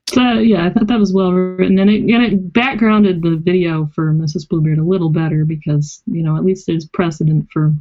[0.09, 3.87] So yeah, I thought that was well written, and it and it backgrounded the video
[3.95, 4.47] for Mrs.
[4.49, 7.75] Bluebeard a little better because you know at least there's precedent for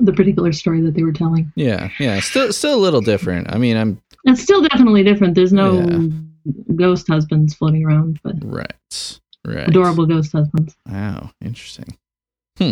[0.00, 1.52] the particular story that they were telling.
[1.56, 2.20] Yeah, yeah.
[2.20, 3.52] Still, still a little different.
[3.54, 5.34] I mean, I'm It's still definitely different.
[5.34, 6.08] There's no Yeah.
[6.76, 9.68] ghost husbands floating around, but right, right.
[9.68, 10.74] adorable ghost husbands.
[10.90, 11.96] Wow, interesting.
[12.58, 12.70] Hmm.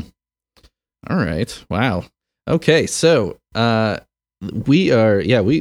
[1.08, 1.64] All right.
[1.68, 2.04] Wow.
[2.48, 3.98] Okay, so uh
[4.66, 5.60] we are yeah, we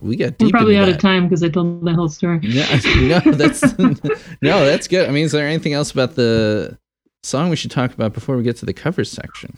[0.00, 0.96] we got deep We're probably out that.
[0.96, 2.40] of time because I told the whole story.
[2.42, 5.08] Yeah, no, that's no, that's good.
[5.08, 6.76] I mean, is there anything else about the
[7.22, 9.56] song we should talk about before we get to the covers section?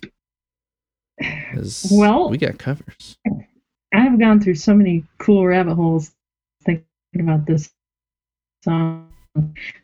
[1.90, 3.16] Well- we got covers.
[3.95, 6.12] I've gone through so many cool rabbit holes
[6.65, 6.85] thinking
[7.20, 7.70] about this
[8.62, 9.09] song.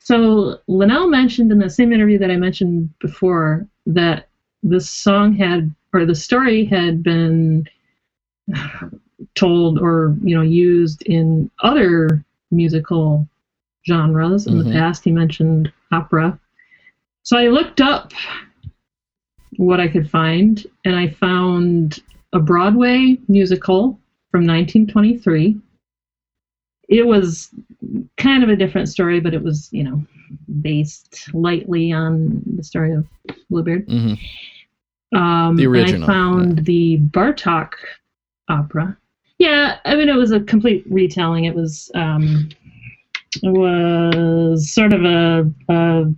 [0.00, 4.28] So Linnell mentioned in the same interview that I mentioned before that
[4.62, 7.66] the song had or the story had been
[9.34, 13.28] told or you know used in other musical
[13.86, 14.64] genres in Mhm.
[14.64, 15.04] the past.
[15.04, 16.38] He mentioned opera.
[17.22, 18.12] So I looked up
[19.56, 22.00] what I could find, and I found
[22.32, 23.98] a Broadway musical
[24.30, 25.56] from 1923.
[26.88, 27.50] It was
[28.16, 30.04] kind of a different story, but it was, you know,
[30.60, 33.06] based lightly on the story of
[33.50, 33.86] Bluebeard.
[33.88, 34.18] Mhm.
[35.14, 37.72] Um, The and original, I found the Bartok
[38.48, 38.96] opera.
[39.38, 41.44] Yeah, I mean, it was a complete retelling.
[41.44, 42.48] It was um,
[43.42, 46.14] it was sort of a, a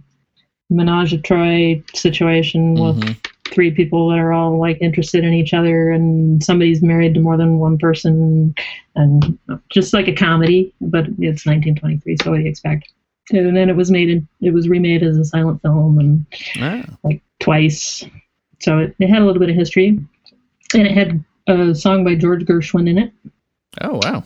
[0.70, 3.25] menage a trois situation with Mhm.
[3.56, 7.36] Three people that are all like interested in each other, and somebody's married to more
[7.36, 8.54] than one person,
[8.94, 9.36] and
[9.70, 10.72] just like a comedy.
[10.80, 12.92] But it's 1923, so what do you expect?
[13.32, 14.10] And then it was made.
[14.10, 16.26] In, it was remade as a silent film, and
[16.60, 18.04] Ah, like twice.
[18.60, 19.88] So it, it had a little bit of history,
[20.74, 23.12] and it had a song by George Gershwin in it.
[23.80, 24.22] oh wow,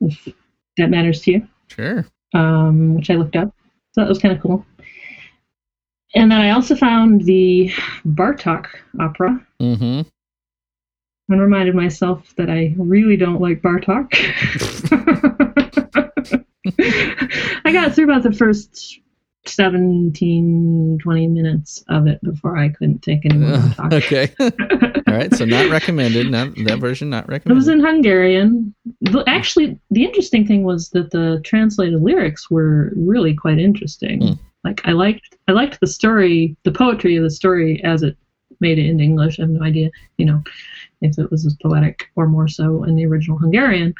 [0.00, 0.28] If
[0.76, 2.04] that matters to you, sure.
[2.34, 3.54] um, which I looked up.
[3.92, 4.66] So that was kind of cool.
[6.14, 7.70] And then I also found the
[8.06, 8.66] Bartok
[9.00, 10.02] opera Mm-hmm.
[11.32, 14.12] and reminded myself that I really don't like Bartok.
[17.64, 18.98] I got through about the first
[19.46, 23.92] 17, 20 minutes of it before I couldn't take any more Bartok.
[24.04, 24.34] okay.
[25.06, 25.34] All right.
[25.34, 26.30] So not recommended.
[26.30, 27.10] Not that version.
[27.10, 27.52] Not recommended.
[27.52, 28.74] It was in Hungarian.
[29.26, 34.20] Actually, the interesting thing was that the translated lyrics were really quite interesting.
[34.22, 34.32] Hmm.
[34.64, 38.16] Like I liked, I liked the story, the poetry of the story as it
[38.60, 39.38] made it into English.
[39.38, 40.42] I have no idea, you know,
[41.00, 43.94] if it was as poetic or more so in the original Hungarian.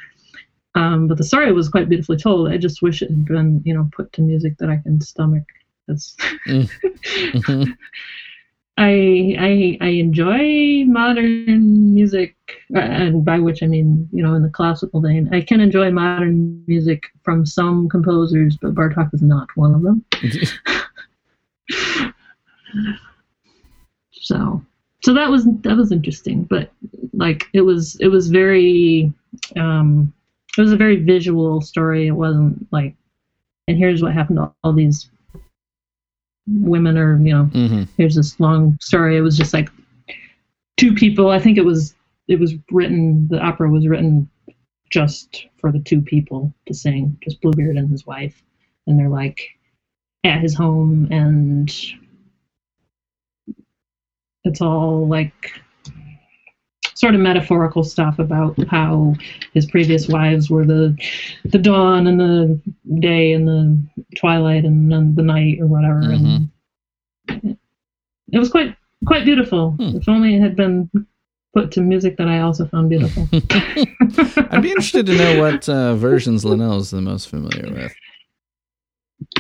[0.75, 2.49] Um, but the story was quite beautifully told.
[2.49, 5.45] I just wish it had been, you know, put to music that I can stomach.
[5.89, 6.17] That's
[6.47, 7.77] Mhm.
[8.83, 12.37] I I I enjoy modern music,
[12.75, 15.33] and by which I mean you know in the classical vein.
[15.33, 20.05] I can enjoy modern music from some composers, but Bartok is not one of them.
[24.23, 24.65] So
[25.03, 26.71] so that was that was interesting, but
[27.13, 29.13] like it was it was very
[29.57, 30.13] um,
[30.57, 32.07] it was a very visual story.
[32.07, 32.95] It wasn't like,
[33.67, 35.11] and here's what happened to all these
[36.47, 37.89] women, or you know Mhm.
[37.97, 39.17] here's this long story.
[39.17, 39.71] It was just like
[40.77, 41.31] two people.
[41.31, 41.95] I think it was
[42.29, 43.29] it was written.
[43.29, 44.29] The opera was written
[44.91, 48.43] just for the two people to sing, just Bluebeard and his wife,
[48.87, 49.41] and they're like
[50.25, 51.75] at his home, and
[54.45, 55.61] it's all like
[57.03, 59.13] sort of metaphorical stuff about how
[59.55, 60.97] his previous wives were the
[61.45, 62.61] the dawn and the
[63.01, 63.77] day and the
[64.17, 65.99] twilight and the night or whatever.
[66.13, 66.49] And
[68.33, 69.73] it was quite quite beautiful.
[69.73, 69.97] Hmm.
[69.97, 70.89] if only it had been
[71.53, 73.29] put to music that i also found beautiful.
[73.33, 77.93] I'd be interested to know what uh, versions is the most familiar with.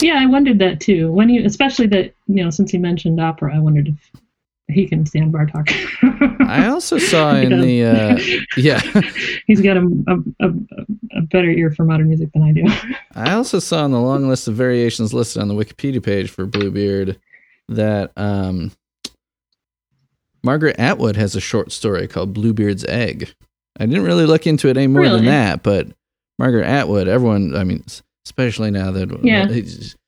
[0.00, 1.12] yeah i wondered that too.
[1.12, 4.20] When you especially that you know since you mentioned opera i wondered if
[4.68, 5.68] he can stand bartok
[6.48, 8.18] I also saw in the uh,
[8.56, 8.80] yeah.
[9.46, 10.52] he's got a, a, a,
[11.18, 12.64] a better ear for modern music than i do
[13.14, 16.46] I also saw on the long list of variations listed on the Wikipedia page for
[16.46, 17.18] Bluebeard
[17.68, 18.72] that um,
[20.42, 23.34] Margaret Atwood has a short story called Bluebeard's Egg.
[23.78, 25.88] I didn't really look into it any more than that, but
[26.38, 27.84] Margaret Atwood, everyone, I mean,
[28.26, 29.46] especially now that Yeah.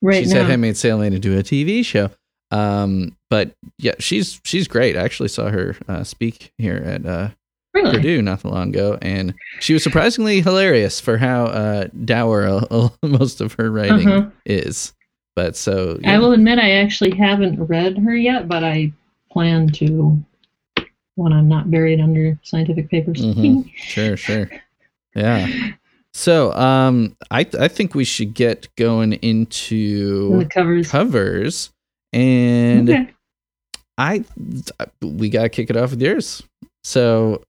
[0.02, 2.10] right she's now had Handmaid's Tale made into a TV show.
[2.54, 4.96] Um, but yeah, she's she's great.
[4.96, 7.28] I actually saw her uh, speak here at uh,
[7.74, 12.46] really Purdue not that long ago, and she was surprisingly hilarious for how uh, dour
[12.70, 14.30] uh, most of her writing Uh-huh.
[14.46, 14.92] is.
[15.36, 18.92] But so I will admit I actually haven't read her yet, but I
[19.32, 20.22] plan to
[21.16, 23.20] when I'm not buried under scientific papers.
[23.20, 23.68] Mhm.
[23.76, 24.48] sure, sure,
[25.16, 25.48] yeah.
[26.12, 30.88] So um, I I think we should get going And the into covers.
[30.88, 31.70] covers,
[32.14, 33.10] and okay.
[33.98, 34.24] I
[35.02, 36.42] we gotta kick it off with yours.
[36.82, 37.42] So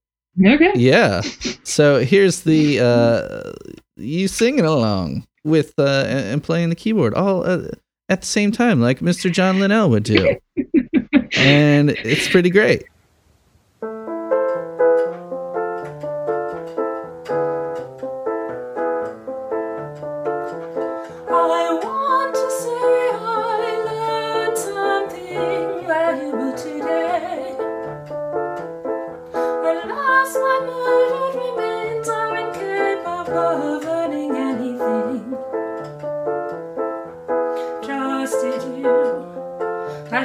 [0.44, 0.72] Okay.
[0.76, 1.22] yeah,
[1.64, 3.52] so here's the uh,
[3.96, 7.68] you singing along with uh, and playing the keyboard all uh,
[8.10, 9.32] at the same time, like Mr.
[9.32, 10.36] John Linnell would do,
[11.38, 12.84] and it's pretty great.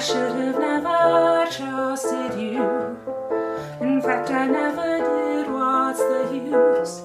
[0.01, 2.97] Should have never trusted you.
[3.83, 5.53] In fact, I never did.
[5.53, 7.05] What's the use?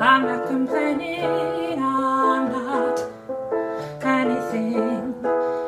[0.00, 2.98] I'm not complaining, I'm not
[4.02, 5.14] anything.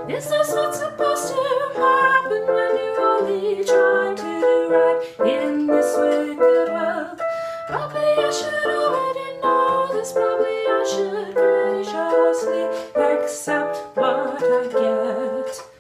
[0.09, 1.43] Is this what's supposed to
[1.77, 7.20] happen when you're only trying to do right in this wicked world?
[7.69, 10.12] Probably I should already know this.
[10.12, 12.65] Probably I should graciously
[12.97, 15.76] accept what I get.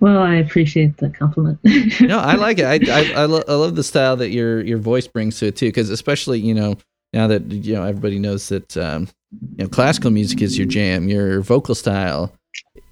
[0.00, 1.58] Well, I appreciate the compliment.
[2.00, 2.64] no, I like it.
[2.64, 5.56] I I, I, lo- I love the style that your your voice brings to it
[5.56, 6.76] too, because especially you know
[7.12, 9.08] now that you know everybody knows that um,
[9.56, 11.08] you know classical music is your jam.
[11.08, 12.32] Your vocal style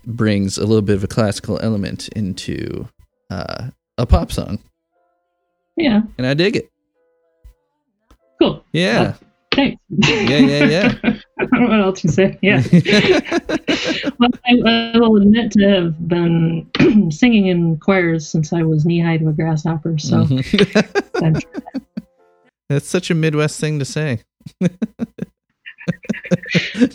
[0.05, 2.87] brings a little bit of a classical element into
[3.31, 4.59] uh, a pop song,
[5.77, 6.71] yeah, and I dig it.
[8.39, 8.63] cool.
[8.73, 9.15] Yeah,
[9.59, 10.95] Yeah, yeah, yeah.
[11.41, 12.39] I don't know what else to say.
[12.43, 12.63] Yeah.
[14.19, 16.71] well, I, I will admit to have been
[17.11, 19.99] singing in choirs since I was knee high to a grasshopper.
[19.99, 21.23] So Mhm.
[21.23, 21.83] I'm,
[22.69, 24.21] That's such a Midwest thing to say.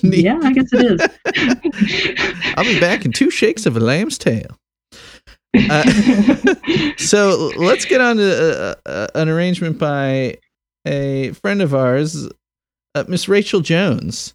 [0.04, 2.54] yeah, I guess it is.
[2.58, 4.48] I'll be back in two shakes of a lamb's tail.
[5.70, 5.84] Uh,
[6.98, 10.38] so let's get on to uh, uh, an arrangement by
[10.86, 12.28] a friend of ours,
[12.96, 14.34] uh, Miss Rachel Jones,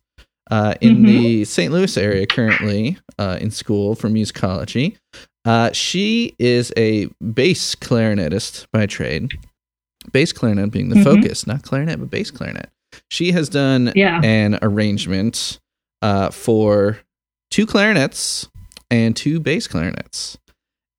[0.51, 1.07] uh, in Mhm.
[1.07, 1.73] the St.
[1.73, 4.97] Louis area currently uh, in school for musicology.
[5.45, 9.31] Uh, she is a bass clarinetist by trade.
[10.13, 11.05] Bass clarinet being the Mhm.
[11.05, 12.71] focus, not clarinet, but bass clarinet.
[13.11, 14.21] She has done Yeah.
[14.23, 15.59] an arrangement
[16.01, 16.99] uh, for
[17.51, 18.49] two clarinets
[18.91, 20.39] and two bass clarinets.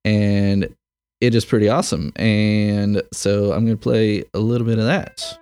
[0.06, 0.76] And
[1.22, 2.12] it is pretty awesome.
[2.18, 5.39] And so I'm going to play a little bit of that.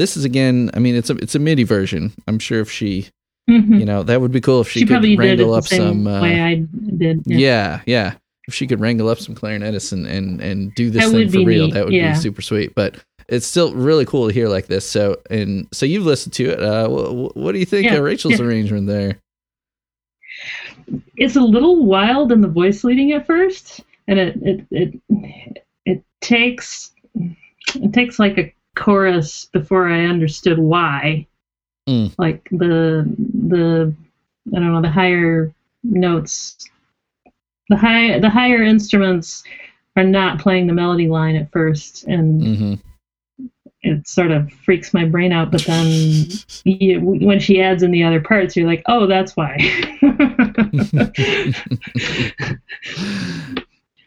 [0.00, 2.12] This is again, I mean, it's a it's a MIDI version.
[2.26, 3.08] I'm sure if she,
[3.48, 3.78] Mhm.
[3.78, 5.64] you know, that would be cool if she, she could probably did it wrangle up
[5.64, 6.06] some.
[6.06, 6.54] Uh, way I
[6.96, 7.22] did.
[7.26, 7.80] yeah.
[7.86, 8.14] yeah,
[8.48, 11.44] If she could wrangle up some clarinetists and and and do this That thing for
[11.44, 12.12] real, neat, that would yeah.
[12.12, 12.74] be super sweet.
[12.74, 12.96] But
[13.28, 14.84] it's still really cool to hear like this.
[14.88, 16.60] So and so you've listened to it.
[16.62, 18.44] Uh, wh- wh- what do you think Yeah, of Rachel's yeah.
[18.46, 19.18] arrangement there?
[21.16, 26.04] it's a little wild in the voice leading at first, and it it it it
[26.20, 26.92] takes
[27.74, 31.26] it takes like a chorus before I understood why.
[31.88, 32.14] Mm.
[32.18, 33.04] Like the
[33.48, 33.94] the
[34.54, 35.52] I don't know the higher
[35.82, 36.56] notes,
[37.68, 39.42] the high the higher instruments
[39.96, 42.74] are not playing the melody line at first, and hmm
[43.82, 45.50] it sort of freaks my brain out.
[45.50, 46.26] But then
[46.64, 49.56] you, when she adds in the other parts, you're like, oh, that's why.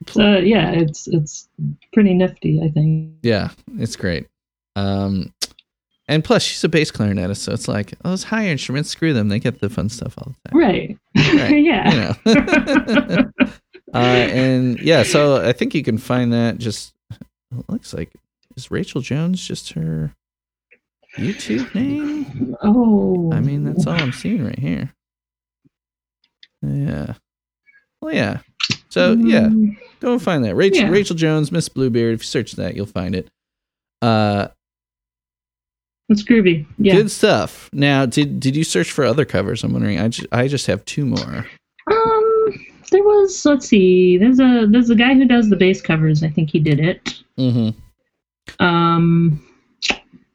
[0.07, 1.49] so yeah, it's it's
[1.91, 3.13] pretty nifty, I think.
[3.23, 4.27] Yeah, it's great.
[4.75, 5.33] Um,
[6.07, 8.89] and plus, she's a bass clarinetist, so it's like oh, those higher instruments.
[8.89, 10.59] Screw them; they get the fun stuff all the time.
[10.59, 10.97] Right.
[11.15, 12.13] Right, yeah.
[12.25, 13.31] You know.
[13.93, 16.57] uh, and yeah, so I think you can find that.
[16.57, 18.11] Just it looks like
[18.57, 20.13] is Rachel Jones just her
[21.17, 22.55] YouTube name?
[22.61, 23.31] Oh.
[23.31, 24.91] I mean, that's all I'm seeing right here.
[26.61, 27.13] Yeah.
[28.01, 28.39] Well, yeah.
[28.89, 30.55] So yeah, Mm, go and find that.
[30.55, 30.89] Rachel Yeah.
[30.89, 32.15] Rachel Jones, Miss Bluebeard.
[32.15, 33.29] If you search that, you'll find it.
[34.01, 34.49] Uh,
[36.13, 36.65] It's groovy.
[36.77, 36.95] Yeah.
[36.95, 37.69] Good stuff.
[37.73, 39.63] Now, did did you search for other covers?
[39.63, 39.99] I'm wondering.
[39.99, 41.45] I just, I just have two more.
[41.87, 43.45] Um, there was.
[43.45, 44.17] Let's see.
[44.17, 46.23] There's a there's a guy who does the bass covers.
[46.23, 47.21] I think he did it.
[47.37, 48.63] Mm-hmm.
[48.65, 49.45] Um,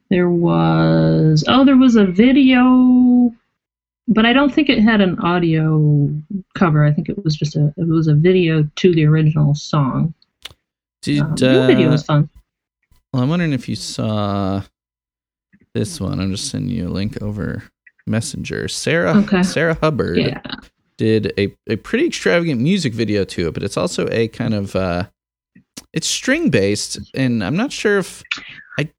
[0.09, 1.43] there was.
[1.47, 3.31] Oh, there was a video,
[4.07, 6.11] but I don't think it had an audio
[6.55, 6.85] cover.
[6.85, 7.73] I think it was just a.
[7.77, 10.13] It was a video to the original song.
[11.01, 12.29] Did Um, the video uh, was fun.
[13.13, 14.61] well, I'm wondering if you saw
[15.73, 16.19] this one.
[16.19, 17.63] I'm just sending you a link over
[18.07, 18.67] Messenger.
[18.67, 19.43] Sarah Okay.
[19.43, 20.41] Sarah Hubbard Yeah.
[20.97, 24.75] did a, a pretty extravagant music video to it, but it's also a kind of
[24.75, 25.07] uh
[25.93, 28.21] it's string based, and I'm not sure if
[28.77, 28.89] I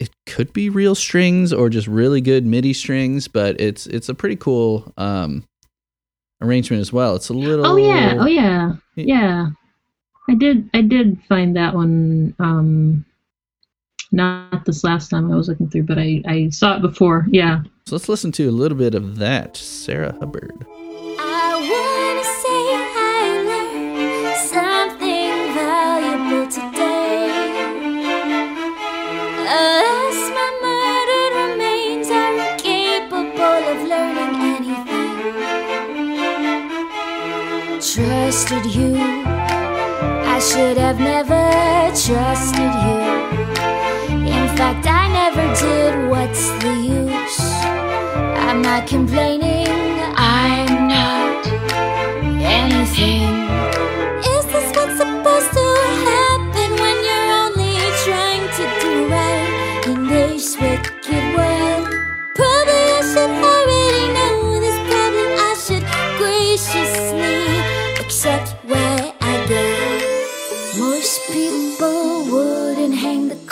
[0.00, 4.14] it could be real strings or just really good MIDI strings, but it's it's a
[4.14, 5.44] pretty cool um,
[6.40, 7.14] arrangement as well.
[7.16, 7.66] It's a little.
[7.66, 9.48] Oh yeah, oh yeah, yeah.
[10.30, 12.34] I did, I did find that one.
[12.38, 13.04] Um,
[14.12, 17.26] not this last time I was looking through, but I I saw it before.
[17.30, 17.62] Yeah.
[17.86, 20.64] So let's listen to a little bit of that, Sarah Hubbard.
[21.18, 22.62] I wanna say
[22.94, 27.26] I learned something valuable today.
[29.48, 35.16] Alas, my murdered remains are incapable of learning anything.
[37.80, 43.41] Trusted you, I should have never trusted you.
[44.62, 46.08] Fact, I never did.
[46.08, 47.40] What's the use?
[48.46, 49.66] I'm not complaining.
[50.14, 51.44] I'm not
[52.60, 53.32] anything.
[54.34, 55.66] Is this what's supposed to
[56.06, 57.74] happen when you're only
[58.06, 61.88] trying to do right in this wicked world?
[62.36, 63.81] Probably I should already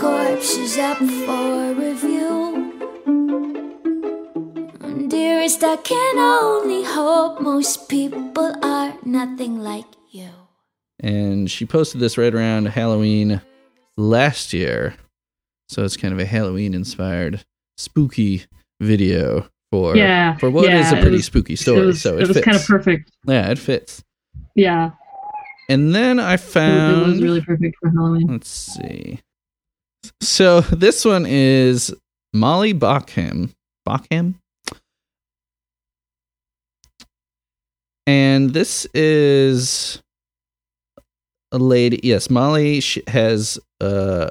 [0.01, 2.67] hang the corpses up for review.
[5.09, 10.29] Dearest, I can only hope most people are nothing like you.
[11.03, 13.41] and she posted this right around Halloween
[13.97, 14.95] last year.
[15.69, 17.45] So it's kind of a Halloween inspired
[17.79, 18.45] spooky
[18.81, 21.81] video for Yeah, for what is yeah, a pretty was- spooky story.
[21.83, 22.45] It was, so it, it was fits.
[22.45, 23.11] kind of perfect.
[23.27, 24.03] Yeah, it fits.
[24.55, 24.91] Yeah,
[25.69, 28.27] And then I found it was really perfect for Halloween.
[28.29, 29.21] let's see.
[30.21, 31.95] So this one is
[32.33, 33.53] Molly Bockham.
[33.89, 34.35] Bockham?
[38.07, 40.03] And this is
[41.53, 42.01] a lady.
[42.03, 44.31] Yes, Molly has uh,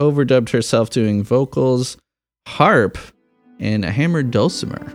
[0.00, 1.96] overdubbed herself doing vocals,
[2.48, 2.98] harp,
[3.58, 4.92] and a hammered dulcimer.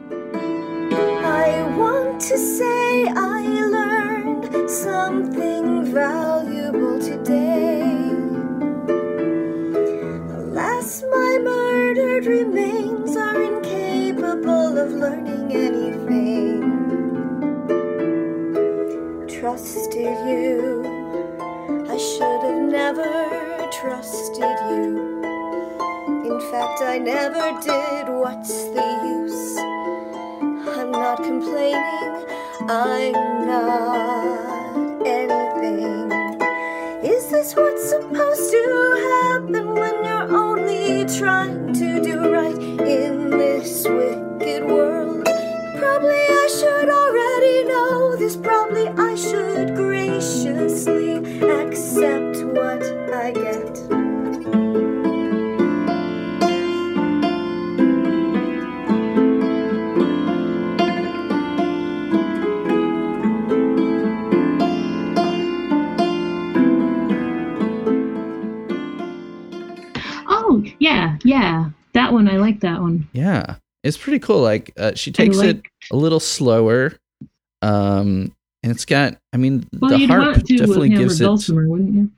[0.91, 6.24] I want to say I learned something valuable
[12.25, 16.61] remains are incapable of learning anything.
[19.27, 20.83] Trusted you,
[21.87, 25.21] I should have never trusted you.
[26.25, 28.09] In fact, I never did.
[28.09, 29.57] What's the use?
[30.77, 32.25] I'm not complaining.
[32.67, 36.14] I'm not anything.
[37.05, 43.87] Is this what's supposed to happen when you're only trying to do right in this
[43.87, 45.23] wicked world?
[45.77, 48.35] Probably I should already know this.
[48.35, 52.81] Probably I should graciously accept what
[53.13, 53.94] I get.
[73.85, 74.41] It's pretty cool.
[74.41, 76.93] Like uh, she takes it a little slower,
[77.61, 78.33] um,
[78.63, 79.17] and it's got.
[79.31, 81.25] I mean, Well, the harp to definitely gives it.
[81.25, 82.11] dulcimer, wouldn't you?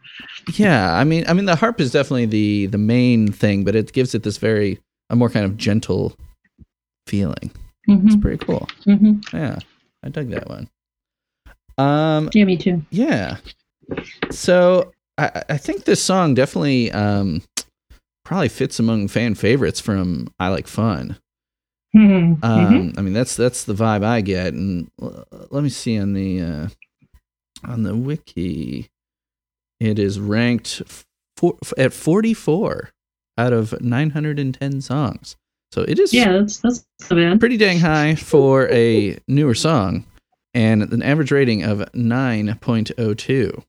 [0.54, 3.92] Yeah, I mean, I mean, the harp is definitely the the main thing, but it
[3.94, 4.80] gives it this very
[5.10, 6.16] a more kind of gentle
[7.06, 7.52] feeling.
[7.88, 8.68] It's hmm pretty cool.
[8.86, 9.60] hmm Yeah,
[10.04, 10.70] I dug that one.
[11.78, 12.82] Um, Yeah, me too.
[12.90, 13.38] yeah.
[14.32, 17.42] So I, I think this song definitely um
[18.26, 21.18] probably fits among fan favorites from I Like Fun.
[21.96, 22.98] Mhm, Um, mhm.
[22.98, 24.54] I mean, that's that's the vibe I get.
[24.54, 26.68] And l- let me see on the uh,
[27.64, 28.90] on the wiki,
[29.80, 30.82] it is ranked
[31.38, 32.90] for, at forty four
[33.38, 35.36] out of nine hundred and ten songs.
[35.72, 40.06] So it is Yeah, that's that's pretty dang high for a newer song,
[40.54, 43.64] and an average rating of nine point oh two.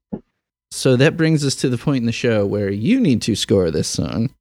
[0.70, 3.70] So that brings us to the point in the show where you need to score
[3.70, 4.34] this song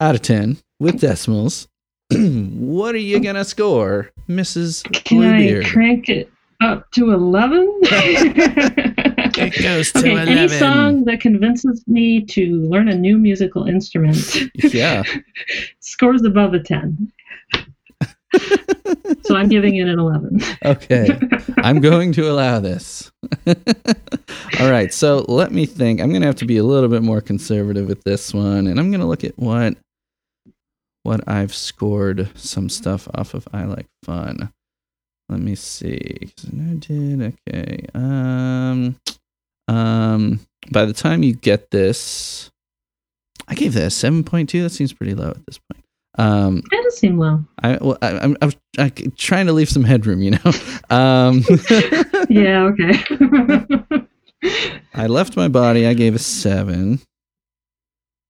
[0.00, 1.66] out of ten with decimals.
[2.58, 4.84] what are you gonna score, Mrs.
[5.04, 6.30] Can I crank it
[6.60, 7.80] up to eleven?
[9.36, 10.38] It goes to okay, 11.
[10.38, 14.36] any song that convinces me to learn a new musical instrument
[14.74, 15.02] yeah.
[15.80, 17.12] scores above a 10.
[19.22, 20.40] so I'm giving it an 11.
[20.64, 21.18] Okay.
[21.58, 23.10] I'm going to allow this.
[23.46, 24.92] All right.
[24.92, 26.00] So let me think.
[26.00, 28.78] I'm going to have to be a little bit more conservative with this one, and
[28.78, 29.76] I'm going to look at what
[31.02, 34.52] what I've scored some stuff off of I Like Fun.
[35.28, 36.32] Let me see.
[36.46, 37.86] I did okay.
[37.94, 38.96] Um,
[39.68, 40.40] um.
[40.72, 42.50] By the time you get this,
[43.48, 44.62] I gave that seven point two.
[44.62, 45.84] That seems pretty low at this point.
[46.18, 47.44] Um, That does seem low.
[47.62, 50.38] I, well, I, I'm, I'm, I'm trying to leave some headroom, you know.
[50.90, 51.44] Um,
[52.28, 52.92] Yeah, okay.
[54.94, 55.86] I left my body.
[55.86, 57.00] I gave a seven.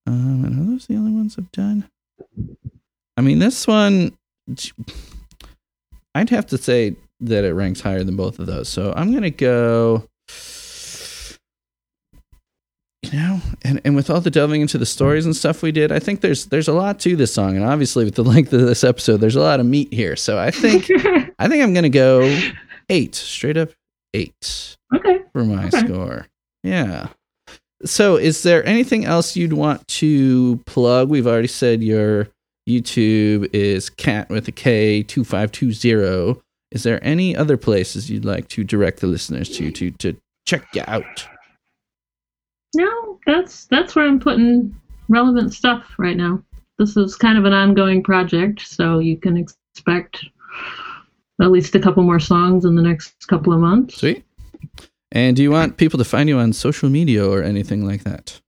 [0.07, 1.89] Um, and are those the only ones I've done?
[3.21, 4.17] I mean, this one,
[6.15, 8.71] I'd have to say that it ranks higher than both of those.
[8.71, 10.09] So I'm gonna go.
[13.03, 15.93] You know, and, and with all the delving into the stories and stuff we did,
[15.93, 18.63] I think there's there's a lot to this song, and obviously with the length of
[18.63, 20.17] this episode, there's a lot of meat here.
[20.17, 20.91] So I think
[21.39, 22.23] I think I'm gonna go
[22.89, 23.69] eight, straight up
[24.15, 25.21] eight okay.
[25.35, 25.81] for my Okay.
[25.81, 26.27] score.
[26.63, 27.09] Yeah.
[27.85, 31.11] So, is there anything else you'd want to plug?
[31.11, 32.29] We've already said your
[32.71, 36.41] YouTube is cat with a K two five two zero.
[36.71, 40.17] Is there any other places you'd like to direct the listeners to to to
[40.47, 41.27] check you out?
[42.77, 44.75] No, that's that's where I'm putting
[45.09, 46.43] relevant stuff right now.
[46.79, 50.25] This is kind of an ongoing project, so you can expect
[51.43, 53.97] at least a couple more songs in the next couple of months.
[53.97, 54.25] Sweet.
[55.13, 58.41] And do you want people to find you on social media or anything like that?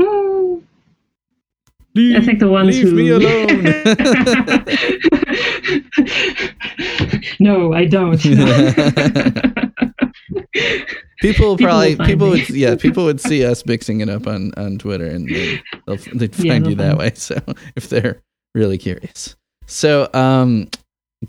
[0.00, 0.58] Hmm,
[1.96, 3.64] I think the ones leave who me alone.
[7.40, 8.20] no, I don't.
[11.20, 12.40] People People probably will people me.
[12.40, 15.96] would yeah people would see us mixing it up on on Twitter and they'd, they'll,
[16.14, 17.12] they'd Yeah, find they'll you that find way.
[17.14, 17.40] So
[17.74, 18.20] if they're
[18.54, 19.34] really curious,
[19.66, 20.68] so um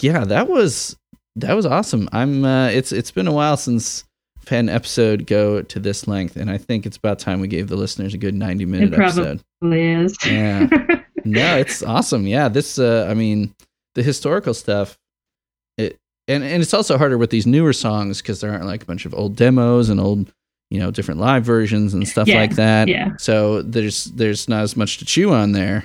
[0.02, 0.98] yeah that was
[1.38, 2.10] that was awesome.
[2.12, 4.04] I'm uh, it's it's been a while since
[4.50, 7.76] An episode go to this length, and I think it's about time we gave the
[7.76, 9.42] listeners a good ninety minute It probably episode.
[9.74, 10.18] is.
[10.26, 10.68] Yeah.
[11.26, 12.26] no, it's awesome.
[12.26, 13.54] Yeah, this uh I mean,
[13.96, 14.98] the historical stuff
[15.78, 15.98] it
[16.28, 19.06] and and it's also harder with these newer songs cuz there aren't like a bunch
[19.06, 20.32] of old demos and old,
[20.72, 22.88] you know, different live versions and stuff Yeah, like that.
[22.88, 23.12] yeah.
[23.18, 25.84] So there's there's not as much to chew on there.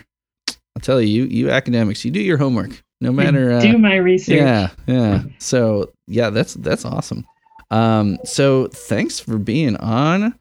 [0.49, 2.81] I'll tell you, you you academics, you do your homework.
[3.01, 4.37] No matter uh, Do my research.
[4.37, 5.25] yeah, yeah.
[5.39, 7.27] So yeah, that's that's awesome.
[7.73, 10.35] Um, so thanks for being on.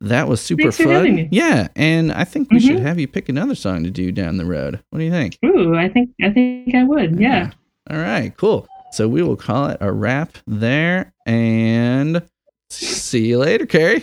[0.00, 1.28] That was super fun.
[1.32, 2.66] Yeah, and I think we Mhm.
[2.66, 4.80] should have you pick another song to do down the road.
[4.90, 5.38] What do you think?
[5.44, 7.18] Ooh, I think I think I would.
[7.18, 7.50] Yeah.
[7.90, 8.66] All right, cool.
[8.92, 12.22] So we will call it a wrap there, and
[12.70, 14.00] see you later, Carrie.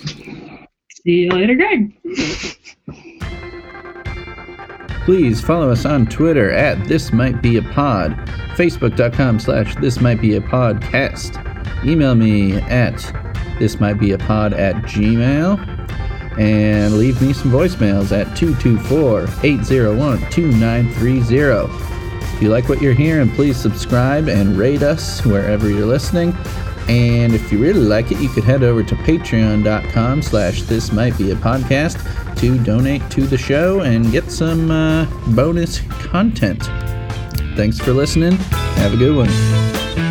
[1.06, 1.98] See you later, Greg.
[5.06, 8.18] Please follow us on Twitter at This Might Be a Pod,
[8.58, 11.40] Facebook.com slash This Might Be a Podcast.
[11.86, 12.98] Email me at
[13.60, 15.60] This Might Be a Pod at Gmail.
[16.40, 21.72] And leave me some voicemails at 224 801 2930.
[22.36, 26.36] If you like what you're hearing, please subscribe and rate us wherever you're listening.
[26.88, 31.18] And if you really like it, you could head over to patreon.com slash this might
[31.18, 31.98] be a podcast
[32.38, 36.64] to donate to the show and get some uh, bonus content.
[37.56, 38.34] Thanks for listening.
[38.34, 40.05] Have a good one.